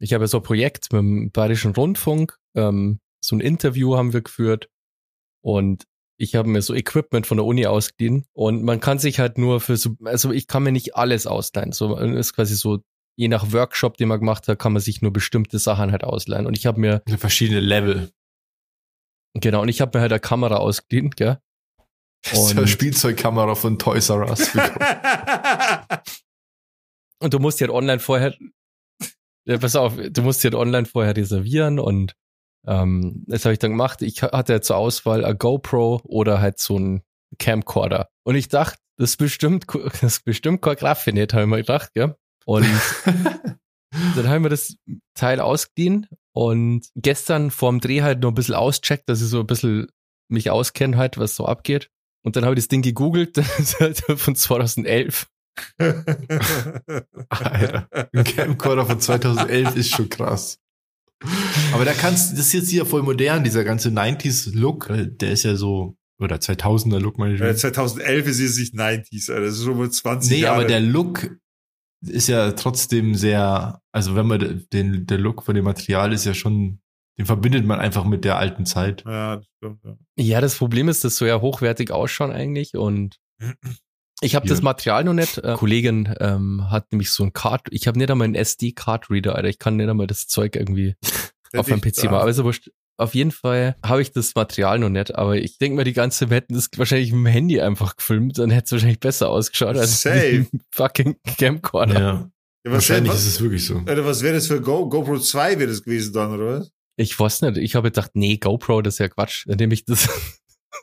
ich 0.00 0.14
habe 0.14 0.28
so 0.28 0.38
ein 0.38 0.42
Projekt 0.42 0.92
mit 0.92 1.00
dem 1.00 1.30
Bayerischen 1.32 1.72
Rundfunk. 1.72 2.36
Ähm, 2.54 3.00
so 3.20 3.34
ein 3.34 3.40
Interview 3.40 3.96
haben 3.96 4.12
wir 4.12 4.22
geführt. 4.22 4.68
Und 5.42 5.84
ich 6.20 6.34
habe 6.34 6.48
mir 6.48 6.62
so 6.62 6.74
Equipment 6.74 7.26
von 7.26 7.36
der 7.36 7.46
Uni 7.46 7.66
ausgeliehen. 7.66 8.26
Und 8.32 8.62
man 8.62 8.80
kann 8.80 8.98
sich 8.98 9.18
halt 9.18 9.38
nur 9.38 9.60
für 9.60 9.76
so, 9.76 9.96
also 10.04 10.30
ich 10.32 10.46
kann 10.46 10.62
mir 10.62 10.72
nicht 10.72 10.96
alles 10.96 11.26
ausleihen. 11.26 11.72
So 11.72 11.96
ist 11.96 12.34
quasi 12.34 12.54
so, 12.54 12.78
je 13.16 13.28
nach 13.28 13.52
Workshop, 13.52 13.96
den 13.96 14.08
man 14.08 14.20
gemacht 14.20 14.46
hat, 14.46 14.58
kann 14.58 14.72
man 14.72 14.82
sich 14.82 15.02
nur 15.02 15.12
bestimmte 15.12 15.58
Sachen 15.58 15.90
halt 15.90 16.04
ausleihen. 16.04 16.46
Und 16.46 16.56
ich 16.56 16.66
habe 16.66 16.80
mir, 16.80 17.02
Verschiedene 17.06 17.60
Level. 17.60 18.10
genau, 19.34 19.62
und 19.62 19.68
ich 19.68 19.80
habe 19.80 19.98
mir 19.98 20.02
halt 20.02 20.12
eine 20.12 20.20
Kamera 20.20 20.56
ausgeliehen, 20.56 21.10
gell? 21.10 21.38
Das 22.30 22.38
ist 22.38 22.50
eine 22.52 22.62
Und- 22.62 22.68
Spielzeugkamera 22.68 23.54
von 23.54 23.78
Toys 23.78 24.08
R 24.10 24.28
Us. 24.28 24.50
Und 27.20 27.34
du 27.34 27.38
musst 27.40 27.58
die 27.60 27.64
halt 27.64 27.72
online 27.72 27.98
vorher, 27.98 28.34
ja, 29.46 29.58
pass 29.58 29.76
auf, 29.76 29.94
du 29.96 30.22
musst 30.22 30.42
die 30.42 30.48
halt 30.48 30.54
online 30.54 30.86
vorher 30.86 31.16
reservieren 31.16 31.78
und 31.80 32.14
ähm, 32.66 33.24
das 33.26 33.44
habe 33.44 33.52
ich 33.54 33.58
dann 33.58 33.70
gemacht. 33.72 34.02
Ich 34.02 34.22
ha- 34.22 34.30
hatte 34.32 34.60
zur 34.60 34.76
Auswahl 34.76 35.24
a 35.24 35.32
GoPro 35.32 36.00
oder 36.04 36.40
halt 36.40 36.58
so 36.58 36.78
ein 36.78 37.02
Camcorder. 37.38 38.08
Und 38.24 38.34
ich 38.36 38.48
dachte, 38.48 38.78
das 38.98 39.10
ist 39.10 39.16
bestimmt, 39.16 39.66
das 40.00 40.02
ist 40.02 40.24
bestimmt 40.24 40.62
kein 40.62 40.76
Graffinet, 40.76 41.32
habe 41.32 41.42
ich 41.44 41.48
mir 41.48 41.56
gedacht, 41.58 41.92
gell? 41.94 42.16
Und 42.44 42.66
dann 44.16 44.28
haben 44.28 44.42
wir 44.44 44.50
das 44.50 44.76
Teil 45.14 45.40
ausgeliehen 45.40 46.06
und 46.32 46.86
gestern 46.94 47.50
vorm 47.50 47.80
Dreh 47.80 48.02
halt 48.02 48.20
noch 48.20 48.30
ein 48.30 48.34
bisschen 48.34 48.54
auscheckt, 48.54 49.08
dass 49.08 49.20
ich 49.22 49.28
so 49.28 49.40
ein 49.40 49.46
bisschen 49.46 49.88
mich 50.30 50.50
auskenne 50.50 50.96
halt, 50.96 51.18
was 51.18 51.34
so 51.36 51.46
abgeht. 51.46 51.90
Und 52.28 52.36
dann 52.36 52.44
habe 52.44 52.54
ich 52.56 52.60
das 52.60 52.68
Ding 52.68 52.82
gegoogelt, 52.82 53.36
das 53.38 53.58
ist 53.58 53.80
halt 53.80 54.04
von 54.20 54.36
2011. 54.36 55.28
Alter, 57.30 57.88
ein 58.12 58.24
Camcorder 58.24 58.84
von 58.84 59.00
2011 59.00 59.76
ist 59.76 59.88
schon 59.88 60.10
krass. 60.10 60.58
Aber 61.72 61.86
da 61.86 61.94
kannst, 61.94 62.32
das 62.32 62.40
ist 62.40 62.52
jetzt 62.52 62.68
hier 62.68 62.84
voll 62.84 63.02
modern, 63.02 63.44
dieser 63.44 63.64
ganze 63.64 63.88
90s 63.88 64.54
Look, 64.54 64.90
äh, 64.90 65.06
der 65.06 65.32
ist 65.32 65.44
ja 65.44 65.56
so, 65.56 65.96
oder 66.20 66.36
2000er 66.36 66.98
Look, 66.98 67.16
meine 67.16 67.32
ich. 67.32 67.40
Ja, 67.40 67.56
2011 67.56 68.26
ist 68.26 68.40
es 68.40 68.58
nicht 68.58 68.74
90s, 68.74 69.30
Alter. 69.32 69.46
das 69.46 69.54
ist 69.54 69.64
schon 69.64 69.78
mal 69.78 69.90
20 69.90 70.30
Nee, 70.30 70.40
Jahre. 70.40 70.56
aber 70.56 70.64
der 70.66 70.80
Look 70.80 71.30
ist 72.06 72.28
ja 72.28 72.52
trotzdem 72.52 73.14
sehr, 73.14 73.80
also 73.90 74.16
wenn 74.16 74.26
man 74.26 74.66
den, 74.74 75.06
der 75.06 75.16
Look 75.16 75.44
von 75.44 75.54
dem 75.54 75.64
Material 75.64 76.12
ist 76.12 76.26
ja 76.26 76.34
schon, 76.34 76.80
den 77.18 77.26
verbindet 77.26 77.66
man 77.66 77.80
einfach 77.80 78.04
mit 78.04 78.24
der 78.24 78.38
alten 78.38 78.64
Zeit. 78.64 79.04
Ja, 79.04 79.36
das 79.36 79.46
stimmt, 79.56 79.80
ja. 79.84 79.96
Ja, 80.16 80.40
das 80.40 80.56
Problem 80.56 80.88
ist, 80.88 81.04
dass 81.04 81.16
so 81.16 81.26
ja 81.26 81.40
hochwertig 81.40 81.90
ausschauen 81.90 82.30
eigentlich 82.32 82.74
und 82.74 83.18
ich 84.20 84.34
habe 84.34 84.48
das 84.48 84.62
Material 84.62 85.04
noch 85.04 85.14
nicht. 85.14 85.38
Äh, 85.38 85.54
Kollegin 85.56 86.14
ähm, 86.20 86.70
hat 86.70 86.92
nämlich 86.92 87.10
so 87.10 87.24
ein 87.24 87.32
Card, 87.32 87.66
ich 87.70 87.86
habe 87.88 87.98
nicht 87.98 88.10
einmal 88.10 88.26
einen 88.26 88.34
SD-Card-Reader, 88.36 89.34
Alter. 89.34 89.48
Ich 89.48 89.58
kann 89.58 89.76
nicht 89.76 89.88
einmal 89.88 90.06
das 90.06 90.26
Zeug 90.28 90.56
irgendwie 90.56 90.94
auf 91.56 91.68
meinem 91.68 91.80
PC 91.80 92.04
machen. 92.04 92.14
Aber 92.14 92.30
ist 92.30 92.70
auf 93.00 93.14
jeden 93.14 93.30
Fall 93.30 93.76
habe 93.84 94.02
ich 94.02 94.10
das 94.10 94.34
Material 94.34 94.78
noch 94.80 94.88
nicht, 94.88 95.14
aber 95.14 95.36
ich 95.36 95.58
denke 95.58 95.76
mal, 95.76 95.84
die 95.84 95.92
ganze 95.92 96.30
Wetten 96.30 96.56
ist 96.56 96.76
wahrscheinlich 96.78 97.12
mit 97.12 97.20
dem 97.20 97.26
Handy 97.26 97.60
einfach 97.60 97.96
gefilmt, 97.96 98.38
dann 98.38 98.50
hätte 98.50 98.64
es 98.66 98.72
wahrscheinlich 98.72 98.98
besser 98.98 99.28
ausgeschaut 99.30 99.76
als 99.76 100.02
Safe. 100.02 100.46
dem 100.52 100.60
fucking 100.72 101.16
Camcorder. 101.38 102.00
Ja. 102.00 102.30
Ja, 102.64 102.72
was 102.72 102.72
Wahrscheinlich 102.74 103.12
wär- 103.12 103.18
ist 103.18 103.26
es 103.26 103.40
wirklich 103.40 103.64
so. 103.64 103.82
Alter, 103.86 104.04
was 104.04 104.22
wäre 104.22 104.34
das 104.34 104.48
für 104.48 104.60
Go 104.60 104.88
GoPro 104.88 105.18
2 105.20 105.60
wäre 105.60 105.70
das 105.70 105.82
gewesen 105.84 106.12
dann, 106.12 106.32
oder 106.34 106.58
was? 106.60 106.72
Ich 106.98 107.18
weiß 107.18 107.42
nicht, 107.42 107.58
ich 107.58 107.76
habe 107.76 107.90
gedacht, 107.90 108.10
nee, 108.14 108.38
GoPro, 108.38 108.82
das 108.82 108.94
ist 108.94 108.98
ja 108.98 109.08
Quatsch. 109.08 109.46
Nehme 109.46 109.72
ich 109.72 109.84
das 109.84 110.08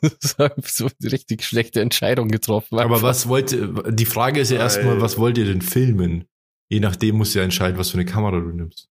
so 0.20 0.48
so 0.64 0.88
eine 1.00 1.12
richtig 1.12 1.44
schlechte 1.44 1.82
Entscheidung 1.82 2.28
getroffen. 2.28 2.78
Aber 2.78 2.94
Einfach. 2.94 3.02
was 3.02 3.28
wollte, 3.28 3.92
die 3.92 4.06
Frage 4.06 4.40
ist 4.40 4.50
ja 4.50 4.58
erstmal, 4.58 5.00
was 5.00 5.18
wollt 5.18 5.36
ihr 5.36 5.44
denn 5.44 5.60
filmen? 5.60 6.24
Je 6.70 6.80
nachdem 6.80 7.16
musst 7.16 7.34
du 7.34 7.40
ja 7.40 7.44
entscheiden, 7.44 7.78
was 7.78 7.90
für 7.90 7.98
eine 7.98 8.06
Kamera 8.06 8.40
du 8.40 8.50
nimmst. 8.50 8.88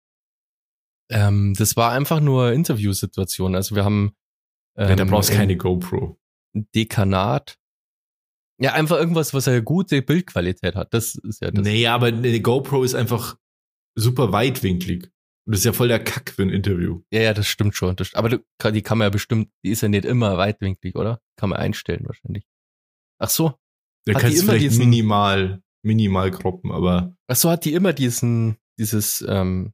Ähm, 1.11 1.55
das 1.59 1.77
war 1.77 1.91
einfach 1.93 2.21
nur 2.21 2.53
Interviewsituation. 2.53 3.57
Also 3.57 3.75
wir 3.75 3.85
haben 3.85 4.13
ähm, 4.77 4.91
ja, 4.91 4.97
da 4.97 5.05
brauchst 5.05 5.31
du 5.31 5.33
im 5.33 5.41
keine 5.41 5.57
GoPro. 5.57 6.21
Dekanat. 6.55 7.59
Ja, 8.61 8.75
einfach 8.75 8.97
irgendwas, 8.97 9.35
was 9.35 9.49
eine 9.49 9.63
gute 9.63 10.03
Bildqualität 10.03 10.77
hat. 10.77 10.95
Das 10.95 11.17
ist 11.17 11.43
ja 11.43 11.51
das. 11.51 11.65
Nee, 11.65 11.87
aber 11.89 12.07
eine 12.07 12.41
GoPro 12.41 12.85
ist 12.85 12.95
einfach 12.95 13.37
super 13.97 14.33
weitwinklig. 14.33 15.11
Und 15.49 15.53
das 15.55 15.61
ist 15.61 15.65
ja 15.65 15.73
voll 15.73 15.89
der 15.89 16.05
Kack 16.05 16.31
für 16.31 16.43
ein 16.43 16.51
Interview. 16.51 17.01
Ja, 17.11 17.23
ja, 17.23 17.33
das 17.33 17.49
stimmt 17.49 17.75
schon. 17.75 17.97
Das, 17.97 18.13
aber 18.13 18.29
du, 18.29 18.45
die 18.71 18.83
kann 18.83 18.99
man 18.99 19.07
ja 19.07 19.11
bestimmt, 19.11 19.51
die 19.65 19.71
ist 19.71 19.81
ja 19.81 19.89
nicht 19.89 20.05
immer 20.05 20.37
weitwinklig, 20.37 20.95
oder? 20.95 21.23
Kann 21.37 21.49
man 21.49 21.59
einstellen 21.59 22.05
wahrscheinlich. 22.07 22.45
Ach 23.19 23.31
so. 23.31 23.55
Da 24.05 24.13
Hat 24.13 24.21
kannst 24.21 24.37
du 24.37 24.43
immer 24.43 24.53
vielleicht 24.53 24.65
diesen- 24.73 24.85
minimal, 24.91 25.63
minimal 25.83 26.31
kroppen, 26.33 26.71
aber 26.71 27.17
Ach 27.29 27.37
so, 27.37 27.49
hat 27.51 27.65
die 27.65 27.73
immer 27.73 27.95
diesen, 27.95 28.59
dieses, 28.79 29.25
ähm, 29.27 29.73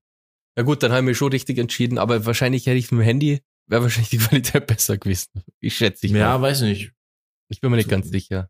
ja 0.56 0.62
gut, 0.62 0.84
dann 0.84 0.92
haben 0.92 1.08
wir 1.08 1.14
schon 1.16 1.32
richtig 1.32 1.58
entschieden, 1.58 1.98
aber 1.98 2.24
wahrscheinlich 2.24 2.66
hätte 2.66 2.76
ich 2.78 2.92
mit 2.92 3.00
dem 3.00 3.04
Handy, 3.04 3.40
wäre 3.66 3.82
wahrscheinlich 3.82 4.10
die 4.10 4.18
Qualität 4.54 4.68
besser 4.68 4.96
gewesen. 4.96 5.42
Ich 5.58 5.76
schätze 5.76 6.06
ich 6.06 6.12
ja, 6.12 6.38
mal. 6.38 6.42
weiß 6.42 6.60
nicht. 6.62 6.92
Ich 7.48 7.60
bin 7.60 7.72
mir 7.72 7.76
nicht 7.78 7.88
ganz 7.88 8.08
sicher. 8.10 8.48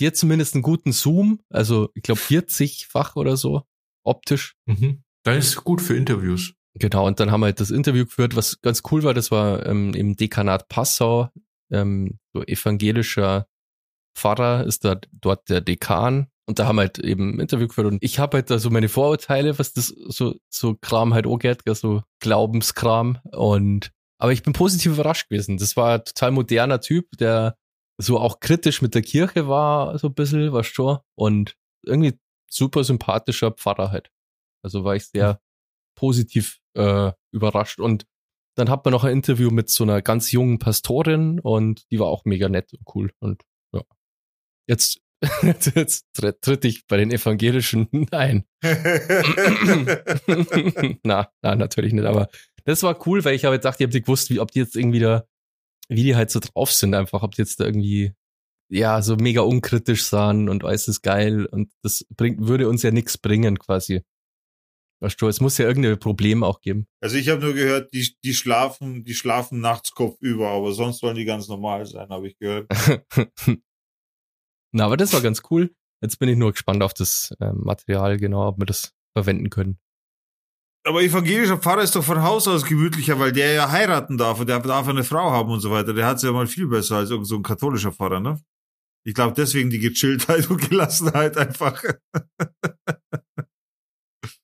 Die 0.00 0.06
hat 0.06 0.16
zumindest 0.16 0.54
einen 0.54 0.62
guten 0.62 0.92
Zoom, 0.92 1.40
also 1.50 1.90
ich 1.94 2.02
glaube 2.04 2.20
40-fach 2.20 3.16
oder 3.16 3.36
so, 3.36 3.64
optisch. 4.04 4.54
Mhm. 4.66 5.02
Dann 5.24 5.38
ist 5.38 5.56
gut 5.56 5.80
für 5.80 5.96
Interviews. 5.96 6.54
Genau, 6.74 7.06
und 7.06 7.20
dann 7.20 7.30
haben 7.30 7.40
wir 7.40 7.46
halt 7.46 7.60
das 7.60 7.70
Interview 7.70 8.04
geführt, 8.04 8.34
was 8.34 8.60
ganz 8.62 8.82
cool 8.90 9.02
war, 9.02 9.14
das 9.14 9.30
war 9.30 9.66
ähm, 9.66 9.92
im 9.94 10.16
Dekanat 10.16 10.68
Passau, 10.68 11.28
ähm, 11.70 12.18
so 12.32 12.42
evangelischer 12.42 13.46
Pfarrer 14.14 14.64
ist 14.64 14.84
da 14.84 14.98
dort 15.12 15.48
der 15.48 15.60
Dekan 15.60 16.28
und 16.46 16.58
da 16.58 16.66
haben 16.66 16.76
wir 16.76 16.82
halt 16.82 16.98
eben 16.98 17.36
ein 17.36 17.40
Interview 17.40 17.68
geführt 17.68 17.86
und 17.86 18.02
ich 18.02 18.18
habe 18.18 18.38
halt 18.38 18.50
da 18.50 18.58
so 18.58 18.70
meine 18.70 18.88
Vorurteile, 18.88 19.58
was 19.58 19.72
das 19.72 19.88
so, 19.88 20.34
so 20.50 20.76
Kram 20.80 21.14
halt 21.14 21.26
auch 21.26 21.38
geht, 21.38 21.62
so 21.66 22.02
Glaubenskram 22.20 23.18
und 23.32 23.90
aber 24.18 24.32
ich 24.32 24.42
bin 24.42 24.52
positiv 24.52 24.92
überrascht 24.92 25.28
gewesen. 25.28 25.56
Das 25.56 25.76
war 25.76 25.94
ein 25.94 26.04
total 26.04 26.30
moderner 26.30 26.80
Typ, 26.80 27.08
der 27.18 27.56
so 27.98 28.20
auch 28.20 28.38
kritisch 28.38 28.80
mit 28.80 28.94
der 28.94 29.02
Kirche 29.02 29.48
war, 29.48 29.98
so 29.98 30.08
ein 30.08 30.14
bisschen, 30.14 30.52
was 30.52 30.66
schon 30.66 30.98
und 31.16 31.56
irgendwie 31.84 32.18
super 32.48 32.84
sympathischer 32.84 33.50
Pfarrer 33.50 33.90
halt. 33.90 34.10
Also 34.62 34.84
war 34.84 34.96
ich 34.96 35.06
sehr 35.06 35.40
positiv 35.94 36.58
äh, 36.74 37.12
überrascht. 37.32 37.80
Und 37.80 38.06
dann 38.56 38.68
hat 38.68 38.84
man 38.84 38.92
noch 38.92 39.04
ein 39.04 39.12
Interview 39.12 39.50
mit 39.50 39.70
so 39.70 39.84
einer 39.84 40.02
ganz 40.02 40.32
jungen 40.32 40.58
Pastorin 40.58 41.40
und 41.40 41.90
die 41.90 41.98
war 41.98 42.08
auch 42.08 42.24
mega 42.24 42.48
nett 42.48 42.72
und 42.72 42.82
cool. 42.94 43.12
Und 43.18 43.42
ja. 43.74 43.82
Jetzt, 44.68 45.00
jetzt 45.74 46.06
tritt, 46.14 46.64
ich 46.64 46.86
bei 46.86 46.98
den 46.98 47.10
Evangelischen 47.10 47.88
ein. 48.10 48.44
na, 51.02 51.30
na, 51.42 51.54
natürlich 51.54 51.92
nicht. 51.92 52.04
Aber 52.04 52.28
das 52.64 52.82
war 52.82 53.06
cool, 53.06 53.24
weil 53.24 53.34
ich 53.34 53.44
habe 53.44 53.56
gedacht, 53.56 53.80
ihr 53.80 53.86
habt 53.86 53.94
nicht 53.94 54.06
gewusst, 54.06 54.30
wie, 54.30 54.40
ob 54.40 54.50
die 54.50 54.60
jetzt 54.60 54.76
irgendwie 54.76 55.00
da, 55.00 55.26
wie 55.88 56.04
die 56.04 56.16
halt 56.16 56.30
so 56.30 56.40
drauf 56.40 56.72
sind, 56.72 56.94
einfach, 56.94 57.22
ob 57.22 57.34
die 57.34 57.42
jetzt 57.42 57.60
da 57.60 57.64
irgendwie, 57.64 58.14
ja, 58.70 59.02
so 59.02 59.16
mega 59.16 59.42
unkritisch 59.42 60.04
sahen 60.04 60.48
und 60.48 60.64
alles 60.64 60.88
ist 60.88 61.02
geil 61.02 61.46
und 61.46 61.70
das 61.82 62.06
bringt, 62.16 62.46
würde 62.46 62.68
uns 62.68 62.82
ja 62.82 62.90
nichts 62.90 63.18
bringen, 63.18 63.58
quasi. 63.58 64.02
Weißt 65.02 65.20
du, 65.20 65.26
es 65.26 65.40
muss 65.40 65.58
ja 65.58 65.66
irgendein 65.66 65.98
Problem 65.98 66.44
auch 66.44 66.60
geben. 66.60 66.86
Also 67.00 67.16
ich 67.16 67.28
habe 67.28 67.40
nur 67.40 67.54
gehört, 67.54 67.92
die, 67.92 68.14
die 68.22 68.34
schlafen, 68.34 69.02
die 69.02 69.14
schlafen 69.14 69.60
nachts 69.60 69.90
kopfüber, 69.94 70.50
aber 70.50 70.72
sonst 70.72 71.00
sollen 71.00 71.16
die 71.16 71.24
ganz 71.24 71.48
normal 71.48 71.86
sein, 71.86 72.08
habe 72.08 72.28
ich 72.28 72.38
gehört. 72.38 72.68
Na, 74.72 74.84
aber 74.84 74.96
das 74.96 75.12
war 75.12 75.20
ganz 75.20 75.42
cool. 75.50 75.74
Jetzt 76.00 76.20
bin 76.20 76.28
ich 76.28 76.36
nur 76.36 76.52
gespannt 76.52 76.84
auf 76.84 76.94
das 76.94 77.34
ähm, 77.40 77.62
Material, 77.64 78.16
genau, 78.16 78.46
ob 78.46 78.58
wir 78.60 78.66
das 78.66 78.92
verwenden 79.12 79.50
können. 79.50 79.80
Aber 80.84 81.02
evangelischer 81.02 81.58
Pfarrer 81.58 81.82
ist 81.82 81.96
doch 81.96 82.04
von 82.04 82.22
Haus 82.22 82.46
aus 82.46 82.64
gemütlicher, 82.64 83.18
weil 83.18 83.32
der 83.32 83.54
ja 83.54 83.70
heiraten 83.72 84.18
darf 84.18 84.38
und 84.38 84.48
der 84.48 84.60
darf 84.60 84.86
eine 84.86 85.02
Frau 85.02 85.32
haben 85.32 85.50
und 85.50 85.60
so 85.60 85.72
weiter. 85.72 85.94
Der 85.94 86.06
hat's 86.06 86.22
ja 86.22 86.30
mal 86.30 86.46
viel 86.46 86.68
besser 86.68 86.98
als 86.98 87.10
irgend 87.10 87.26
so 87.26 87.34
ein 87.34 87.42
katholischer 87.42 87.90
Pfarrer, 87.90 88.20
ne? 88.20 88.40
Ich 89.04 89.14
glaube 89.14 89.34
deswegen 89.36 89.70
die 89.70 89.80
Gechilltheit 89.80 90.48
und 90.50 90.68
Gelassenheit 90.68 91.36
einfach. 91.36 91.82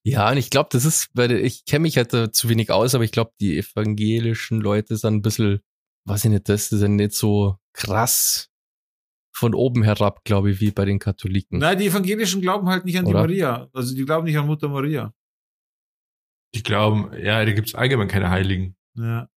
Ja, 0.04 0.30
und 0.30 0.36
ich 0.36 0.50
glaube, 0.50 0.68
das 0.72 0.84
ist, 0.84 1.10
weil 1.14 1.32
ich 1.32 1.64
kenne 1.64 1.82
mich 1.82 1.96
halt 1.96 2.12
da 2.12 2.32
zu 2.32 2.48
wenig 2.48 2.70
aus, 2.70 2.94
aber 2.94 3.04
ich 3.04 3.12
glaube, 3.12 3.32
die 3.40 3.58
evangelischen 3.58 4.60
Leute 4.60 4.96
sind 4.96 5.14
ein 5.14 5.22
bisschen, 5.22 5.60
weiß 6.06 6.24
ich 6.24 6.30
nicht, 6.30 6.48
das 6.48 6.68
sind 6.68 6.96
nicht 6.96 7.12
so 7.12 7.56
krass 7.72 8.48
von 9.34 9.54
oben 9.54 9.82
herab, 9.82 10.24
glaube 10.24 10.50
ich, 10.50 10.60
wie 10.60 10.70
bei 10.70 10.84
den 10.84 10.98
Katholiken. 10.98 11.58
Nein, 11.58 11.78
die 11.78 11.86
Evangelischen 11.86 12.40
glauben 12.40 12.68
halt 12.68 12.84
nicht 12.84 12.98
an 12.98 13.04
die 13.04 13.12
Oder? 13.12 13.20
Maria. 13.20 13.68
Also 13.72 13.94
die 13.94 14.04
glauben 14.04 14.24
nicht 14.24 14.36
an 14.36 14.46
Mutter 14.46 14.68
Maria. 14.68 15.14
Die 16.54 16.62
glauben, 16.62 17.12
ja, 17.22 17.44
da 17.44 17.52
gibt's 17.52 17.74
allgemein 17.74 18.08
keine 18.08 18.30
Heiligen. 18.30 18.76
Ja. 18.94 19.28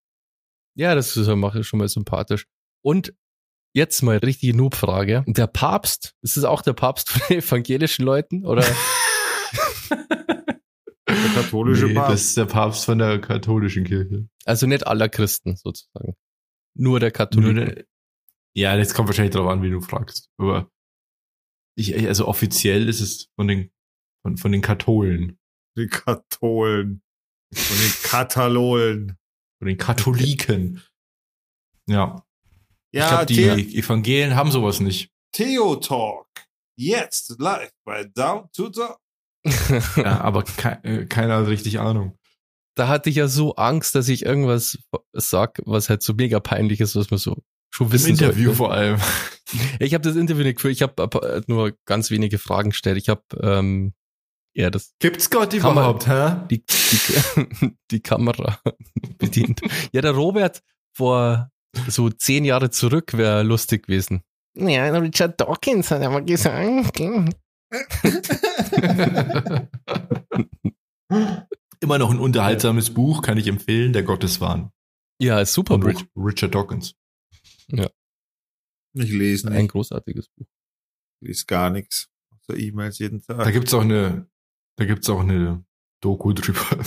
Ja, 0.76 0.96
das 0.96 1.16
ist 1.16 1.28
mache 1.36 1.60
ich 1.60 1.68
schon 1.68 1.80
mal 1.80 1.90
sympathisch. 1.90 2.48
Und 2.82 3.14
jetzt 3.74 4.02
mal 4.02 4.18
richtige 4.18 4.56
Noob-Frage. 4.56 5.24
Der 5.28 5.48
Papst, 5.48 6.16
ist 6.22 6.38
es 6.38 6.46
auch 6.46 6.62
der 6.62 6.74
Papst 6.74 7.10
von 7.10 7.22
den 7.30 7.40
evangelischen 7.40 8.06
Leuten? 8.06 8.46
Oder? 8.46 8.66
Der 11.16 11.44
katholische 11.44 11.86
Nee, 11.88 11.94
Papst. 11.94 12.12
das 12.14 12.22
ist 12.24 12.38
der 12.38 12.46
Papst 12.46 12.86
von 12.86 12.98
der 12.98 13.20
katholischen 13.20 13.84
Kirche. 13.84 14.28
Also 14.46 14.68
nicht 14.68 14.88
aller 14.88 15.10
Christen 15.10 15.56
sozusagen. 15.56 16.16
Nur 16.76 17.00
der 17.00 17.12
der, 17.12 17.86
ja, 18.56 18.78
das 18.78 18.94
kommt 18.94 19.08
wahrscheinlich 19.10 19.34
darauf 19.34 19.50
an, 19.50 19.62
wie 19.62 19.70
du 19.70 19.82
fragst. 19.82 20.30
Aber 20.38 20.70
ich, 21.76 21.96
also 22.08 22.28
offiziell 22.28 22.88
ist 22.90 23.02
es 23.02 23.30
von 23.36 23.48
den, 23.48 23.72
von, 24.24 24.38
von 24.38 24.52
den 24.52 24.62
Katholen, 24.62 25.38
Die 25.78 25.88
Katholen. 25.88 27.02
Und 27.54 27.80
den 27.82 27.94
Katalolen. 28.04 29.18
von 29.60 29.68
den 29.68 29.78
Katholiken. 29.78 30.82
Ja. 31.88 32.26
Ja, 32.94 33.24
ich 33.24 33.36
glaube, 33.38 33.66
die 33.68 33.78
Evangelien 33.78 34.36
haben 34.36 34.52
sowas 34.52 34.80
nicht. 34.80 35.12
Theo 35.34 35.76
Talk. 35.78 36.28
Jetzt 36.78 37.38
live 37.40 37.72
bei 37.86 38.04
Down 38.06 38.50
to 38.54 38.70
Talk. 38.70 39.01
Ja, 39.44 40.22
aber 40.22 40.44
ke 40.44 40.80
äh, 40.84 41.06
keiner 41.06 41.38
hat 41.38 41.48
richtig 41.48 41.80
Ahnung. 41.80 42.18
da 42.76 42.88
hatte 42.88 43.10
ich 43.10 43.16
ja 43.16 43.28
so 43.28 43.56
Angst, 43.56 43.96
dass 43.96 44.08
ich 44.10 44.26
irgendwas 44.26 44.78
sag, 45.14 45.60
was 45.66 45.90
halt 45.90 46.04
so 46.04 46.14
mega 46.14 46.40
peinlich 46.40 46.80
ist, 46.80 46.96
was 46.96 47.10
man 47.12 47.18
so 47.18 47.38
schon 47.74 47.88
Im 47.88 47.94
wissen 47.94 48.10
Interview 48.12 48.46
sollte. 48.46 48.58
vor 48.58 48.74
allem. 48.74 49.00
Ich 49.80 49.94
habe 49.94 50.02
das 50.02 50.16
Interview 50.16 50.44
nicht 50.44 50.56
geführt, 50.56 50.76
ich 50.76 50.82
habe 50.82 51.44
nur 51.48 51.74
ganz 51.86 52.10
wenige 52.10 52.38
Fragen 52.38 52.70
gestellt. 52.70 52.98
Ich 52.98 53.10
habe 53.10 53.24
ähm, 53.42 53.94
ja 54.54 54.70
das 54.70 54.94
Gibt's 55.00 55.30
Gott 55.30 55.54
überhaupt, 55.54 56.08
hä? 56.08 56.38
die, 56.50 56.64
die, 56.66 57.76
die 57.92 58.00
Kamera 58.00 58.60
bedient. 59.18 59.60
Ja, 59.92 60.00
der 60.00 60.12
Robert 60.12 60.62
vor 60.96 61.52
so 61.90 62.10
zehn 62.10 62.46
Jahre 62.46 62.70
zurück 62.70 63.18
wäre 63.18 63.44
lustig 63.44 63.88
gewesen. 63.88 64.22
Ja, 64.56 64.86
Richard 64.98 65.42
Dawkins 65.42 65.92
hat 65.92 66.02
aber 66.02 66.22
gesagt. 66.22 67.02
Immer 71.80 71.98
noch 71.98 72.12
ein 72.12 72.20
unterhaltsames 72.20 72.94
Buch, 72.94 73.22
kann 73.22 73.38
ich 73.38 73.48
empfehlen, 73.48 73.94
Der 73.94 74.04
Gotteswahn 74.04 74.72
Ja, 75.20 75.40
ist 75.40 75.54
super 75.54 75.76
von 75.76 75.82
Buch. 75.82 75.88
Rich 75.90 76.06
Richard 76.16 76.54
Dawkins. 76.56 76.94
Ich 78.94 79.10
lese 79.12 79.48
Ein 79.48 79.54
nicht. 79.64 79.72
großartiges 79.72 80.28
Buch. 80.36 80.46
Ich 81.22 81.28
lese 81.30 81.46
gar 81.46 81.70
nichts. 81.70 82.10
So 82.46 82.54
E-Mails 82.54 83.00
jeden 83.00 83.24
Da 83.26 83.38
Tag. 83.38 83.54
gibt's 83.54 83.74
auch 83.74 83.80
eine, 83.82 84.28
da 84.78 84.84
gibt's 84.86 85.10
auch 85.10 85.22
eine 85.22 85.64
Doku 86.02 86.34
drüber. 86.34 86.60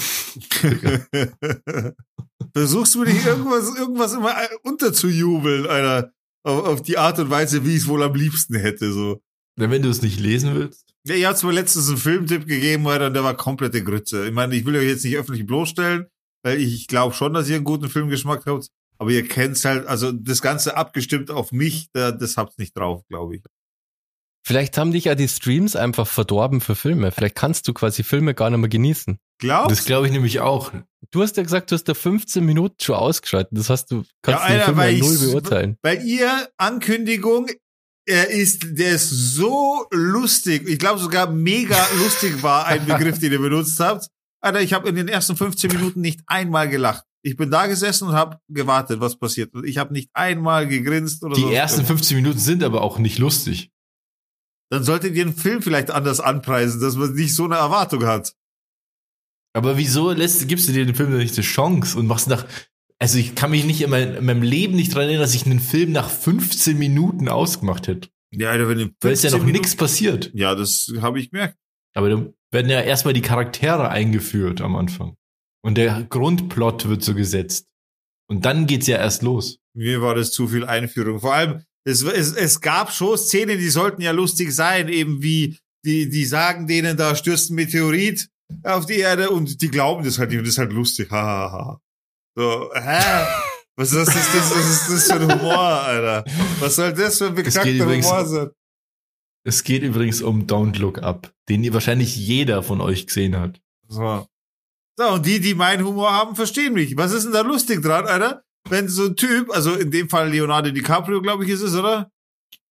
Versuchst 2.53 2.95
du 2.95 3.05
dir 3.05 3.25
irgendwas, 3.27 3.75
irgendwas 3.77 4.13
immer 4.13 4.35
unterzujubeln, 4.65 5.67
einer, 5.67 6.13
auf, 6.45 6.65
auf 6.67 6.83
die 6.83 6.99
Art 6.99 7.19
und 7.21 7.31
Weise, 7.31 7.65
wie 7.65 7.71
ich 7.71 7.77
es 7.85 7.89
wohl 7.89 8.03
am 8.03 8.15
liebsten 8.15 8.55
hätte, 8.57 8.93
so. 8.93 9.23
Wenn 9.57 9.83
du 9.83 9.89
es 9.89 10.03
nicht 10.03 10.19
lesen 10.21 10.55
willst. 10.55 10.85
Ja, 11.07 11.15
ihr 11.15 11.29
habt 11.29 11.43
mir 11.43 11.53
letztens 11.53 11.89
einen 11.89 11.99
Filmtipp 11.99 12.47
gegeben, 12.47 12.87
Alter, 12.89 13.07
und 13.09 13.15
der 13.15 13.25
war 13.25 13.37
komplette 13.37 13.85
Grütze. 13.85 14.27
Ich 14.27 14.33
meine, 14.33 14.55
ich 14.57 14.65
will 14.65 14.75
euch 14.77 14.87
jetzt 14.89 15.05
nicht 15.05 15.17
öffentlich 15.17 15.47
bloßstellen, 15.47 16.07
weil 16.43 16.61
ich 16.61 16.89
glaube 16.89 17.15
schon, 17.15 17.35
dass 17.35 17.49
ihr 17.49 17.57
einen 17.57 17.65
guten 17.65 17.89
Filmgeschmack 17.89 18.47
habt, 18.47 18.69
aber 18.99 19.11
ihr 19.11 19.27
kennt's 19.29 19.65
halt, 19.65 19.87
also 19.87 20.13
das 20.13 20.41
Ganze 20.43 20.77
abgestimmt 20.77 21.31
auf 21.31 21.53
mich, 21.53 21.89
da, 21.93 22.11
das 22.11 22.37
habt's 22.37 22.59
nicht 22.59 22.77
drauf, 22.77 23.03
glaube 23.09 23.37
ich. 23.37 23.43
Vielleicht 24.47 24.77
haben 24.77 24.93
dich 24.93 25.05
ja 25.05 25.15
die 25.15 25.29
Streams 25.29 25.75
einfach 25.75 26.07
verdorben 26.07 26.61
für 26.61 26.75
Filme. 26.77 27.13
Vielleicht 27.13 27.35
kannst 27.35 27.67
du 27.67 27.73
quasi 27.73 28.03
Filme 28.03 28.35
gar 28.35 28.51
nicht 28.51 28.59
mehr 28.61 28.69
genießen. 28.69 29.19
Glaubst 29.39 29.71
Das 29.71 29.85
glaube 29.87 30.07
ich 30.07 30.13
nämlich 30.13 30.41
auch. 30.41 30.71
Du 31.11 31.23
hast 31.23 31.37
ja 31.39 31.43
gesagt, 31.43 31.71
du 31.71 31.75
hast 31.77 31.85
da 31.85 31.95
15 31.95 32.45
Minuten 32.45 32.77
schon 32.83 32.95
ausgeschaltet. 32.97 33.57
Das 33.57 33.71
heißt, 33.71 33.91
du 33.91 34.05
kannst 34.21 34.43
Ja, 34.43 34.47
den 34.49 34.53
Alter, 34.53 34.65
Film 34.67 34.77
weil 34.77 34.95
ja 34.95 35.05
null 35.05 35.15
ich- 35.15 35.21
beurteilen. 35.21 35.79
Weil 35.83 36.05
ihr 36.05 36.49
Ankündigung, 36.59 37.47
er 38.07 38.31
ist, 38.31 38.79
der 38.79 38.93
ist 38.93 39.09
so 39.09 39.87
lustig. 39.91 40.69
Ich 40.69 40.79
glaube 40.79 41.01
sogar 41.01 41.31
mega 41.31 41.79
lustig 41.99 42.43
war 42.43 42.67
ein 42.67 42.85
Begriff, 42.87 43.19
den 43.19 43.33
ihr 43.33 43.41
benutzt 43.41 43.79
habt. 43.81 44.09
Alter, 44.41 44.61
ich 44.61 44.75
habe 44.75 44.89
in 44.89 44.97
den 44.97 45.09
ersten 45.09 45.37
15 45.37 45.73
Minuten 45.73 46.01
nicht 46.01 46.21
einmal 46.27 46.69
gelacht. 46.69 47.05
Ich 47.23 47.37
bin 47.37 47.51
da 47.51 47.67
gesessen 47.67 48.09
und 48.09 48.15
habe 48.15 48.39
gewartet, 48.49 49.01
was 49.01 49.19
passiert. 49.19 49.55
Und 49.55 49.65
ich 49.65 49.79
habe 49.79 49.95
nicht 49.95 50.11
einmal 50.13 50.69
gegrinst 50.69 51.25
oder 51.25 51.35
so. 51.35 51.49
Die 51.49 51.55
ersten 51.55 51.87
15 51.87 52.19
Minuten 52.19 52.39
sind 52.39 52.63
aber 52.63 52.83
auch 52.83 52.99
nicht 52.99 53.19
lustig. 53.19 53.71
Dann 54.71 54.85
solltet 54.85 55.15
ihr 55.15 55.25
den 55.25 55.35
Film 55.35 55.63
vielleicht 55.63 55.91
anders 55.91 56.21
anpreisen, 56.21 56.81
dass 56.81 56.97
man 56.97 57.15
nicht 57.15 57.35
so 57.35 57.45
eine 57.45 57.57
Erwartung 57.57 58.05
hat. 58.05 58.35
Aber 59.55 59.79
wieso 59.79 60.11
lässt, 60.11 60.47
gibst 60.49 60.69
du 60.69 60.73
dir 60.73 60.85
den 60.85 60.95
Film 60.95 61.17
nicht 61.17 61.35
eine 61.35 61.45
Chance 61.45 61.99
und 61.99 62.07
machst 62.07 62.29
nach, 62.29 62.45
also 63.05 63.19
ich 63.19 63.35
kann 63.35 63.51
mich 63.51 63.67
nicht 63.67 63.83
in, 63.83 63.91
mein, 63.91 64.15
in 64.15 64.25
meinem 64.25 64.41
Leben 64.41 64.77
nicht 64.77 64.95
dran 64.95 65.03
erinnern, 65.03 65.21
dass 65.21 65.35
ich 65.35 65.45
einen 65.45 65.61
Film 65.61 65.93
nach 65.93 66.09
15 66.09 66.79
Minuten 66.79 67.29
ausgemacht 67.29 67.87
hätte. 67.87 68.09
Ja, 68.33 68.55
in 68.55 68.95
Weil 69.03 69.13
ist 69.13 69.25
ja 69.25 69.29
15 69.29 69.41
noch 69.41 69.45
nichts 69.45 69.77
passiert. 69.77 70.31
Ja, 70.33 70.55
das 70.55 70.91
habe 71.03 71.21
ich 71.21 71.31
gemerkt. 71.31 71.59
Aber 71.95 72.09
da 72.09 72.27
werden 72.51 72.71
ja 72.71 72.81
erstmal 72.81 73.13
die 73.13 73.21
Charaktere 73.21 73.91
eingeführt 73.91 74.63
am 74.63 74.75
Anfang. 74.75 75.19
Und 75.63 75.77
der 75.77 76.05
Grundplot 76.05 76.89
wird 76.89 77.03
so 77.03 77.15
gesetzt. 77.15 77.67
Und 78.27 78.47
dann 78.47 78.67
geht's 78.67 78.87
ja 78.87 78.97
erst 78.97 79.23
los. 79.23 79.59
Mir 79.77 80.01
war 80.01 80.15
das 80.15 80.33
zu 80.33 80.49
viel 80.49 80.65
Einführung. 80.65 81.21
Vor 81.21 81.35
allem, 81.35 81.63
es, 81.87 82.01
es, 82.01 82.33
es 82.33 82.63
gab 82.63 82.91
schon 82.91 83.19
Szenen, 83.19 83.59
die 83.59 83.69
sollten 83.69 84.01
ja 84.01 84.13
lustig 84.13 84.51
sein, 84.51 84.89
eben 84.89 85.23
wie 85.23 85.59
die, 85.85 86.09
die 86.09 86.25
sagen 86.25 86.67
denen, 86.67 86.97
da 86.97 87.15
stürzt 87.15 87.51
ein 87.51 87.57
Meteorit 87.57 88.31
auf 88.63 88.87
die 88.87 89.01
Erde 89.01 89.29
und 89.29 89.61
die 89.61 89.71
glauben 89.71 90.07
das 90.07 90.19
halt 90.19 90.31
nicht 90.31 90.39
und 90.39 90.47
das 90.47 90.55
ist 90.55 90.59
halt 90.59 90.73
lustig. 90.73 91.11
Ha, 91.11 91.23
ha, 91.23 91.53
ha. 91.53 91.81
So, 92.37 92.71
hä? 92.75 93.27
Was 93.77 93.93
ist 93.93 94.07
das, 94.09 94.15
das, 94.15 94.51
was 94.51 94.71
ist 94.71 94.91
das 94.91 95.07
für 95.07 95.21
ein 95.21 95.41
Humor, 95.41 95.59
Alter? 95.59 96.25
Was 96.61 96.77
soll 96.77 96.93
das 96.93 97.19
für 97.19 97.27
ein 97.27 97.33
übrigens- 97.37 98.07
Humor 98.07 98.27
sein? 98.27 98.51
Es 99.47 99.63
geht 99.63 99.83
übrigens 99.83 100.23
um 100.23 100.47
Don't 100.47 100.79
Look 100.79 101.03
Up, 101.03 101.33
den 101.49 101.63
ihr 101.65 101.75
wahrscheinlich 101.75 102.17
jeder 102.17 102.63
von 102.63 102.81
euch 102.81 103.07
gesehen 103.07 103.39
hat. 103.39 103.61
So. 103.89 104.27
so, 104.99 105.09
und 105.11 105.27
die, 105.27 105.39
die 105.41 105.55
meinen 105.55 105.85
Humor 105.85 106.11
haben, 106.13 106.35
verstehen 106.35 106.73
mich. 106.73 106.97
Was 106.97 107.13
ist 107.13 107.25
denn 107.25 107.33
da 107.33 107.43
lustig 107.43 107.83
dran, 107.83 108.07
Alter? 108.07 108.43
Wenn 108.71 108.89
so 108.89 109.05
ein 109.07 109.17
Typ, 109.17 109.51
also 109.51 109.75
in 109.75 109.91
dem 109.91 110.09
Fall 110.09 110.31
Leonardo 110.31 110.71
DiCaprio, 110.71 111.21
glaube 111.21 111.45
ich, 111.45 111.51
ist 111.51 111.61
es, 111.61 111.75
oder? 111.75 112.11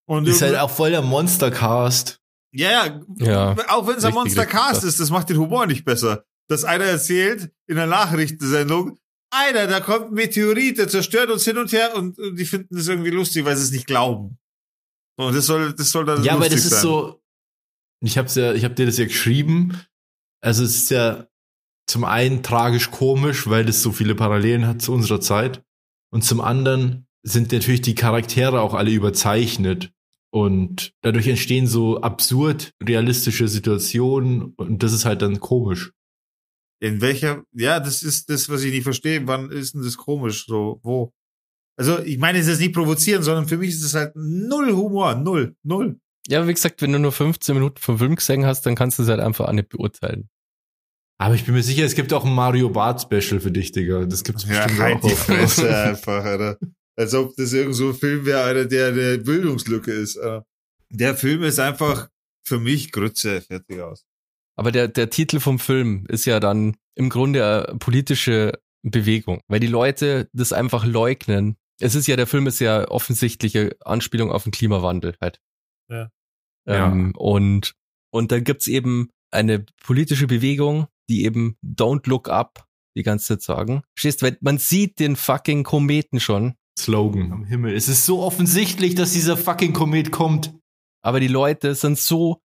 Und 0.05 0.27
Ist 0.27 0.41
halt 0.41 0.57
auch 0.57 0.71
voll 0.71 0.89
der 0.89 1.03
Monstercast. 1.03 2.19
Ja, 2.51 2.71
ja, 2.71 3.03
Ja, 3.19 3.55
auch 3.69 3.85
wenn 3.87 3.97
es 3.97 4.03
ein 4.03 4.07
richtig, 4.07 4.13
Monster 4.15 4.41
richtig 4.41 4.57
Cast 4.59 4.71
krass. 4.71 4.83
ist, 4.83 4.99
das 4.99 5.09
macht 5.11 5.29
den 5.29 5.37
Humor 5.37 5.67
nicht 5.67 5.85
besser. 5.85 6.23
Dass 6.49 6.63
einer 6.63 6.85
erzählt 6.85 7.51
in 7.67 7.75
der 7.75 7.87
Nachrichtensendung, 7.87 8.97
Alter, 9.33 9.67
da 9.67 9.79
kommt 9.79 10.07
ein 10.07 10.13
Meteorit, 10.13 10.77
der 10.77 10.87
zerstört 10.87 11.29
uns 11.29 11.43
hin 11.43 11.57
und 11.57 11.71
her 11.71 11.95
und 11.95 12.17
äh, 12.19 12.33
die 12.33 12.45
finden 12.45 12.75
das 12.75 12.87
irgendwie 12.87 13.09
lustig, 13.09 13.45
weil 13.45 13.55
sie 13.55 13.63
es 13.63 13.71
nicht 13.71 13.87
glauben. 13.87 14.37
Und 15.17 15.35
das 15.35 15.45
soll, 15.45 15.73
das 15.73 15.91
soll 15.91 16.05
dann 16.05 16.23
Ja, 16.23 16.33
aber 16.33 16.49
das 16.49 16.65
ist 16.65 16.69
sein. 16.69 16.81
so, 16.81 17.21
ich 18.03 18.17
hab's 18.17 18.35
ja, 18.35 18.53
ich 18.53 18.63
hab 18.63 18.75
dir 18.75 18.85
das 18.85 18.97
ja 18.97 19.05
geschrieben. 19.05 19.79
Also 20.41 20.63
es 20.63 20.75
ist 20.75 20.91
ja 20.91 21.27
zum 21.87 22.03
einen 22.03 22.43
tragisch 22.43 22.91
komisch, 22.91 23.47
weil 23.47 23.65
das 23.65 23.81
so 23.81 23.91
viele 23.91 24.15
Parallelen 24.15 24.67
hat 24.67 24.81
zu 24.81 24.93
unserer 24.93 25.21
Zeit. 25.21 25.63
Und 26.11 26.23
zum 26.23 26.41
anderen 26.41 27.07
sind 27.23 27.51
natürlich 27.51 27.81
die 27.81 27.95
Charaktere 27.95 28.61
auch 28.61 28.73
alle 28.73 28.91
überzeichnet. 28.91 29.91
Und 30.31 30.93
dadurch 31.01 31.27
entstehen 31.27 31.67
so 31.67 32.01
absurd 32.01 32.73
realistische 32.83 33.47
Situationen 33.47 34.53
und 34.55 34.81
das 34.81 34.91
ist 34.91 35.05
halt 35.05 35.21
dann 35.21 35.39
komisch. 35.39 35.91
In 36.83 36.99
welcher, 36.99 37.43
ja, 37.53 37.79
das 37.79 38.03
ist 38.03 38.29
das, 38.29 38.49
was 38.49 38.61
ich 38.63 38.73
nicht 38.73 38.83
verstehe. 38.83 39.25
Wann 39.25 39.49
ist 39.51 39.73
denn 39.73 39.83
das 39.83 39.95
komisch? 39.95 40.45
So, 40.45 40.81
wo? 40.83 41.13
Also, 41.77 41.99
ich 41.99 42.17
meine, 42.17 42.39
es 42.39 42.47
ist 42.47 42.59
nicht 42.59 42.73
provozieren, 42.75 43.23
sondern 43.23 43.47
für 43.47 43.57
mich 43.57 43.69
ist 43.69 43.83
es 43.83 43.93
halt 43.95 44.11
null 44.15 44.73
Humor. 44.73 45.15
Null. 45.15 45.55
Null. 45.63 45.97
Ja, 46.27 46.45
wie 46.47 46.53
gesagt, 46.53 46.81
wenn 46.81 46.91
du 46.91 46.99
nur 46.99 47.11
15 47.13 47.55
Minuten 47.55 47.79
vom 47.79 47.97
Film 47.97 48.15
gesehen 48.15 48.45
hast, 48.45 48.65
dann 48.65 48.75
kannst 48.75 48.99
du 48.99 49.03
es 49.03 49.09
halt 49.09 49.21
einfach 49.21 49.47
auch 49.47 49.53
nicht 49.53 49.69
beurteilen. 49.69 50.29
Aber 51.17 51.35
ich 51.35 51.45
bin 51.45 51.53
mir 51.53 51.63
sicher, 51.63 51.85
es 51.85 51.95
gibt 51.95 52.11
auch 52.11 52.25
ein 52.25 52.33
Mario 52.33 52.69
Bart 52.69 53.01
Special 53.01 53.39
für 53.39 53.51
dich, 53.51 53.71
Digga. 53.71 54.05
Das 54.05 54.23
gibt's 54.23 54.43
Ja, 54.43 54.63
bestimmt 54.65 54.79
halt 54.81 54.95
auch. 55.03 55.07
die 55.07 55.15
Fresse 55.15 55.75
einfach, 55.75 56.23
Alter. 56.23 56.57
Als 56.97 57.13
ob 57.13 57.33
das 57.37 57.53
irgend 57.53 57.75
so 57.75 57.89
ein 57.89 57.95
Film 57.95 58.25
wäre, 58.25 58.41
Alter, 58.41 58.65
der 58.65 58.87
eine 58.89 59.17
Bildungslücke 59.19 59.91
ist. 59.91 60.17
Alter. 60.17 60.45
Der 60.89 61.15
Film 61.15 61.43
ist 61.43 61.59
einfach 61.59 62.09
für 62.45 62.59
mich 62.59 62.91
Grütze, 62.91 63.39
fertig 63.41 63.79
aus. 63.79 64.05
Aber 64.55 64.71
der, 64.71 64.87
der 64.87 65.09
Titel 65.09 65.39
vom 65.39 65.59
Film 65.59 66.05
ist 66.09 66.25
ja 66.25 66.39
dann 66.39 66.75
im 66.95 67.09
Grunde 67.09 67.67
eine 67.69 67.77
politische 67.79 68.59
Bewegung, 68.83 69.41
weil 69.47 69.59
die 69.59 69.67
Leute 69.67 70.29
das 70.33 70.53
einfach 70.53 70.85
leugnen. 70.85 71.55
Es 71.79 71.95
ist 71.95 72.07
ja, 72.07 72.15
der 72.15 72.27
Film 72.27 72.47
ist 72.47 72.59
ja 72.59 72.87
offensichtliche 72.87 73.75
Anspielung 73.83 74.31
auf 74.31 74.43
den 74.43 74.51
Klimawandel 74.51 75.15
halt. 75.19 75.39
Ja. 75.89 76.09
Ähm, 76.67 77.13
Und, 77.17 77.73
und 78.11 78.31
dann 78.31 78.43
gibt's 78.43 78.67
eben 78.67 79.09
eine 79.31 79.65
politische 79.83 80.27
Bewegung, 80.27 80.87
die 81.09 81.25
eben 81.25 81.57
Don't 81.65 82.07
Look 82.07 82.29
Up 82.29 82.67
die 82.95 83.03
ganze 83.03 83.25
Zeit 83.27 83.41
sagen. 83.41 83.81
Verstehst 83.95 84.21
du, 84.21 84.27
weil 84.27 84.37
man 84.41 84.59
sieht 84.59 84.99
den 84.99 85.15
fucking 85.15 85.63
Kometen 85.63 86.19
schon, 86.19 86.53
Slogan 86.77 87.31
am 87.31 87.45
Himmel. 87.45 87.75
Es 87.75 87.87
ist 87.87 88.05
so 88.05 88.21
offensichtlich, 88.21 88.95
dass 88.95 89.13
dieser 89.13 89.35
fucking 89.37 89.73
Komet 89.73 90.11
kommt. 90.11 90.53
aber 91.03 91.19
die 91.19 91.27
Leute 91.27 91.75
sind 91.75 91.97
so 91.97 92.42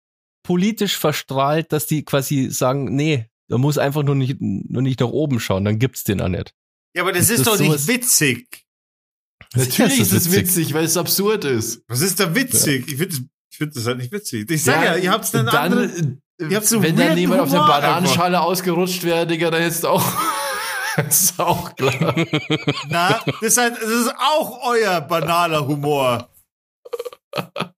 politisch 0.47 0.97
verstrahlt, 0.97 1.73
dass 1.73 1.87
die 1.87 2.05
quasi 2.05 2.49
sagen, 2.49 2.95
nee, 2.95 3.25
da 3.49 3.57
muss 3.57 3.77
einfach 3.77 4.03
nur 4.03 4.15
nicht, 4.15 4.37
nur 4.39 4.81
nicht 4.81 5.01
nach 5.01 5.09
oben 5.09 5.41
schauen, 5.41 5.65
dann 5.65 5.77
gibt's 5.77 6.05
den 6.05 6.21
auch 6.21 6.29
nicht. 6.29 6.53
Ja, 6.95 7.03
aber 7.03 7.11
das 7.11 7.23
Ist 7.23 7.31
ist, 7.31 7.39
das 7.39 7.53
doch 7.55 7.59
nicht 7.59 7.67
sowas- 7.69 7.87
witzig. 7.89 8.63
Natürlich 9.55 9.99
ist 9.99 10.13
es 10.13 10.31
witzig, 10.31 10.73
weil 10.73 10.85
es 10.85 10.95
absurd 10.95 11.43
ist. 11.43 11.83
Was 11.89 11.99
ist 11.99 12.21
da 12.21 12.33
witzig? 12.33 12.87
Ich 12.87 12.95
finde 12.95 13.17
ich 13.51 13.57
find 13.57 13.75
das 13.75 13.85
halt 13.87 13.97
nicht 13.97 14.11
witzig. 14.13 14.49
Ich 14.49 14.63
sag 14.63 14.83
ja, 14.85 14.95
ihr 14.95 15.11
habt 15.11 15.35
einen 15.35 15.47
dann, 15.47 15.55
anderen... 15.73 16.21
äh, 16.39 16.45
ihr 16.45 16.55
habt 16.55 16.65
so 16.65 16.81
wenn 16.81 16.95
dann 16.95 17.17
jemand 17.17 17.41
auf 17.41 17.51
der 17.51 17.59
Bananenschale 17.59 18.39
ausgerutscht 18.39 19.03
wäre, 19.03 19.27
Digga, 19.27 19.51
dann 19.51 19.61
hättest 19.61 19.83
du 19.83 19.89
auch. 19.89 20.13
das 20.95 21.23
ist 21.23 21.39
auch 21.39 21.75
klar. 21.75 22.15
Na, 22.87 23.19
das 23.25 23.41
ist, 23.41 23.57
halt, 23.57 23.75
das 23.75 23.89
ist 23.89 24.13
auch 24.17 24.61
euer 24.65 25.01
banaler 25.01 25.67
Humor. 25.67 26.29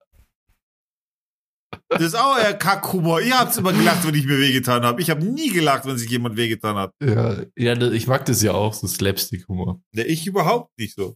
Das 1.90 2.02
ist 2.04 2.16
auch 2.16 2.38
euer 2.38 2.54
Kackhumor. 2.54 3.20
Ihr 3.22 3.38
habt's 3.40 3.58
immer 3.58 3.74
gelacht, 3.74 4.06
wenn 4.06 4.14
ich 4.14 4.26
mir 4.26 4.38
wehgetan 4.40 4.84
habe. 4.84 5.02
Ich 5.02 5.10
habe 5.10 5.26
nie 5.26 5.50
gelacht, 5.50 5.86
wenn 5.86 5.98
sich 5.98 6.10
jemand 6.10 6.38
wehgetan 6.38 6.76
hat. 6.76 6.94
ja, 7.02 7.42
ja, 7.58 7.76
das- 7.76 7.94
ich 7.94 8.06
mag 8.08 8.26
das 8.26 8.42
ja 8.44 8.54
auch, 8.54 8.74
so 8.74 8.86
Slapstick-Humor. 8.88 9.82
Ja, 9.96 10.06
ich 10.06 10.28
überhaupt 10.28 10.72
nicht 10.78 10.96
so. 10.96 11.16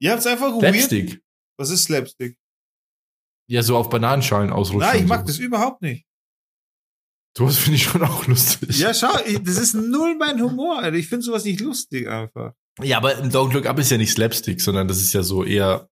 Ihr 0.00 0.12
habt's 0.12 0.26
einfach 0.26 0.52
weird. 0.52 0.60
Slapstick. 0.74 1.20
Was 1.58 1.70
ist 1.70 1.84
Slapstick? 1.84 2.36
Ja, 3.50 3.62
so 3.62 3.76
auf 3.76 3.88
Bananenschalen 3.90 4.50
ausrutschen. 4.50 4.88
Nein, 4.88 5.02
ich 5.02 5.08
mag 5.08 5.20
so. 5.22 5.26
das 5.26 5.38
überhaupt 5.38 5.82
nicht. 5.82 6.04
Sowas 7.36 7.56
finde 7.58 7.76
ich 7.76 7.82
schon 7.84 8.02
auch 8.02 8.26
lustig. 8.26 8.78
Ja, 8.78 8.92
schau, 8.94 9.12
ich, 9.26 9.38
das 9.42 9.56
ist 9.58 9.74
null 9.74 10.16
mein 10.16 10.40
Humor, 10.40 10.78
Alter. 10.80 10.96
Ich 10.96 11.08
finde 11.08 11.24
sowas 11.24 11.44
nicht 11.44 11.60
lustig 11.60 12.08
einfach. 12.08 12.52
Ja, 12.82 12.98
aber 12.98 13.12
Don't 13.24 13.52
Look 13.52 13.66
Up 13.66 13.78
ist 13.78 13.90
ja 13.90 13.96
nicht 13.96 14.12
Slapstick, 14.12 14.60
sondern 14.60 14.86
das 14.88 15.00
ist 15.00 15.12
ja 15.12 15.22
so 15.22 15.44
eher 15.44 15.88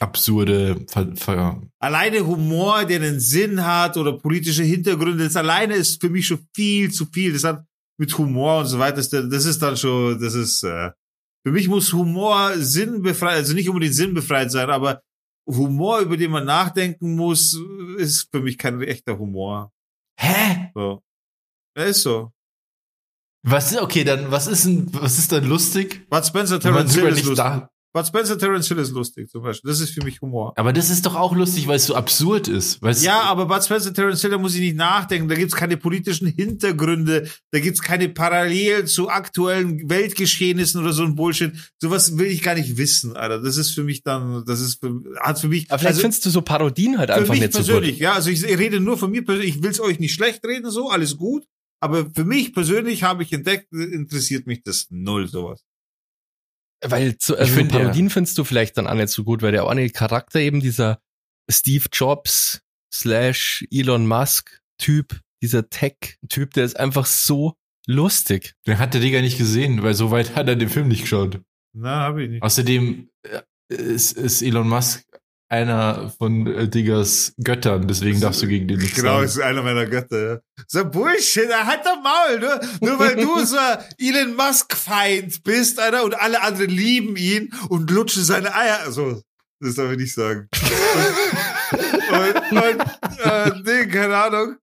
absurde 0.00 0.84
Ver 0.88 1.14
Ver 1.16 1.62
Alleine 1.78 2.26
Humor, 2.26 2.84
der 2.84 3.00
einen 3.00 3.20
Sinn 3.20 3.64
hat 3.64 3.96
oder 3.96 4.12
politische 4.12 4.62
Hintergründe, 4.62 5.24
das 5.24 5.36
alleine 5.36 5.74
ist 5.74 6.00
für 6.00 6.10
mich 6.10 6.26
schon 6.26 6.46
viel 6.54 6.90
zu 6.90 7.06
viel. 7.06 7.32
Das 7.32 7.44
hat 7.44 7.64
mit 7.98 8.16
Humor 8.18 8.60
und 8.60 8.66
so 8.66 8.78
weiter, 8.78 8.96
das, 8.96 9.44
ist 9.44 9.62
dann 9.62 9.76
schon, 9.76 10.20
das 10.20 10.34
ist, 10.34 10.62
äh, 10.62 10.90
für 11.46 11.52
mich 11.52 11.68
muss 11.68 11.92
Humor 11.92 12.52
sinnbefreit, 12.56 13.36
also 13.36 13.54
nicht 13.54 13.68
unbedingt 13.68 13.94
sinnbefreit 13.94 14.50
sein, 14.50 14.68
aber 14.68 15.00
Humor, 15.48 16.00
über 16.00 16.16
den 16.16 16.32
man 16.32 16.44
nachdenken 16.44 17.14
muss, 17.14 17.58
ist 17.98 18.28
für 18.30 18.40
mich 18.40 18.58
kein 18.58 18.82
echter 18.82 19.18
Humor. 19.18 19.72
Hä? 20.18 20.70
So. 20.74 21.02
Ja, 21.76 21.84
ist 21.84 22.02
so. 22.02 22.32
Was 23.44 23.70
ist, 23.70 23.80
okay, 23.80 24.02
dann, 24.02 24.30
was 24.30 24.48
ist 24.48 24.64
denn, 24.64 24.92
was 24.92 25.18
ist 25.18 25.30
dann 25.30 25.44
lustig? 25.44 26.08
Bud 26.10 26.26
Spencer, 26.26 26.58
Terence 26.58 26.94
Hill 26.94 27.06
ist 27.06 27.24
lustig. 27.24 27.36
da. 27.36 27.70
Bud 27.96 28.06
Spencer, 28.06 28.36
Terence 28.36 28.68
Hill 28.68 28.76
ist 28.76 28.90
lustig 28.90 29.30
zum 29.30 29.42
Beispiel. 29.42 29.70
Das 29.70 29.80
ist 29.80 29.94
für 29.94 30.04
mich 30.04 30.20
Humor. 30.20 30.52
Aber 30.56 30.74
das 30.74 30.90
ist 30.90 31.06
doch 31.06 31.14
auch 31.14 31.34
lustig, 31.34 31.66
weil 31.66 31.76
es 31.76 31.86
so 31.86 31.94
absurd 31.94 32.46
ist. 32.46 32.82
Weil's, 32.82 33.02
Ja, 33.02 33.22
aber 33.22 33.46
Bud 33.46 33.64
Spencer, 33.64 33.94
Terence 33.94 34.20
Hill, 34.20 34.32
da 34.32 34.36
muss 34.36 34.54
ich 34.54 34.60
nicht 34.60 34.76
nachdenken. 34.76 35.28
Da 35.30 35.34
gibt's 35.34 35.54
keine 35.56 35.78
politischen 35.78 36.26
Hintergründe. 36.26 37.26
Da 37.52 37.58
gibt's 37.58 37.80
keine 37.80 38.10
Parallelen 38.10 38.86
zu 38.86 39.08
aktuellen 39.08 39.88
Weltgeschehnissen 39.88 40.78
oder 40.82 40.92
so 40.92 41.04
ein 41.04 41.14
Bullshit. 41.14 41.52
Sowas 41.80 42.18
will 42.18 42.26
ich 42.26 42.42
gar 42.42 42.54
nicht 42.54 42.76
wissen, 42.76 43.16
Alter. 43.16 43.40
Das 43.40 43.56
ist 43.56 43.70
für 43.70 43.82
mich 43.82 44.02
dann, 44.02 44.44
das 44.44 44.60
ist 44.60 44.78
für, 44.78 45.00
hat 45.20 45.40
für 45.40 45.48
mich, 45.48 45.70
Aber 45.70 45.78
vielleicht 45.78 45.94
also 45.94 46.02
findest 46.02 46.26
du 46.26 46.28
so 46.28 46.42
Parodien 46.42 46.98
halt 46.98 47.08
für 47.08 47.16
einfach 47.16 47.32
mich 47.32 47.40
nicht 47.40 47.54
so 47.54 47.60
persönlich, 47.60 47.92
gut. 47.92 48.00
ja. 48.00 48.12
Also 48.12 48.28
ich, 48.28 48.44
ich 48.44 48.58
rede 48.58 48.78
nur 48.78 48.98
von 48.98 49.10
mir 49.10 49.24
persönlich. 49.24 49.56
Ich 49.56 49.62
will's 49.62 49.80
euch 49.80 50.00
nicht 50.00 50.12
schlecht 50.12 50.44
reden, 50.44 50.70
so, 50.70 50.90
alles 50.90 51.16
gut. 51.16 51.44
Aber 51.80 52.10
für 52.14 52.24
mich 52.24 52.52
persönlich 52.52 53.04
habe 53.04 53.22
ich 53.22 53.32
entdeckt, 53.32 53.72
interessiert 53.72 54.46
mich 54.46 54.62
das 54.62 54.88
null, 54.90 55.28
sowas. 55.28 55.64
Weil 56.82 57.16
zu, 57.18 57.36
also 57.36 57.52
find, 57.52 57.72
Parodien 57.72 58.10
findest 58.10 58.36
du 58.38 58.44
vielleicht 58.44 58.76
dann 58.76 58.86
auch 58.86 58.94
nicht 58.94 59.08
so 59.08 59.24
gut, 59.24 59.42
weil 59.42 59.52
der 59.52 59.66
eine 59.66 59.88
Charakter 59.90 60.40
eben 60.40 60.60
dieser 60.60 61.00
Steve 61.50 61.86
Jobs 61.92 62.60
slash 62.92 63.64
Elon 63.70 64.06
Musk 64.06 64.60
Typ, 64.78 65.20
dieser 65.42 65.68
Tech-Typ, 65.70 66.52
der 66.52 66.64
ist 66.64 66.78
einfach 66.78 67.06
so 67.06 67.54
lustig. 67.86 68.54
Den 68.66 68.78
hat 68.78 68.94
der 68.94 69.00
Digga 69.00 69.20
nicht 69.22 69.38
gesehen, 69.38 69.82
weil 69.82 69.94
so 69.94 70.10
weit 70.10 70.34
hat 70.34 70.48
er 70.48 70.56
den 70.56 70.68
Film 70.68 70.88
nicht 70.88 71.02
geschaut. 71.02 71.40
Na, 71.72 72.00
hab 72.00 72.18
ich 72.18 72.28
nicht. 72.28 72.42
Außerdem 72.42 73.08
äh, 73.22 73.42
ist, 73.68 74.12
ist 74.12 74.42
Elon 74.42 74.68
Musk 74.68 75.04
einer 75.48 76.10
von 76.18 76.46
äh, 76.46 76.68
Diggers 76.68 77.32
Göttern, 77.42 77.86
deswegen 77.86 78.20
darfst 78.20 78.42
du 78.42 78.48
gegen 78.48 78.66
den 78.66 78.78
nichts 78.78 78.96
Genau, 78.96 79.14
sagen. 79.14 79.24
ist 79.26 79.40
einer 79.40 79.62
meiner 79.62 79.86
Götter, 79.86 80.32
ja. 80.32 80.38
So 80.66 80.84
Bullshit, 80.84 81.48
er 81.48 81.66
hat 81.66 81.86
doch 81.86 82.02
Maul, 82.02 82.40
nur, 82.40 82.60
nur 82.80 82.98
weil 82.98 83.16
du 83.16 83.38
so 83.44 83.56
Elon 83.98 84.34
Musk-Feind 84.34 85.44
bist, 85.44 85.78
Alter, 85.78 86.04
und 86.04 86.18
alle 86.18 86.42
anderen 86.42 86.70
lieben 86.70 87.16
ihn 87.16 87.52
und 87.68 87.90
lutschen 87.90 88.24
seine 88.24 88.54
Eier. 88.54 88.80
Also, 88.84 89.22
das 89.60 89.76
darf 89.76 89.92
ich 89.92 89.98
nicht 89.98 90.14
sagen. 90.14 90.48
und, 91.72 92.52
und, 92.52 92.80
äh, 93.24 93.50
nee, 93.64 93.86
keine 93.86 94.16
Ahnung. 94.16 94.56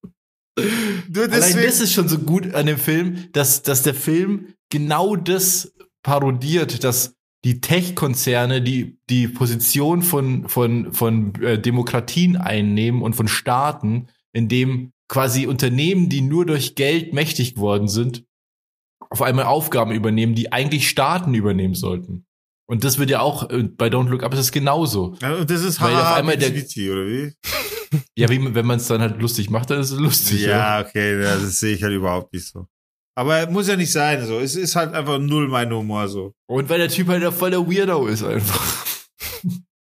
Nur 0.55 1.23
Allein 1.23 1.31
deswegen. 1.31 1.65
das 1.65 1.79
ist 1.79 1.93
schon 1.93 2.07
so 2.09 2.19
gut 2.19 2.53
an 2.53 2.65
dem 2.67 2.77
Film, 2.77 3.29
dass, 3.31 3.63
dass 3.63 3.81
der 3.81 3.95
Film 3.95 4.53
genau 4.69 5.15
das 5.15 5.73
parodiert, 6.03 6.83
dass 6.83 7.15
die 7.43 7.59
Tech-Konzerne 7.61 8.61
die, 8.61 8.97
die 9.09 9.27
Position 9.27 10.01
von, 10.01 10.47
von, 10.47 10.93
von 10.93 11.35
äh, 11.41 11.59
Demokratien 11.59 12.37
einnehmen 12.37 13.01
und 13.01 13.15
von 13.15 13.27
Staaten, 13.27 14.07
in 14.31 14.47
dem 14.47 14.91
quasi 15.09 15.45
Unternehmen, 15.45 16.09
die 16.09 16.21
nur 16.21 16.45
durch 16.45 16.75
Geld 16.75 17.13
mächtig 17.13 17.55
geworden 17.55 17.87
sind, 17.87 18.23
auf 19.09 19.21
einmal 19.21 19.45
Aufgaben 19.45 19.91
übernehmen, 19.91 20.35
die 20.35 20.51
eigentlich 20.51 20.89
Staaten 20.89 21.33
übernehmen 21.33 21.75
sollten. 21.75 22.25
Und 22.65 22.83
das 22.83 22.97
wird 22.97 23.09
ja 23.09 23.19
auch 23.19 23.49
äh, 23.49 23.63
bei 23.63 23.87
Don't 23.89 24.09
Look 24.09 24.23
Up 24.23 24.33
ist 24.33 24.39
es 24.39 24.51
genauso. 24.51 25.15
Ja, 25.21 25.35
und 25.35 25.49
das 25.49 25.61
ist 25.63 25.81
Weil 25.81 25.93
auf 25.93 26.01
haha, 26.01 26.15
einmal 26.15 26.37
der- 26.37 26.49
oder 26.51 27.07
wie? 27.07 27.33
Ja, 28.17 28.27
wie, 28.29 28.55
wenn 28.55 28.65
man 28.65 28.77
es 28.77 28.87
dann 28.87 29.01
halt 29.01 29.21
lustig 29.21 29.51
macht, 29.51 29.69
dann 29.69 29.79
ist 29.79 29.91
es 29.91 29.99
lustig. 29.99 30.41
Ja, 30.41 30.81
okay, 30.81 31.21
ja, 31.21 31.35
das 31.35 31.59
sehe 31.59 31.75
ich 31.75 31.83
halt 31.83 31.93
überhaupt 31.93 32.33
nicht 32.33 32.47
so. 32.47 32.65
Aber 33.15 33.49
muss 33.49 33.67
ja 33.67 33.75
nicht 33.75 33.91
sein, 33.91 34.25
so. 34.25 34.39
Es 34.39 34.55
ist 34.55 34.75
halt 34.75 34.93
einfach 34.93 35.19
null 35.19 35.47
mein 35.47 35.71
Humor, 35.71 36.07
so. 36.07 36.33
Und 36.47 36.69
weil 36.69 36.79
der 36.79 36.89
Typ 36.89 37.07
halt 37.07 37.23
voll 37.33 37.51
der 37.51 37.67
Weirdo 37.67 38.07
ist 38.07 38.23
einfach. 38.23 38.85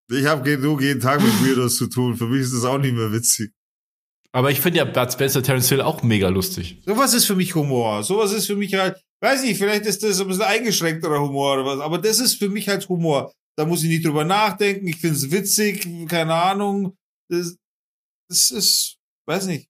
Ich 0.10 0.26
habe 0.26 0.44
genug 0.44 0.82
jeden 0.82 1.02
Tag 1.02 1.22
mit 1.22 1.34
Weirdos 1.44 1.76
zu 1.76 1.88
tun. 1.88 2.16
Für 2.16 2.28
mich 2.28 2.42
ist 2.42 2.54
das 2.54 2.64
auch 2.64 2.78
nicht 2.78 2.96
mehr 2.96 3.12
witzig. 3.12 3.52
Aber 4.32 4.52
ich 4.52 4.62
finde 4.62 4.78
ja 4.80 4.86
Bud 4.86 5.12
Spencer, 5.12 5.44
Terence 5.44 5.70
Hill 5.70 5.82
auch 5.82 6.04
mega 6.04 6.30
lustig. 6.30 6.82
Sowas 6.86 7.14
ist 7.14 7.26
für 7.26 7.36
mich 7.36 7.56
Humor. 7.56 8.04
Sowas 8.04 8.32
ist 8.32 8.46
für 8.48 8.56
mich 8.56 8.74
halt, 8.76 9.02
weiß 9.22 9.44
nicht, 9.44 9.58
vielleicht 9.58 9.86
ist 9.86 10.04
das 10.04 10.22
ein 10.22 10.28
bisschen 10.28 10.44
eingeschränkterer 10.44 11.20
Humor 11.20 11.56
oder 11.56 11.66
was, 11.66 11.80
aber 11.80 11.98
das 11.98 12.20
ist 12.20 12.36
für 12.36 12.48
mich 12.48 12.70
halt 12.70 12.88
Humor. 12.88 13.32
Da 13.58 13.66
muss 13.66 13.84
ich 13.84 13.90
nicht 13.90 14.06
drüber 14.06 14.24
nachdenken. 14.24 14.88
Ich 14.88 14.98
finde 14.98 15.16
es 15.16 15.32
witzig, 15.32 16.08
keine 16.08 16.36
Ahnung. 16.36 16.96
Das, 17.30 17.58
das 18.30 18.52
ist, 18.52 18.98
weiß 19.28 19.48
nicht. 19.48 19.68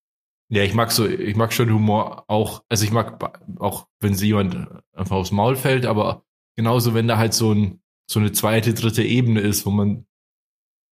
Ja, 0.49 0.63
ich 0.63 0.73
mag 0.73 0.91
so, 0.91 1.05
ich 1.07 1.35
mag 1.35 1.51
schon 1.51 1.71
Humor 1.73 2.23
auch, 2.29 2.63
also 2.69 2.85
ich 2.85 2.91
mag 2.91 3.21
auch, 3.59 3.87
wenn 3.99 4.15
sie 4.15 4.27
jemand 4.27 4.55
einfach 4.93 5.15
aufs 5.17 5.31
Maul 5.31 5.55
fällt, 5.57 5.85
aber 5.85 6.23
genauso, 6.55 6.93
wenn 6.93 7.07
da 7.07 7.17
halt 7.17 7.33
so 7.33 7.53
ein, 7.53 7.81
so 8.09 8.19
eine 8.21 8.31
zweite, 8.31 8.73
dritte 8.73 9.03
Ebene 9.03 9.41
ist, 9.41 9.65
wo 9.65 9.71
man 9.71 10.05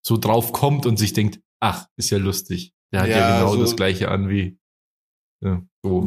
so 0.05 0.17
drauf 0.17 0.51
kommt 0.51 0.85
und 0.85 0.97
sich 0.97 1.13
denkt, 1.13 1.39
ach, 1.61 1.87
ist 1.97 2.09
ja 2.09 2.17
lustig. 2.17 2.73
Der 2.93 3.01
hat 3.01 3.09
ja, 3.09 3.19
Ja, 3.19 3.39
genau 3.39 3.53
so- 3.55 3.61
das 3.61 3.75
gleiche 3.77 4.09
an 4.11 4.27
wie, 4.29 4.57
ja, 5.41 5.65
so 5.83 6.05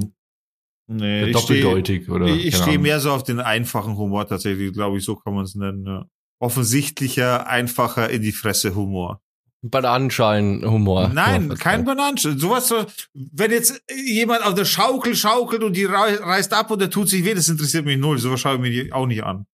Nee, 0.90 1.20
stehe 1.20 1.32
doppeldeutig 1.32 2.08
oder. 2.10 2.26
ich 2.28 2.56
steh 2.56 2.70
Ahnung. 2.70 2.82
mehr 2.82 3.00
so 3.00 3.12
auf 3.12 3.22
den 3.22 3.40
einfachen 3.40 3.96
Humor 3.96 4.26
tatsächlich, 4.26 4.72
glaube 4.72 4.98
ich, 4.98 5.04
so 5.04 5.16
kann 5.16 5.34
man 5.34 5.44
es 5.44 5.54
nennen. 5.54 5.84
Ja. 5.86 6.06
Offensichtlicher, 6.40 7.46
einfacher 7.46 8.08
in 8.10 8.22
die 8.22 8.32
Fresse 8.32 8.74
Humor. 8.74 9.20
Bananenschalenhumor. 9.62 11.08
Nein, 11.08 11.54
kein 11.58 11.84
Bananenschal. 11.84 12.38
Sowas, 12.38 12.68
so, 12.68 12.84
wenn 13.14 13.50
jetzt 13.50 13.82
jemand 14.06 14.44
auf 14.44 14.54
der 14.54 14.64
Schaukel 14.64 15.16
schaukelt 15.16 15.62
und 15.62 15.74
die 15.76 15.84
rei- 15.84 16.16
reißt 16.16 16.52
ab 16.52 16.70
und 16.70 16.80
der 16.80 16.90
tut 16.90 17.08
sich 17.08 17.24
weh, 17.24 17.34
das 17.34 17.48
interessiert 17.48 17.84
mich 17.84 17.98
null. 17.98 18.18
Sowas 18.18 18.40
schaue 18.40 18.54
ich 18.54 18.60
mir 18.60 18.94
auch 18.94 19.06
nicht 19.06 19.24
an. 19.24 19.46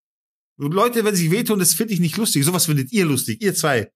Und 0.58 0.72
Leute, 0.74 1.04
wenn 1.04 1.16
sich 1.16 1.30
wehtun, 1.30 1.58
das 1.58 1.74
finde 1.74 1.94
ich 1.94 2.00
nicht 2.00 2.16
lustig. 2.16 2.44
Sowas 2.44 2.66
findet 2.66 2.92
ihr 2.92 3.06
lustig. 3.06 3.42
Ihr 3.42 3.54
zwei 3.54 3.90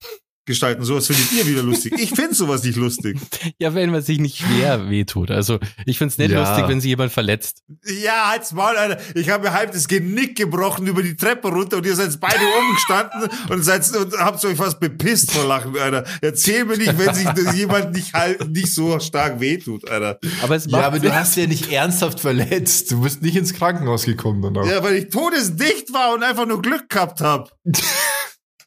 gestalten, 0.49 0.83
sowas 0.85 1.07
findet 1.07 1.31
ihr 1.33 1.47
wieder 1.47 1.63
lustig. 1.63 1.95
Ich 1.97 2.11
finde 2.11 2.35
sowas 2.35 2.65
nicht 2.65 2.77
lustig. 2.77 3.17
Ja, 3.61 3.75
wenn 3.75 3.91
man 3.91 4.03
sich 4.03 4.19
nicht 4.19 4.39
schwer 4.39 4.89
wehtut. 4.89 5.31
Also 5.31 5.59
ich 5.85 5.99
find's 5.99 6.17
nicht 6.19 6.31
Ja. 6.31 6.41
lustig, 6.41 6.69
wenn 6.69 6.81
sich 6.81 6.89
jemand 6.91 7.13
verletzt. 7.13 7.63
Ja, 8.03 8.31
halt's 8.31 8.53
Maul, 8.53 8.77
Alter. 8.77 8.99
Ich 9.15 9.31
habe 9.31 9.45
mir 9.49 9.53
halb 9.53 9.73
das 9.73 9.89
Genick 9.89 10.37
gebrochen 10.37 10.87
über 10.87 11.03
die 11.03 11.17
Treppe 11.17 11.49
runter 11.49 11.79
und 11.79 11.87
ihr 11.87 11.95
seid 11.97 12.19
beide 12.21 12.37
oben 12.59 12.75
gestanden 12.75 13.29
und 13.51 13.63
seid 13.65 13.89
und 13.97 14.13
habt 14.19 14.45
euch 14.45 14.57
fast 14.57 14.81
bepisst 14.81 15.33
vor 15.33 15.45
Lachen, 15.45 15.77
Alter. 15.79 16.05
Erzähl 16.21 16.65
mir 16.65 16.77
nicht, 16.77 16.97
wenn 16.99 17.15
sich 17.15 17.29
das 17.29 17.55
jemand 17.57 17.93
nicht 17.95 18.13
halt 18.15 18.49
nicht 18.51 18.73
so 18.73 18.99
stark 19.01 19.41
wehtut, 19.41 19.89
Alter. 19.89 20.19
Aber 20.43 20.57
es 20.57 20.67
Ja, 20.67 20.73
macht 20.73 20.85
aber 20.85 20.99
du 21.01 21.13
hast 21.15 21.37
ja 21.37 21.47
nicht 21.47 21.71
ernsthaft 21.73 22.21
verletzt. 22.21 22.91
Du 22.93 23.01
bist 23.03 23.23
nicht 23.23 23.37
ins 23.37 23.55
Krankenhaus 23.55 24.05
gekommen 24.05 24.41
danach. 24.43 24.67
Ja, 24.71 24.83
weil 24.83 24.95
ich 24.97 25.09
todesdicht 25.09 25.93
war 25.93 26.15
und 26.15 26.23
einfach 26.23 26.47
nur 26.47 26.63
Glück 26.63 26.89
gehabt 26.89 27.21
hab. 27.21 27.51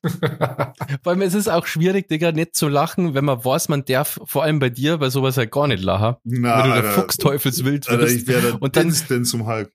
Vor 0.03 1.11
allem 1.11 1.21
es 1.21 1.33
ist 1.33 1.47
auch 1.47 1.65
schwierig, 1.67 2.07
Digga, 2.07 2.31
nicht 2.31 2.55
zu 2.55 2.67
lachen, 2.67 3.13
wenn 3.13 3.25
man 3.25 3.43
weiß, 3.43 3.69
man 3.69 3.85
darf, 3.85 4.19
vor 4.25 4.43
allem 4.43 4.59
bei 4.59 4.69
dir, 4.69 4.97
bei 4.97 5.09
sowas 5.09 5.37
halt 5.37 5.51
gar 5.51 5.67
nicht 5.67 5.83
lachen. 5.83 6.15
Na, 6.23 6.57
wenn 6.63 6.69
du 6.69 6.75
der 6.75 6.89
Alter. 6.89 6.91
Fuchsteufelswild 7.01 7.87
Alter, 7.89 8.03
wirst. 8.03 8.15
ich 8.15 8.27
werde 8.27 8.57
Und 8.59 8.75
dann- 8.75 8.93
denn 9.09 9.25
zum 9.25 9.45
Hulk. 9.47 9.71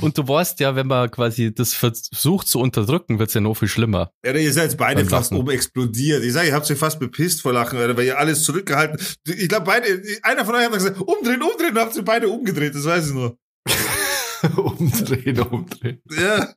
Und 0.00 0.18
du 0.18 0.26
weißt 0.26 0.58
ja, 0.58 0.74
wenn 0.74 0.88
man 0.88 1.08
quasi 1.12 1.54
das 1.54 1.72
versucht 1.72 2.48
zu 2.48 2.58
unterdrücken, 2.58 3.20
wird's 3.20 3.34
ja 3.34 3.40
noch 3.40 3.54
viel 3.54 3.68
schlimmer. 3.68 4.10
Alter, 4.24 4.40
ihr 4.40 4.52
seid 4.52 4.76
beide 4.76 5.02
Beim 5.02 5.08
fast 5.08 5.30
oben 5.32 5.50
explodiert. 5.50 6.24
Ich 6.24 6.32
sage, 6.32 6.48
ihr 6.48 6.54
habt 6.54 6.68
euch 6.68 6.76
fast 6.78 6.98
bepisst 6.98 7.42
vor 7.42 7.52
Lachen, 7.52 7.78
Alter, 7.78 7.96
weil 7.96 8.06
ihr 8.06 8.18
alles 8.18 8.42
zurückgehalten. 8.42 8.98
Ich 9.28 9.48
glaube, 9.48 9.66
beide, 9.66 10.02
einer 10.22 10.44
von 10.44 10.56
euch 10.56 10.64
hat 10.64 10.72
gesagt, 10.72 11.00
umdrehen, 11.00 11.40
umdrehen, 11.40 11.78
habt 11.78 11.94
ihr 11.94 12.02
beide 12.04 12.28
umgedreht, 12.28 12.74
das 12.74 12.84
weiß 12.84 13.06
ich 13.08 13.14
nur. 13.14 13.38
umdrehen, 14.56 15.38
umdrehen. 15.40 16.02
Ja. 16.18 16.52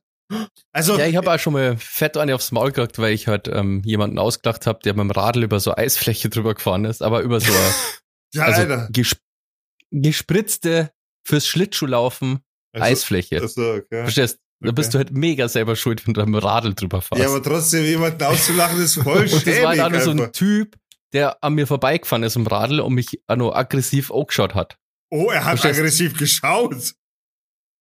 Also, 0.72 0.98
Ja, 0.98 1.06
ich 1.06 1.16
habe 1.16 1.32
auch 1.32 1.38
schon 1.38 1.52
mal 1.54 1.76
fett 1.76 2.16
eine 2.16 2.34
aufs 2.34 2.52
Maul 2.52 2.72
gekriegt, 2.72 2.98
weil 2.98 3.12
ich 3.12 3.26
halt 3.26 3.48
ähm, 3.48 3.82
jemanden 3.84 4.18
ausgelacht 4.18 4.66
habe, 4.66 4.78
der 4.84 4.94
mit 4.94 5.00
dem 5.00 5.10
Radl 5.10 5.42
über 5.42 5.58
so 5.60 5.74
Eisfläche 5.74 6.28
drüber 6.30 6.54
gefahren 6.54 6.84
ist, 6.84 7.02
aber 7.02 7.20
über 7.22 7.40
so 7.40 7.52
ja, 8.34 8.44
also 8.44 8.86
gesp 8.92 9.18
gespritzte 9.90 10.90
fürs 11.26 11.46
Schlittschuhlaufen 11.46 12.40
Also, 12.72 12.84
Eisfläche. 12.86 13.42
Achso, 13.42 13.74
okay. 13.74 14.02
Verstehst? 14.02 14.38
Da 14.62 14.68
Okay. 14.68 14.74
bist 14.74 14.92
du 14.92 14.98
halt 14.98 15.10
mega 15.12 15.48
selber 15.48 15.74
schuld, 15.74 16.06
wenn 16.06 16.12
du 16.12 16.20
mit 16.20 16.28
dem 16.28 16.34
Radl 16.34 16.74
drüber 16.74 17.00
fährst. 17.00 17.22
Ja, 17.22 17.30
aber 17.30 17.42
trotzdem 17.42 17.82
jemanden 17.84 18.22
auszulachen 18.22 18.78
ist 18.82 18.94
voll 19.02 19.22
und 19.32 19.46
das 19.46 19.62
war 19.62 19.74
dann 19.74 20.00
so 20.02 20.10
einfach. 20.10 20.26
ein 20.26 20.32
Typ, 20.34 20.76
der 21.14 21.42
an 21.42 21.54
mir 21.54 21.66
vorbeigefahren 21.66 22.22
ist 22.24 22.36
im 22.36 22.46
Radl 22.46 22.80
und 22.80 22.92
mich 22.92 23.22
auch 23.26 23.36
noch 23.36 23.54
aggressiv 23.54 24.10
angeschaut 24.12 24.54
hat. 24.54 24.76
Oh, 25.10 25.30
er 25.30 25.44
hat 25.46 25.58
Verstehst- 25.58 25.78
aggressiv 25.80 26.18
geschaut. 26.18 26.92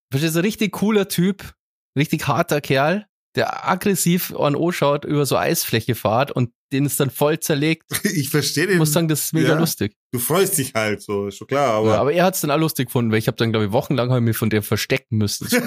Verstehst 0.09 0.35
du, 0.35 0.39
ein 0.39 0.45
richtig 0.45 0.71
cooler 0.71 1.09
Typ, 1.09 1.53
richtig 1.99 2.27
harter 2.27 2.61
Kerl, 2.61 3.05
der 3.35 3.69
aggressiv 3.69 4.33
an 4.35 4.55
anschaut, 4.55 5.05
über 5.05 5.25
so 5.25 5.37
Eisfläche 5.37 5.93
fährt 5.93 6.31
und 6.31 6.49
den 6.71 6.85
ist 6.85 6.99
dann 6.99 7.09
voll 7.11 7.39
zerlegt. 7.39 7.83
Ich 8.03 8.29
verstehe 8.29 8.63
Ich 8.65 8.69
den. 8.71 8.77
muss 8.79 8.91
sagen, 8.93 9.07
das 9.07 9.25
ist 9.25 9.33
mega 9.33 9.49
Ja. 9.49 9.59
lich. 9.59 9.95
Du 10.11 10.19
freust 10.19 10.57
dich 10.57 10.73
halt 10.73 11.01
so, 11.03 11.27
ist 11.27 11.37
schon 11.37 11.47
klar, 11.47 11.75
Aber, 11.75 11.89
ja, 11.93 12.01
aber 12.01 12.13
er 12.13 12.23
hat 12.25 12.33
es 12.35 12.41
dann 12.41 12.49
auch 12.51 12.57
lustig 12.57 12.87
gefunden, 12.87 13.11
weil 13.11 13.19
ich 13.19 13.27
habe 13.27 13.37
dann, 13.37 13.51
glaube 13.51 13.67
ich, 13.67 13.71
wochenlang 13.71 14.09
hab 14.09 14.17
ich 14.17 14.23
mich 14.23 14.37
von 14.37 14.49
dem 14.49 14.63
verstecken 14.63 15.17
müssen. 15.17 15.47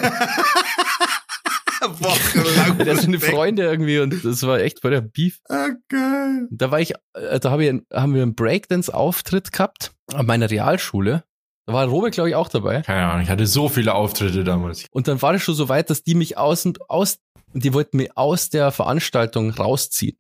Wochenlang. 1.83 2.79
der 2.79 2.97
sind 2.97 3.11
versteckt. 3.11 3.35
Freunde 3.35 3.63
irgendwie 3.65 3.99
und 3.99 4.25
das 4.25 4.43
war 4.45 4.61
echt 4.61 4.81
voll 4.81 4.93
der 4.93 5.01
Beef. 5.01 5.41
Ah, 5.49 5.69
geil. 5.89 6.47
Da 6.51 6.71
war 6.71 6.81
ich, 6.81 6.93
äh, 7.15 7.41
da 7.41 7.51
hab 7.51 7.59
ich, 7.61 7.73
haben 7.93 8.15
wir 8.15 8.23
einen 8.23 8.35
Breakdance-Auftritt 8.37 9.51
gehabt 9.53 9.93
an 10.13 10.27
meiner 10.27 10.49
Realschule. 10.51 11.25
Da 11.67 11.73
war 11.73 11.87
Robert, 11.87 12.13
glaube 12.13 12.29
ich, 12.29 12.35
auch 12.35 12.49
dabei. 12.49 12.83
Keine 12.83 13.07
Ahnung, 13.07 13.23
ich 13.23 13.29
hatte 13.29 13.47
so 13.47 13.69
viele 13.69 13.95
Auftritte 13.95 14.43
damals. 14.45 14.87
Und 14.91 15.09
dann 15.09 15.23
war 15.23 15.33
das 15.33 15.43
schon 15.43 15.55
so 15.55 15.69
weit, 15.69 15.91
dass 15.91 16.03
die 16.03 16.15
mich 16.15 16.37
aus 16.37 16.67
und 16.67 16.91
aus, 16.91 17.19
die 17.53 17.73
wollten 17.73 17.99
mich 17.99 18.17
aus 18.17 18.51
der 18.51 18.73
Veranstaltung 18.73 19.51
rausziehen. 19.51 20.17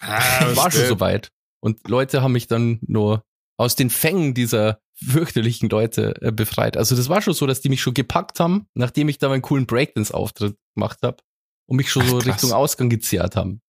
Ah, 0.00 0.20
war 0.56 0.70
schon 0.70 0.86
so 0.86 1.00
weit. 1.00 1.30
Und 1.60 1.88
Leute 1.88 2.22
haben 2.22 2.32
mich 2.32 2.46
dann 2.46 2.78
nur 2.86 3.22
aus 3.58 3.76
den 3.76 3.90
Fängen 3.90 4.34
dieser 4.34 4.80
fürchterlichen 4.94 5.68
Leute 5.68 6.14
äh, 6.22 6.32
befreit. 6.32 6.76
Also 6.76 6.96
das 6.96 7.08
war 7.08 7.20
schon 7.20 7.34
so, 7.34 7.46
dass 7.46 7.60
die 7.60 7.68
mich 7.68 7.82
schon 7.82 7.94
gepackt 7.94 8.40
haben, 8.40 8.66
nachdem 8.74 9.08
ich 9.08 9.18
da 9.18 9.28
meinen 9.28 9.42
coolen 9.42 9.66
Breakdance-Auftritt 9.66 10.56
gemacht 10.74 11.00
habe 11.02 11.18
und 11.66 11.76
mich 11.76 11.90
schon 11.90 12.02
Ach, 12.02 12.08
so 12.08 12.18
krass. 12.18 12.26
Richtung 12.26 12.52
Ausgang 12.52 12.88
gezerrt 12.88 13.36
haben. 13.36 13.60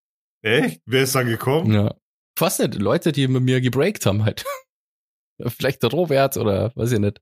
Echt? 0.42 0.82
Wer 0.86 1.04
ist 1.04 1.16
da 1.16 1.24
gekommen? 1.24 1.74
Ja. 1.74 1.96
Fast 2.38 2.60
nicht. 2.60 2.76
Leute, 2.76 3.12
die 3.12 3.28
mit 3.28 3.44
mir 3.44 3.60
gebreakt 3.60 4.06
haben 4.06 4.24
halt. 4.24 4.46
Vielleicht 5.46 5.84
der 5.84 5.92
Robert 5.92 6.38
oder 6.38 6.72
weiß 6.76 6.92
ich 6.94 7.00
nicht. 7.00 7.22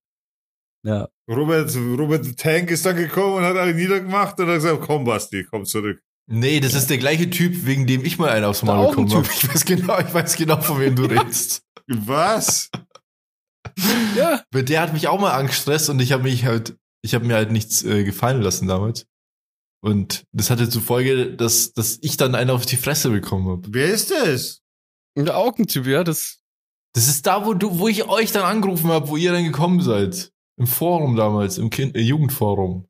Ja. 0.85 1.09
Robert, 1.29 1.75
Robert 1.75 2.37
Tank 2.37 2.69
ist 2.69 2.85
dann 2.85 2.95
gekommen 2.95 3.37
und 3.37 3.43
hat 3.43 3.57
alle 3.57 3.73
niedergemacht 3.73 4.39
und 4.39 4.47
hat 4.47 4.55
gesagt, 4.55 4.81
komm 4.81 5.03
Basti, 5.03 5.43
komm 5.43 5.65
zurück. 5.65 6.01
Nee, 6.27 6.59
das 6.59 6.73
ist 6.73 6.89
der 6.89 6.97
gleiche 6.97 7.29
Typ, 7.29 7.65
wegen 7.65 7.85
dem 7.87 8.03
ich 8.03 8.17
mal 8.17 8.29
einen 8.29 8.45
aufs 8.45 8.63
Maul 8.63 8.89
bekommen 8.89 9.11
habe. 9.13 9.27
Ich 9.31 9.47
weiß 9.47 9.65
genau, 9.65 9.99
ich 9.99 10.13
weiß 10.13 10.35
genau, 10.37 10.61
von 10.61 10.79
wem 10.79 10.95
du 10.95 11.05
redest. 11.05 11.63
Was? 11.87 12.69
Ja. 14.15 14.43
Weil 14.51 14.63
der 14.63 14.81
hat 14.81 14.93
mich 14.93 15.07
auch 15.07 15.19
mal 15.19 15.33
angestresst 15.33 15.89
und 15.89 15.99
ich 15.99 16.11
habe 16.11 16.23
mich 16.23 16.45
halt, 16.45 16.77
ich 17.03 17.13
habe 17.13 17.25
mir 17.25 17.35
halt 17.35 17.51
nichts 17.51 17.83
äh, 17.83 18.03
gefallen 18.03 18.41
lassen 18.41 18.67
damals. 18.67 19.05
Und 19.83 20.23
das 20.31 20.49
hatte 20.49 20.67
zur 20.67 20.81
Folge, 20.81 21.35
dass, 21.35 21.73
dass 21.73 21.99
ich 22.01 22.17
dann 22.17 22.33
einen 22.33 22.49
auf 22.49 22.65
die 22.65 22.77
Fresse 22.77 23.11
bekommen 23.11 23.47
habe. 23.47 23.67
Wer 23.71 23.87
ist 23.87 24.09
das? 24.09 24.61
Der 25.15 25.37
Augentyp, 25.37 25.85
ja, 25.85 26.03
das 26.03 26.39
Das 26.95 27.07
ist 27.09 27.27
da, 27.27 27.45
wo 27.45 27.53
du, 27.53 27.77
wo 27.77 27.87
ich 27.89 28.07
euch 28.07 28.31
dann 28.31 28.43
angerufen 28.43 28.89
habe, 28.89 29.09
wo 29.09 29.17
ihr 29.17 29.33
dann 29.33 29.43
gekommen 29.43 29.81
seid. 29.81 30.31
Im 30.57 30.65
Forum 30.65 31.17
damals, 31.17 31.57
im 31.57 31.69
kind 31.69 31.95
äh, 31.95 31.99
Jugendforum. 31.99 32.87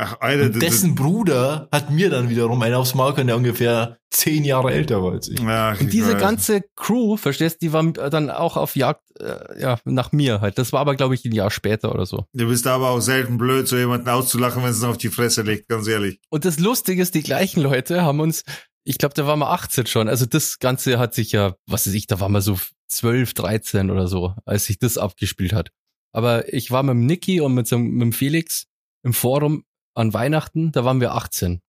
Ach, 0.00 0.16
Alter, 0.20 0.44
Und 0.46 0.62
dessen 0.62 0.94
Bruder 0.94 1.68
hat 1.72 1.90
mir 1.90 2.08
dann 2.08 2.30
wiederum 2.30 2.62
einen 2.62 2.76
aufs 2.76 2.94
Maul 2.94 3.14
können, 3.14 3.26
der 3.26 3.36
ungefähr 3.36 3.98
zehn 4.10 4.44
Jahre 4.44 4.72
älter 4.72 5.02
war 5.02 5.12
als 5.12 5.28
ich. 5.28 5.40
Ach, 5.44 5.80
Und 5.80 5.92
diese 5.92 6.14
weiß. 6.14 6.20
ganze 6.20 6.62
Crew, 6.76 7.16
verstehst 7.16 7.56
du, 7.56 7.66
die 7.66 7.72
war 7.72 7.82
dann 7.92 8.30
auch 8.30 8.56
auf 8.56 8.76
Jagd, 8.76 9.02
äh, 9.20 9.60
ja, 9.60 9.78
nach 9.84 10.12
mir 10.12 10.40
halt. 10.40 10.56
Das 10.56 10.72
war 10.72 10.80
aber, 10.80 10.94
glaube 10.94 11.16
ich, 11.16 11.24
ein 11.24 11.32
Jahr 11.32 11.50
später 11.50 11.92
oder 11.92 12.06
so. 12.06 12.26
Du 12.32 12.46
bist 12.46 12.66
aber 12.68 12.90
auch 12.90 13.00
selten 13.00 13.38
blöd, 13.38 13.66
so 13.66 13.76
jemanden 13.76 14.08
auszulachen, 14.08 14.62
wenn 14.62 14.70
es 14.70 14.84
auf 14.84 14.98
die 14.98 15.08
Fresse 15.08 15.42
legt, 15.42 15.68
ganz 15.68 15.88
ehrlich. 15.88 16.20
Und 16.30 16.44
das 16.44 16.60
Lustige 16.60 17.02
ist, 17.02 17.16
die 17.16 17.24
gleichen 17.24 17.60
Leute 17.60 18.02
haben 18.02 18.20
uns, 18.20 18.44
ich 18.88 18.96
glaube, 18.96 19.14
da 19.14 19.26
waren 19.26 19.38
wir 19.38 19.50
18 19.50 19.84
schon. 19.84 20.08
Also 20.08 20.24
das 20.24 20.60
Ganze 20.60 20.98
hat 20.98 21.12
sich 21.12 21.32
ja, 21.32 21.54
was 21.66 21.86
weiß 21.86 21.92
ich, 21.92 22.06
da 22.06 22.20
waren 22.20 22.32
wir 22.32 22.40
so 22.40 22.58
12, 22.88 23.34
13 23.34 23.90
oder 23.90 24.08
so, 24.08 24.34
als 24.46 24.64
sich 24.64 24.78
das 24.78 24.96
abgespielt 24.96 25.52
hat. 25.52 25.72
Aber 26.14 26.50
ich 26.54 26.70
war 26.70 26.82
mit 26.82 26.92
dem 26.92 27.04
Niki 27.04 27.42
und 27.42 27.52
mit, 27.52 27.66
so, 27.68 27.78
mit 27.78 28.00
dem 28.00 28.12
Felix 28.14 28.66
im 29.04 29.12
Forum 29.12 29.64
an 29.94 30.14
Weihnachten, 30.14 30.72
da 30.72 30.86
waren 30.86 31.02
wir 31.02 31.12
18. 31.12 31.60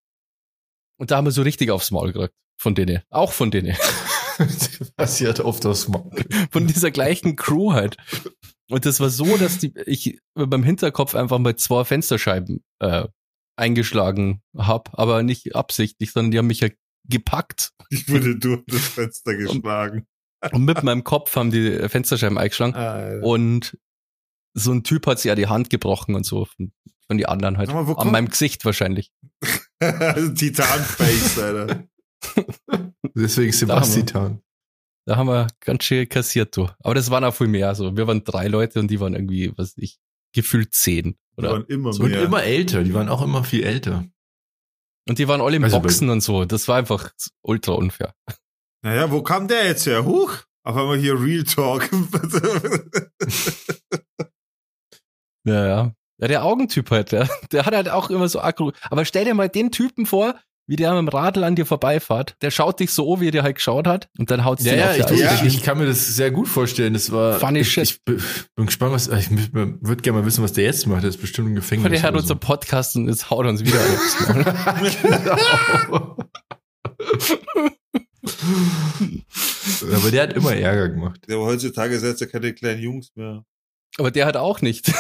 Und 0.98 1.12
da 1.12 1.18
haben 1.18 1.26
wir 1.26 1.32
so 1.32 1.42
richtig 1.42 1.72
aufs 1.72 1.92
Maul 1.92 2.14
gekriegt. 2.14 2.36
Von 2.58 2.74
denen. 2.74 3.02
Auch 3.10 3.34
von 3.34 3.52
denen. 3.52 3.76
Passiert 4.96 5.42
oft 5.42 5.66
aufs 5.66 5.90
Maul. 5.90 6.12
Von 6.52 6.68
dieser 6.68 6.90
gleichen 6.90 7.36
Crew 7.36 7.74
halt. 7.74 7.98
Und 8.70 8.86
das 8.86 9.02
war 9.02 9.10
so, 9.10 9.36
dass 9.36 9.58
die, 9.58 9.74
ich 9.86 10.22
beim 10.36 10.64
Hinterkopf 10.64 11.16
einfach 11.16 11.40
mal 11.40 11.58
zwei 11.58 11.84
Fensterscheiben 11.84 12.64
äh, 12.80 13.10
eingeschlagen 13.58 14.42
hab, 14.56 14.98
aber 14.98 15.22
nicht 15.22 15.54
absichtlich, 15.54 16.14
sondern 16.14 16.32
die 16.32 16.38
haben 16.38 16.48
mich 16.48 16.62
ja 16.62 16.70
gepackt 17.06 17.72
Ich 17.90 18.08
wurde 18.10 18.36
durch 18.38 18.62
das 18.68 18.88
Fenster 18.88 19.36
geschlagen. 19.36 20.06
und 20.52 20.66
mit 20.66 20.84
meinem 20.84 21.04
Kopf 21.04 21.36
haben 21.36 21.52
die 21.52 21.88
Fensterscheiben 21.90 22.38
eingeschlagen 22.38 22.76
Alter. 22.76 23.26
und 23.26 23.78
so 24.54 24.72
ein 24.72 24.84
Typ 24.84 25.06
hat 25.08 25.20
sich 25.20 25.30
ja 25.30 25.36
die 25.36 25.48
Hand 25.48 25.70
gebrochen 25.70 26.16
und 26.16 26.26
so 26.26 26.46
von, 26.46 26.72
von 27.08 27.18
die 27.18 27.28
anderen 27.28 27.58
halt. 27.58 27.70
An 27.70 27.86
kommt- 27.86 28.12
meinem 28.12 28.28
Gesicht 28.30 28.66
wahrscheinlich. 28.66 29.12
Titan-Face, 29.80 31.40
Alter. 31.40 31.84
Deswegen 33.16 33.52
Sebastian. 33.54 34.42
Da 35.06 35.16
haben 35.16 35.28
wir 35.28 35.48
ganz 35.62 35.84
schön 35.86 36.08
kassiert, 36.08 36.56
du. 36.56 36.68
Aber 36.84 36.94
das 36.94 37.10
waren 37.10 37.24
auch 37.24 37.34
viel 37.34 37.48
mehr. 37.48 37.74
So, 37.76 37.96
wir 37.98 38.06
waren 38.08 38.24
drei 38.24 38.48
Leute 38.48 38.80
und 38.80 38.90
die 38.92 39.00
waren 39.00 39.14
irgendwie, 39.16 39.52
was 39.58 39.70
weiß 39.70 39.78
ich, 39.78 40.00
gefühlt 40.34 40.74
zehn. 40.74 41.14
Die 41.14 41.38
Oder? 41.38 41.52
waren 41.52 41.66
immer 41.66 41.90
Und 41.90 42.10
mehr. 42.12 42.22
immer 42.24 42.44
älter, 42.44 42.84
die 42.84 42.94
waren 42.94 43.10
auch 43.10 43.22
immer 43.24 43.44
viel 43.44 43.64
älter. 43.64 44.06
Und 45.08 45.20
die 45.20 45.28
waren 45.28 45.42
alle 45.42 45.56
im 45.58 45.64
Also 45.64 45.80
Boxen 45.80 46.10
und 46.10 46.22
so. 46.22 46.46
Das 46.46 46.68
war 46.68 46.78
einfach 46.78 47.12
ultra 47.42 47.74
unfair. 47.74 48.14
Naja, 48.84 49.12
wo 49.12 49.22
kam 49.24 49.48
der 49.48 49.66
jetzt 49.66 49.86
her? 49.86 50.06
Huch! 50.06 50.32
Auf 50.64 50.76
einmal 50.76 50.98
hier 50.98 51.20
Real 51.20 51.44
Talk. 51.44 51.90
Ja, 55.46 55.66
ja. 55.66 55.92
Ja, 56.22 56.28
der 56.28 56.44
Augentyp 56.44 56.92
halt, 56.92 57.14
der, 57.14 57.30
der 57.52 57.66
hat 57.66 57.74
halt 57.74 57.90
auch 57.90 58.10
immer 58.10 58.28
so 58.28 58.42
aggro. 58.42 58.74
Aber 58.90 59.06
stell 59.06 59.24
dir 59.24 59.34
mal 59.34 59.48
den 59.48 59.72
Typen 59.72 60.06
vor, 60.06 60.36
wie 60.70 60.76
der 60.76 60.92
mit 60.94 61.00
dem 61.00 61.08
Radl 61.08 61.44
an 61.44 61.56
dir 61.56 61.66
vorbeifährt. 61.66 62.36
Der 62.44 62.52
schaut 62.52 62.80
dich 62.80 62.92
so, 62.92 63.20
wie 63.20 63.30
er 63.30 63.32
dir 63.32 63.42
halt 63.42 63.56
geschaut 63.56 63.88
hat 63.88 64.08
und 64.20 64.30
dann 64.30 64.46
haut 64.46 64.62
Ja, 64.62 64.72
den 64.72 64.80
ja, 64.80 65.04
auf 65.04 65.12
ich, 65.12 65.20
Ja. 65.20 65.44
ich 65.44 65.64
kann 65.64 65.80
mir 65.80 65.88
das 65.88 66.16
sehr 66.16 66.30
gut 66.30 66.48
vorstellen. 66.48 66.94
Das 66.94 67.12
war 67.12 67.40
Funny 67.40 67.62
ich, 67.62 67.72
shit. 67.72 67.86
Ich 67.90 68.04
bin 68.56 68.68
gespannt, 68.68 68.92
was 68.94 69.08
ich 69.08 69.32
würde 69.32 70.02
gerne 70.04 70.20
mal 70.20 70.26
wissen, 70.28 70.44
was 70.44 70.54
der 70.54 70.66
jetzt 70.66 70.86
macht. 70.86 71.02
Der 71.02 71.10
ist 71.10 71.20
bestimmt 71.20 71.48
im 71.48 71.56
Gefängnis. 71.56 71.86
Aber 71.88 71.96
der 71.96 72.04
hört 72.04 72.14
oder 72.14 72.22
unser 72.22 72.36
Podcast 72.36 72.96
und 72.98 73.10
es 73.10 73.32
haut 73.32 73.48
uns 73.48 73.62
wieder 73.66 73.80
genau. 75.02 76.18
Aber 79.92 80.12
der 80.12 80.22
hat 80.22 80.34
immer 80.34 80.54
Ärger 80.54 80.90
gemacht. 80.90 81.22
Ja, 81.28 81.38
aber 81.38 81.46
heutzutage 81.46 81.98
setzt 81.98 82.22
er 82.22 82.28
keine 82.28 82.54
kleinen 82.54 82.82
Jungs 82.82 83.10
mehr. 83.16 83.44
Aber 83.98 84.12
der 84.12 84.28
hat 84.28 84.38
auch 84.38 84.62
nicht. 84.62 84.92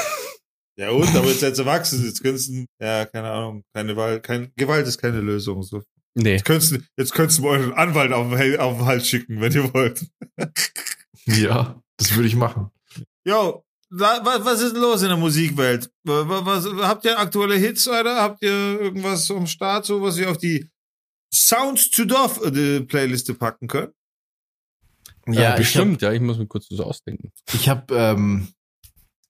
Ja 0.79 0.91
und, 0.91 1.13
aber 1.13 1.27
jetzt 1.27 1.43
als 1.43 1.59
Erwachsene, 1.59 2.07
jetzt 2.07 2.23
könntest 2.23 2.47
du, 2.49 2.65
ja, 2.79 3.05
keine 3.05 3.29
Ahnung, 3.29 3.63
keine 3.73 3.93
Gewalt, 3.93 4.23
kein, 4.23 4.53
Gewalt 4.55 4.87
ist 4.87 4.97
keine 4.97 5.19
Lösung. 5.19 5.61
So. 5.61 5.83
Nee. 6.15 6.33
Jetzt 6.35 6.45
könntest, 6.45 6.71
du- 6.71 6.79
jetzt 6.97 7.13
könntest 7.13 7.39
du 7.39 7.49
euren 7.49 7.73
Anwalt 7.73 8.13
auf 8.13 8.29
den, 8.33 8.59
auf 8.59 8.77
den 8.77 8.85
Hals 8.85 9.07
schicken, 9.07 9.41
wenn 9.41 9.51
ihr 9.51 9.73
wollt. 9.73 10.05
Ja, 11.25 11.79
das 11.97 12.15
würde 12.15 12.27
ich 12.27 12.35
machen. 12.35 12.71
Jo, 13.25 13.63
wa- 13.89 14.25
wa- 14.25 14.39
was 14.45 14.61
ist 14.61 14.73
denn 14.73 14.81
los 14.81 15.01
in 15.03 15.09
der 15.09 15.17
Musikwelt? 15.17 15.91
Wa- 16.03 16.27
wa- 16.27 16.45
Was, 16.45 16.65
habt 16.87 17.05
ihr 17.05 17.19
aktuelle 17.19 17.55
Hits, 17.55 17.87
oder? 17.87 18.15
Habt 18.21 18.41
ihr 18.41 18.49
irgendwas 18.81 19.29
am 19.29 19.45
Start, 19.45 19.85
so 19.85 20.01
was 20.01 20.17
wir 20.17 20.31
auf 20.31 20.37
die 20.37 20.67
Sounds 21.31 21.91
to 21.91 22.05
Dove 22.05 22.45
äh, 22.47 22.79
Playliste 22.81 23.35
packen 23.35 23.67
können? 23.67 23.91
Ja, 25.27 25.51
ich 25.51 25.57
bestimmt. 25.57 26.01
Ja, 26.01 26.11
ich 26.13 26.21
muss 26.21 26.39
mir 26.39 26.47
kurz 26.47 26.67
das 26.69 26.79
ausdenken. 26.79 27.31
Ich 27.53 27.69
habe 27.69 27.93
ähm, 27.95 28.47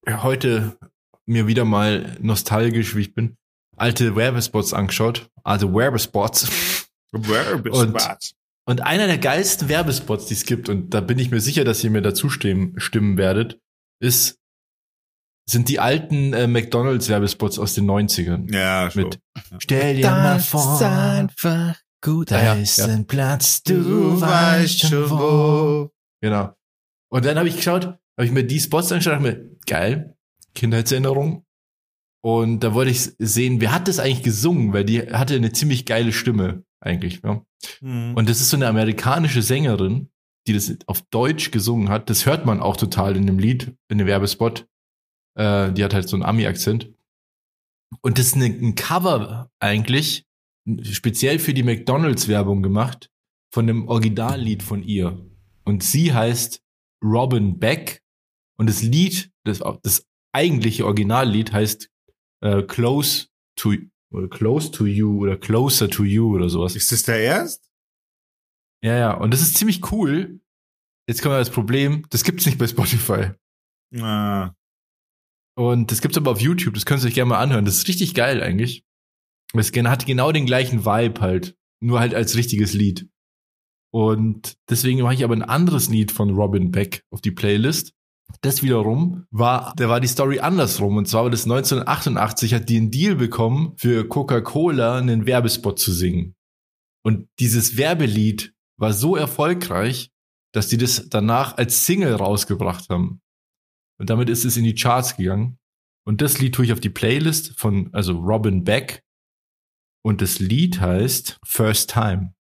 heute 0.07 0.77
mir 1.29 1.47
wieder 1.47 1.63
mal 1.63 2.17
nostalgisch, 2.19 2.95
wie 2.95 3.01
ich 3.01 3.13
bin, 3.13 3.37
alte 3.77 4.15
Werbespots 4.15 4.73
angeschaut. 4.73 5.29
Also 5.43 5.73
Werbespots. 5.73 6.87
Werbespots. 7.11 8.33
Und 8.67 8.81
einer 8.81 9.07
der 9.07 9.17
geilsten 9.17 9.69
Werbespots, 9.69 10.25
die 10.25 10.33
es 10.33 10.45
gibt, 10.45 10.69
und 10.69 10.93
da 10.93 11.01
bin 11.01 11.17
ich 11.17 11.31
mir 11.31 11.39
sicher, 11.39 11.63
dass 11.63 11.83
ihr 11.83 11.89
mir 11.89 12.01
dazu 12.01 12.29
stimmen, 12.29 12.79
stimmen 12.79 13.17
werdet, 13.17 13.59
ist, 13.99 14.37
sind 15.49 15.69
die 15.69 15.79
alten 15.79 16.33
äh, 16.33 16.47
McDonalds-Werbespots 16.47 17.57
aus 17.57 17.73
den 17.73 17.89
90ern. 17.89 18.53
Ja, 18.53 18.91
schon. 18.91 19.03
Mit 19.03 19.19
Stell 19.59 19.95
dir 19.95 20.11
mal 20.11 20.39
vor, 20.39 20.81
einfach 20.81 21.75
gut. 22.01 22.29
da 22.31 22.43
Ja, 22.43 22.53
ist 22.53 22.77
ja. 22.77 22.85
ein 22.85 23.07
Platz, 23.07 23.63
du, 23.63 24.21
weißt 24.21 24.81
schon 24.81 25.09
wo. 25.09 25.91
Genau. 26.21 26.53
Und 27.11 27.25
dann 27.25 27.37
habe 27.37 27.47
ich 27.47 27.55
geschaut, 27.55 27.85
habe 27.85 28.25
ich 28.25 28.31
mir 28.31 28.43
die 28.43 28.59
Spots 28.59 28.91
angeschaut 28.91 29.17
und 29.17 29.23
dachte 29.23 29.37
mir, 29.39 29.57
geil, 29.65 30.15
Kindheitserinnerung. 30.59 31.45
Und 32.21 32.59
da 32.59 32.73
wollte 32.73 32.91
ich 32.91 33.13
sehen, 33.17 33.61
wer 33.61 33.71
hat 33.71 33.87
das 33.87 33.99
eigentlich 33.99 34.23
gesungen, 34.23 34.73
weil 34.73 34.83
die 34.83 35.01
hatte 35.01 35.35
eine 35.35 35.53
ziemlich 35.53 35.85
geile 35.85 36.11
Stimme 36.11 36.63
eigentlich. 36.81 37.21
Ja. 37.23 37.45
Mhm. 37.81 38.13
Und 38.15 38.29
das 38.29 38.41
ist 38.41 38.49
so 38.49 38.57
eine 38.57 38.67
amerikanische 38.67 39.41
Sängerin, 39.41 40.09
die 40.47 40.53
das 40.53 40.75
auf 40.85 41.01
Deutsch 41.03 41.51
gesungen 41.51 41.89
hat. 41.89 42.09
Das 42.09 42.25
hört 42.25 42.45
man 42.45 42.59
auch 42.59 42.75
total 42.75 43.15
in 43.15 43.25
dem 43.25 43.39
Lied, 43.39 43.73
in 43.87 43.99
dem 43.99 44.07
Werbespot. 44.07 44.67
Äh, 45.35 45.71
die 45.71 45.83
hat 45.83 45.93
halt 45.93 46.09
so 46.09 46.17
einen 46.17 46.23
Ami-Akzent. 46.23 46.93
Und 48.01 48.17
das 48.19 48.27
ist 48.27 48.35
eine, 48.35 48.45
ein 48.45 48.75
Cover 48.75 49.49
eigentlich, 49.59 50.25
speziell 50.83 51.39
für 51.39 51.53
die 51.53 51.63
McDonalds-Werbung 51.63 52.61
gemacht, 52.61 53.09
von 53.51 53.65
dem 53.65 53.87
Originallied 53.87 54.61
von 54.61 54.83
ihr. 54.83 55.25
Und 55.63 55.83
sie 55.83 56.13
heißt 56.13 56.61
Robin 57.03 57.59
Beck. 57.59 58.03
Und 58.57 58.67
das 58.69 58.83
Lied, 58.83 59.31
das, 59.45 59.61
das 59.81 60.05
eigentliche 60.33 60.85
Originallied 60.85 61.51
heißt 61.51 61.89
äh, 62.41 62.63
Close 62.63 63.27
to 63.55 63.73
oder 64.11 64.27
Close 64.27 64.71
to 64.71 64.85
You 64.85 65.19
oder 65.19 65.37
Closer 65.37 65.89
to 65.89 66.03
You 66.03 66.35
oder 66.35 66.49
sowas. 66.49 66.75
ist 66.75 66.91
das 66.91 67.03
der 67.03 67.23
Ernst? 67.23 67.69
Ja, 68.83 68.95
ja. 68.97 69.13
Und 69.13 69.33
das 69.33 69.41
ist 69.41 69.57
ziemlich 69.57 69.91
cool. 69.91 70.39
Jetzt 71.07 71.21
kommt 71.21 71.33
das 71.33 71.49
Problem, 71.49 72.05
das 72.09 72.23
gibt's 72.23 72.45
nicht 72.45 72.57
bei 72.57 72.67
Spotify. 72.67 73.31
Ah. 73.97 74.53
Und 75.57 75.91
das 75.91 76.01
gibt's 76.01 76.17
aber 76.17 76.31
auf 76.31 76.39
YouTube, 76.39 76.75
das 76.75 76.85
könnt 76.85 77.03
ihr 77.03 77.07
euch 77.07 77.15
gerne 77.15 77.29
mal 77.29 77.39
anhören. 77.39 77.65
Das 77.65 77.75
ist 77.77 77.87
richtig 77.87 78.13
geil 78.13 78.41
eigentlich. 78.41 78.85
Es 79.53 79.71
hat 79.71 80.05
genau 80.05 80.31
den 80.31 80.45
gleichen 80.45 80.85
Vibe 80.85 81.21
halt, 81.21 81.57
nur 81.81 81.99
halt 81.99 82.13
als 82.13 82.35
richtiges 82.35 82.73
Lied. 82.73 83.09
Und 83.91 84.57
deswegen 84.69 85.01
mache 85.01 85.15
ich 85.15 85.23
aber 85.23 85.35
ein 85.35 85.41
anderes 85.41 85.89
Lied 85.89 86.11
von 86.11 86.29
Robin 86.29 86.71
Beck 86.71 87.03
auf 87.09 87.21
die 87.21 87.31
Playlist. 87.31 87.93
Das 88.41 88.63
wiederum 88.63 89.25
war, 89.31 89.73
da 89.75 89.89
war 89.89 89.99
die 89.99 90.07
Story 90.07 90.39
andersrum. 90.39 90.97
Und 90.97 91.07
zwar 91.07 91.23
war 91.23 91.31
das 91.31 91.43
1988 91.43 92.53
hat 92.53 92.69
die 92.69 92.77
einen 92.77 92.91
Deal 92.91 93.15
bekommen, 93.15 93.73
für 93.77 94.07
Coca-Cola 94.07 94.97
einen 94.97 95.25
Werbespot 95.25 95.79
zu 95.79 95.91
singen. 95.91 96.35
Und 97.03 97.27
dieses 97.39 97.77
Werbelied 97.77 98.53
war 98.77 98.93
so 98.93 99.15
erfolgreich, 99.15 100.11
dass 100.53 100.67
die 100.67 100.77
das 100.77 101.09
danach 101.09 101.57
als 101.57 101.85
Single 101.85 102.15
rausgebracht 102.15 102.89
haben. 102.89 103.21
Und 103.99 104.09
damit 104.09 104.29
ist 104.29 104.45
es 104.45 104.57
in 104.57 104.63
die 104.63 104.75
Charts 104.75 105.17
gegangen. 105.17 105.57
Und 106.05 106.21
das 106.21 106.39
Lied 106.39 106.55
tue 106.55 106.65
ich 106.65 106.73
auf 106.73 106.79
die 106.79 106.89
Playlist 106.89 107.59
von, 107.59 107.93
also 107.93 108.13
Robin 108.13 108.63
Beck. 108.63 109.03
Und 110.03 110.21
das 110.21 110.39
Lied 110.39 110.79
heißt 110.79 111.39
First 111.45 111.91
Time. 111.91 112.33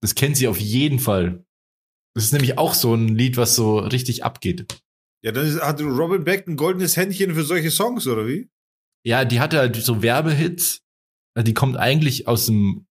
Das 0.00 0.14
kennt 0.14 0.36
sie 0.36 0.48
auf 0.48 0.58
jeden 0.58 0.98
Fall. 0.98 1.44
Das 2.14 2.24
ist 2.24 2.32
nämlich 2.32 2.56
auch 2.56 2.74
so 2.74 2.94
ein 2.94 3.08
Lied, 3.08 3.36
was 3.36 3.56
so 3.56 3.78
richtig 3.78 4.24
abgeht. 4.24 4.80
Ja, 5.22 5.32
dann 5.32 5.46
ist, 5.46 5.60
hat 5.60 5.80
Robin 5.80 6.24
Beck 6.24 6.46
ein 6.46 6.56
goldenes 6.56 6.96
Händchen 6.96 7.34
für 7.34 7.44
solche 7.44 7.70
Songs, 7.70 8.06
oder 8.06 8.26
wie? 8.26 8.50
Ja, 9.04 9.24
die 9.24 9.40
hatte 9.40 9.58
halt 9.58 9.76
so 9.76 10.02
Werbehits. 10.02 10.82
Die 11.38 11.54
kommt 11.54 11.76
eigentlich 11.76 12.26
aus 12.26 12.46
dem 12.46 12.86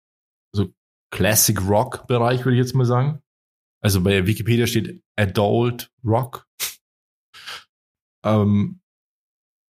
so 0.55 0.73
Classic 1.11 1.59
Rock 1.67 2.07
Bereich, 2.07 2.45
würde 2.45 2.55
ich 2.57 2.63
jetzt 2.63 2.75
mal 2.75 2.85
sagen. 2.85 3.21
Also 3.81 4.01
bei 4.01 4.25
Wikipedia 4.25 4.67
steht 4.67 5.01
Adult 5.17 5.91
Rock. 6.03 6.47
ähm, 8.25 8.81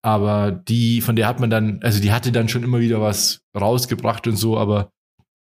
aber 0.05 0.53
die, 0.53 1.01
von 1.01 1.17
der 1.17 1.27
hat 1.27 1.41
man 1.41 1.51
dann, 1.51 1.83
also 1.83 2.01
die 2.01 2.13
hatte 2.13 2.31
dann 2.31 2.49
schon 2.49 2.63
immer 2.63 2.81
wieder 2.81 3.01
was 3.01 3.43
rausgebracht 3.57 4.27
und 4.27 4.37
so, 4.37 4.59
aber 4.59 4.93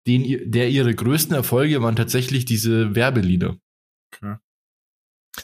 den, 0.05 0.51
der 0.51 0.69
ihre 0.69 0.93
größten 0.93 1.35
Erfolge 1.35 1.81
waren 1.81 1.95
tatsächlich 1.95 2.45
diese 2.45 2.95
Werbelieder. 2.95 3.57
Okay. 4.13 4.35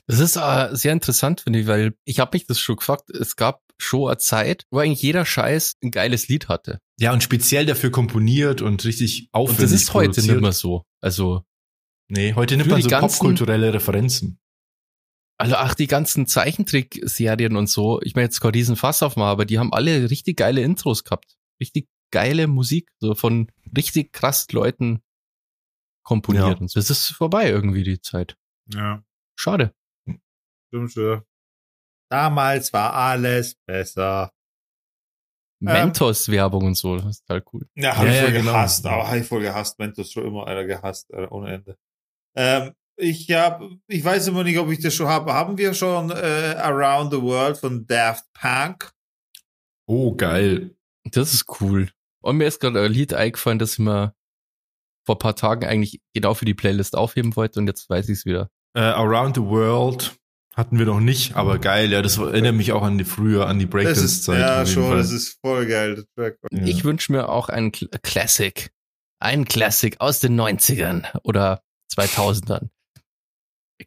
Das 0.07 0.19
ist 0.19 0.35
äh, 0.35 0.69
sehr 0.75 0.93
interessant, 0.93 1.41
finde 1.41 1.59
ich, 1.59 1.67
weil 1.67 1.95
ich 2.05 2.19
habe 2.19 2.35
mich 2.35 2.45
das 2.47 2.59
schon 2.59 2.75
gefragt, 2.77 3.09
es 3.09 3.35
gab 3.35 3.61
schon 3.77 4.07
eine 4.09 4.17
Zeit, 4.17 4.65
wo 4.71 4.79
eigentlich 4.79 5.01
jeder 5.01 5.25
Scheiß 5.25 5.75
ein 5.83 5.91
geiles 5.91 6.27
Lied 6.27 6.47
hatte. 6.47 6.79
Ja, 6.99 7.11
und 7.13 7.21
speziell 7.23 7.65
dafür 7.65 7.91
komponiert 7.91 8.61
und 8.61 8.83
richtig 8.85 9.27
aufwendig 9.31 9.59
Und 9.59 9.63
das 9.63 9.71
ist 9.81 9.93
heute 9.93 10.09
produziert. 10.09 10.35
nicht 10.35 10.41
mehr 10.41 10.51
so. 10.53 10.83
Also, 11.01 11.43
Nee, 12.07 12.33
heute 12.35 12.55
nimmt 12.55 12.69
man 12.69 12.77
die 12.77 12.83
so 12.83 12.89
ganzen- 12.89 13.17
popkulturelle 13.17 13.73
Referenzen. 13.73 14.39
also 15.37 15.55
ach, 15.55 15.73
die 15.75 15.87
ganzen 15.87 16.27
Zeichentrickserien 16.27 17.57
und 17.57 17.67
so, 17.67 17.99
ich 18.01 18.15
meine 18.15 18.25
jetzt 18.25 18.39
gerade 18.39 18.57
diesen 18.57 18.75
Fass 18.75 19.01
aufmachen, 19.03 19.29
aber 19.31 19.45
die 19.45 19.57
haben 19.59 19.73
alle 19.73 20.09
richtig 20.09 20.37
geile 20.37 20.61
Intros 20.61 21.03
gehabt. 21.03 21.35
Richtig 21.59 21.87
geile 22.11 22.47
Musik, 22.47 22.89
so 22.99 23.15
von 23.15 23.51
richtig 23.75 24.13
krass 24.13 24.45
Leuten 24.51 25.01
komponiert. 26.03 26.45
Ja. 26.47 26.55
Und 26.57 26.69
so. 26.69 26.79
Das 26.79 26.89
ist 26.89 27.07
vorbei 27.09 27.49
irgendwie, 27.49 27.83
die 27.83 27.99
Zeit. 27.99 28.37
Ja, 28.71 29.03
Schade. 29.37 29.73
Stimmt 30.67 30.91
schon. 30.91 31.21
Damals 32.11 32.71
war 32.73 32.93
alles 32.93 33.55
besser. 33.67 34.31
Ähm. 35.61 35.73
Mentos-Werbung 35.73 36.65
und 36.65 36.75
so, 36.77 36.97
das 36.97 37.05
ist 37.05 37.29
halt 37.29 37.45
cool. 37.53 37.67
Ja, 37.75 37.95
habe 37.95 38.07
Ja, 38.07 38.13
ich 38.13 38.19
voll 38.19 38.33
ja, 38.33 38.39
genau. 38.39 38.51
gehasst. 38.51 38.85
Aber 38.85 39.07
habe 39.07 39.19
ich 39.19 39.27
voll 39.27 39.41
gehasst. 39.41 39.79
Mentos 39.79 40.11
schon 40.11 40.25
immer 40.25 40.47
einer 40.47 40.65
gehasst, 40.65 41.09
äh, 41.11 41.27
ohne 41.29 41.53
Ende. 41.53 41.77
Ähm, 42.35 42.73
ich 42.97 43.31
hab, 43.31 43.61
ich 43.87 44.03
weiß 44.03 44.27
immer 44.27 44.43
nicht, 44.43 44.59
ob 44.59 44.69
ich 44.69 44.79
das 44.81 44.93
schon 44.93 45.07
habe. 45.07 45.33
Haben 45.33 45.57
wir 45.57 45.73
schon 45.73 46.11
äh, 46.11 46.55
Around 46.57 47.11
the 47.13 47.21
World 47.21 47.57
von 47.57 47.85
Daft 47.87 48.25
Punk? 48.33 48.91
Oh, 49.87 50.15
geil. 50.15 50.75
Das 51.11 51.33
ist 51.33 51.61
cool. 51.61 51.89
Und 52.21 52.37
mir 52.37 52.47
ist 52.47 52.59
gerade 52.59 52.81
ein 52.83 52.91
Lied 52.91 53.13
eingefallen, 53.13 53.59
das 53.59 53.73
ich 53.73 53.79
mir 53.79 54.13
vor 55.05 55.15
ein 55.15 55.19
paar 55.19 55.35
Tagen 55.35 55.65
eigentlich 55.65 56.01
genau 56.13 56.33
für 56.33 56.45
die 56.45 56.53
Playlist 56.55 56.95
aufheben 56.95 57.35
wollte 57.35 57.59
und 57.59 57.67
jetzt 57.67 57.89
weiß 57.89 58.09
ich 58.09 58.19
es 58.19 58.25
wieder. 58.25 58.49
Äh, 58.75 58.81
Around 58.81 59.35
the 59.35 59.43
World 59.43 60.17
hatten 60.55 60.79
wir 60.79 60.85
noch 60.85 60.99
nicht, 61.01 61.35
aber 61.35 61.59
geil, 61.59 61.91
ja, 61.91 62.01
das 62.01 62.17
erinnert 62.17 62.55
mich 62.55 62.71
auch 62.71 62.81
an 62.83 62.97
die 62.97 63.03
früher, 63.03 63.47
an 63.47 63.59
die 63.59 63.65
Das 63.65 63.71
Breakdance-Zeit. 63.71 64.39
ja 64.39 64.61
auf 64.61 64.67
jeden 64.67 64.73
schon, 64.73 64.87
Fall. 64.89 64.97
das 64.97 65.11
ist 65.11 65.37
voll 65.41 65.65
geil. 65.65 66.05
Track. 66.15 66.37
Ja. 66.51 66.63
Ich 66.63 66.83
wünsche 66.83 67.11
mir 67.11 67.29
auch 67.29 67.49
einen 67.49 67.71
Cl 67.73 67.89
Classic. 68.03 68.71
Ein 69.19 69.45
Classic 69.45 69.99
aus 69.99 70.19
den 70.19 70.39
90ern 70.39 71.05
oder 71.23 71.61
2000ern. 71.93 72.69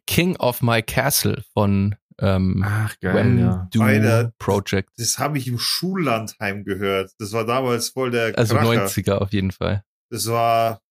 King 0.05 0.35
of 0.37 0.61
My 0.61 0.81
Castle 0.83 1.43
von 1.53 1.95
ähm, 2.19 2.63
Ach, 2.65 2.99
geil, 2.99 3.15
When 3.15 3.39
ja. 3.39 3.67
Do 3.71 3.81
Alter. 3.81 4.33
Project. 4.39 4.89
Das 4.97 5.17
habe 5.19 5.37
ich 5.37 5.47
im 5.47 5.57
Schullandheim 5.57 6.65
gehört. 6.65 7.11
Das 7.17 7.31
war 7.31 7.45
damals 7.45 7.89
voll 7.89 8.11
der 8.11 8.37
Also 8.37 8.55
Kracher. 8.55 8.85
90er 8.87 9.13
auf 9.13 9.31
jeden 9.33 9.51
Fall. 9.51 9.83
Das 10.11 10.27
war, 10.27 10.81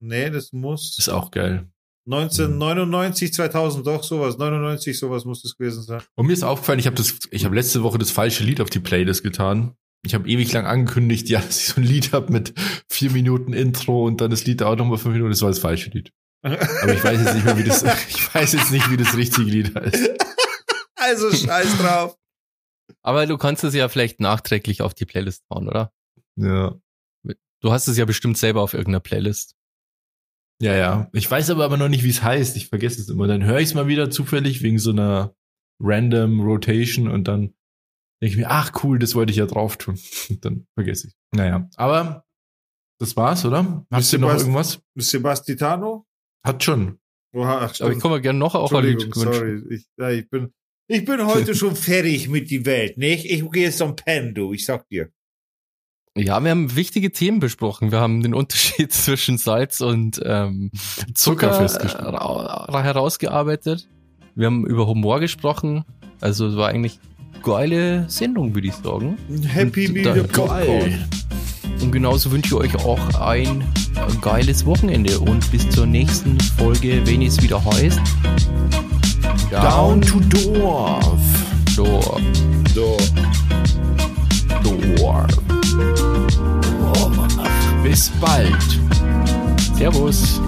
nee, 0.00 0.28
das 0.30 0.52
muss 0.52 0.98
Ist 0.98 1.08
auch 1.08 1.30
geil. 1.30 1.68
1999, 2.10 3.34
2000 3.34 3.86
doch 3.86 4.02
sowas. 4.02 4.38
99 4.38 4.98
sowas 4.98 5.26
muss 5.26 5.42
das 5.42 5.56
gewesen 5.56 5.82
sein. 5.82 6.00
Und 6.14 6.26
mir 6.26 6.32
ist 6.32 6.42
aufgefallen, 6.42 6.78
ich 6.78 6.86
habe 6.86 6.96
das, 6.96 7.18
ich 7.30 7.44
habe 7.44 7.54
letzte 7.54 7.82
Woche 7.82 7.98
das 7.98 8.10
falsche 8.10 8.44
Lied 8.44 8.62
auf 8.62 8.70
die 8.70 8.80
Playlist 8.80 9.22
getan. 9.22 9.74
Ich 10.06 10.14
habe 10.14 10.28
ewig 10.28 10.50
lang 10.52 10.64
angekündigt, 10.64 11.28
ja, 11.28 11.40
dass 11.46 11.60
ich 11.60 11.66
so 11.68 11.80
ein 11.80 11.84
Lied 11.84 12.12
habe 12.12 12.32
mit 12.32 12.54
vier 12.90 13.10
Minuten 13.10 13.52
Intro 13.52 14.06
und 14.06 14.20
dann 14.20 14.30
das 14.30 14.46
Lied 14.46 14.62
dauert 14.62 14.78
nochmal 14.78 14.98
fünf 14.98 15.12
Minuten. 15.12 15.30
Das 15.30 15.42
war 15.42 15.50
das 15.50 15.58
falsche 15.58 15.90
Lied. 15.90 16.10
Aber 16.42 16.94
ich 16.94 17.04
weiß 17.04 17.20
jetzt 17.20 17.34
nicht 17.34 17.44
mehr, 17.44 17.58
wie 17.58 17.64
das, 17.64 17.82
ich 18.08 18.34
weiß 18.34 18.54
jetzt 18.54 18.70
nicht, 18.70 18.90
wie 18.90 18.96
das 18.96 19.14
richtige 19.16 19.50
Lied 19.50 19.74
heißt. 19.74 20.10
Also 20.94 21.30
scheiß 21.30 21.78
drauf. 21.78 22.16
Aber 23.02 23.26
du 23.26 23.36
kannst 23.36 23.64
es 23.64 23.74
ja 23.74 23.88
vielleicht 23.88 24.20
nachträglich 24.20 24.82
auf 24.82 24.94
die 24.94 25.04
Playlist 25.04 25.44
hauen, 25.50 25.68
oder? 25.68 25.92
Ja. 26.36 26.74
Du 27.60 27.72
hast 27.72 27.88
es 27.88 27.96
ja 27.96 28.04
bestimmt 28.04 28.38
selber 28.38 28.62
auf 28.62 28.72
irgendeiner 28.72 29.00
Playlist. 29.00 29.57
Ja, 30.60 30.74
ja. 30.74 31.08
Ich 31.12 31.30
weiß 31.30 31.50
aber, 31.50 31.64
aber 31.64 31.76
noch 31.76 31.88
nicht, 31.88 32.04
wie 32.04 32.10
es 32.10 32.22
heißt. 32.22 32.56
Ich 32.56 32.68
vergesse 32.68 33.00
es 33.00 33.08
immer. 33.08 33.26
Dann 33.26 33.44
höre 33.44 33.58
ich 33.58 33.68
es 33.68 33.74
mal 33.74 33.86
wieder 33.86 34.10
zufällig 34.10 34.62
wegen 34.62 34.78
so 34.78 34.90
einer 34.90 35.34
random 35.80 36.40
Rotation 36.40 37.08
und 37.08 37.28
dann 37.28 37.54
denke 38.20 38.32
ich 38.32 38.36
mir, 38.36 38.50
ach 38.50 38.72
cool, 38.82 38.98
das 38.98 39.14
wollte 39.14 39.30
ich 39.30 39.36
ja 39.38 39.46
drauf 39.46 39.76
tun. 39.76 39.98
Und 40.28 40.44
dann 40.44 40.66
vergesse 40.74 41.08
ich. 41.08 41.14
Naja. 41.32 41.68
Aber 41.76 42.24
das 43.00 43.16
war's, 43.16 43.44
oder? 43.44 43.86
Hast 43.90 44.12
du 44.12 44.18
noch 44.18 44.36
irgendwas? 44.36 44.80
Sebastitano? 44.96 46.06
Hat 46.44 46.64
schon. 46.64 46.98
Oha, 47.34 47.66
ach, 47.66 47.80
Aber 47.80 47.92
ich 47.92 48.00
komme 48.00 48.20
gerne 48.20 48.38
noch 48.38 48.54
auf 48.54 48.70
sorry. 48.70 48.96
Ich, 49.70 49.86
ja, 49.98 50.10
ich 50.10 50.28
bin, 50.28 50.52
ich 50.88 51.04
bin 51.04 51.24
heute 51.26 51.54
schon 51.54 51.76
fertig 51.76 52.28
mit 52.28 52.50
die 52.50 52.64
Welt, 52.66 52.98
nicht? 52.98 53.26
Ich 53.26 53.48
gehe 53.50 53.64
jetzt 53.64 53.78
zum 53.78 53.94
Pen, 53.94 54.34
du. 54.34 54.52
Ich 54.52 54.64
sag 54.64 54.88
dir. 54.88 55.12
Ja, 56.16 56.42
wir 56.42 56.50
haben 56.50 56.74
wichtige 56.74 57.12
Themen 57.12 57.38
besprochen. 57.38 57.92
Wir 57.92 58.00
haben 58.00 58.22
den 58.22 58.34
Unterschied 58.34 58.92
zwischen 58.92 59.38
Salz 59.38 59.80
und 59.80 60.20
ähm, 60.24 60.70
Zucker 61.14 61.66
Zucker 61.66 61.98
ra- 62.12 62.82
herausgearbeitet. 62.82 63.88
Wir 64.34 64.46
haben 64.46 64.66
über 64.66 64.86
Humor 64.86 65.20
gesprochen. 65.20 65.84
Also 66.20 66.46
es 66.48 66.56
war 66.56 66.68
eigentlich 66.68 66.98
geile 67.44 68.08
Sendung, 68.08 68.54
würde 68.54 68.68
ich 68.68 68.74
sagen. 68.74 69.16
Happy 69.46 69.86
Und 69.88 69.94
Me 69.94 70.02
da- 70.02 70.14
the 70.14 70.20
Popcorn. 70.22 71.04
Und 71.80 71.92
genauso 71.92 72.32
wünsche 72.32 72.48
ich 72.48 72.74
euch 72.74 72.84
auch 72.84 73.20
ein 73.20 73.60
äh, 73.60 73.64
geiles 74.20 74.66
Wochenende 74.66 75.20
und 75.20 75.48
bis 75.52 75.68
zur 75.70 75.86
nächsten 75.86 76.40
Folge, 76.40 77.00
wenn 77.06 77.22
es 77.22 77.40
wieder 77.40 77.64
heißt. 77.64 78.00
Down 79.52 80.00
to 80.02 80.18
Dorf. 80.20 81.20
Dorf. 81.76 82.20
So. 82.74 82.96
Dorf. 84.64 85.28
Bis 87.82 88.10
bald. 88.20 88.54
Servus. 89.76 90.40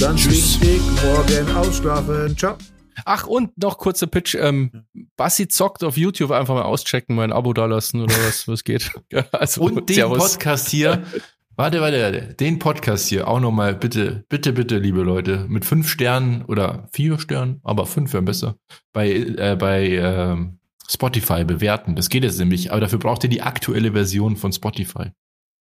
Ganz 0.00 0.22
Tschüss. 0.22 0.60
wichtig, 0.60 0.80
morgen 1.04 1.56
ausschlafen. 1.56 2.36
Ciao. 2.36 2.56
Ach, 3.04 3.26
und 3.26 3.56
noch 3.58 3.78
kurzer 3.78 4.06
Pitch. 4.06 4.34
Ähm, 4.34 4.84
Bassi 5.16 5.48
zockt 5.48 5.84
auf 5.84 5.96
YouTube 5.96 6.30
einfach 6.30 6.54
mal 6.54 6.62
auschecken, 6.62 7.16
mein 7.16 7.32
Abo 7.32 7.52
dalassen 7.52 8.00
oder 8.00 8.14
was, 8.26 8.46
was 8.48 8.64
geht. 8.64 8.90
Also, 9.32 9.62
Und 9.62 9.88
den 9.88 9.94
Servus. 9.94 10.32
Podcast 10.34 10.68
hier. 10.68 11.02
Warte, 11.56 11.80
warte, 11.80 12.02
warte. 12.02 12.34
Den 12.34 12.58
Podcast 12.58 13.08
hier 13.08 13.28
auch 13.28 13.38
nochmal, 13.38 13.74
bitte, 13.74 14.24
bitte, 14.28 14.52
bitte, 14.52 14.78
liebe 14.78 15.02
Leute, 15.02 15.46
mit 15.48 15.64
fünf 15.64 15.88
Sternen 15.88 16.42
oder 16.46 16.88
vier 16.92 17.18
Sternen, 17.18 17.60
aber 17.62 17.86
fünf 17.86 18.12
wären 18.12 18.24
besser, 18.24 18.56
bei, 18.92 19.10
äh, 19.12 19.56
bei 19.58 19.88
ähm, 19.88 20.58
Spotify 20.88 21.44
bewerten. 21.44 21.96
Das 21.96 22.08
geht 22.08 22.24
jetzt 22.24 22.38
nämlich, 22.38 22.70
aber 22.70 22.80
dafür 22.80 22.98
braucht 22.98 23.24
ihr 23.24 23.30
die 23.30 23.42
aktuelle 23.42 23.92
Version 23.92 24.36
von 24.36 24.52
Spotify. 24.52 25.10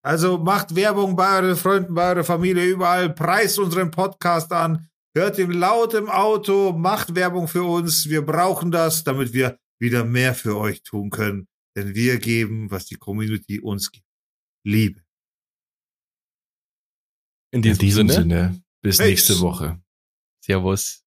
Also 0.05 0.37
macht 0.37 0.75
Werbung 0.75 1.15
bei 1.15 1.39
euren 1.39 1.55
Freunden, 1.55 1.93
bei 1.93 2.09
eurer 2.09 2.23
Familie, 2.25 2.65
überall. 2.65 3.13
Preist 3.13 3.57
unseren 3.57 3.89
Podcast 3.89 4.51
an. 4.51 4.89
Hört 5.15 5.37
ihn 5.39 5.51
laut 5.51 5.93
im 5.93 6.09
Auto. 6.09 6.73
Macht 6.73 7.15
Werbung 7.15 7.47
für 7.47 7.63
uns. 7.63 8.09
Wir 8.09 8.21
brauchen 8.21 8.71
das, 8.71 9.03
damit 9.03 9.31
wir 9.31 9.57
wieder 9.79 10.03
mehr 10.03 10.33
für 10.33 10.57
euch 10.57 10.83
tun 10.83 11.09
können. 11.09 11.47
Denn 11.77 11.95
wir 11.95 12.19
geben, 12.19 12.69
was 12.69 12.85
die 12.85 12.95
Community 12.95 13.59
uns 13.59 13.91
gibt. 13.91 14.05
Liebe. 14.65 15.01
In 17.51 17.61
diesem, 17.61 18.09
Sinne. 18.09 18.61
Bis 18.81 18.97
Peace. 18.97 19.07
nächste 19.07 19.39
Woche. 19.39 19.79
Servus. 20.43 21.02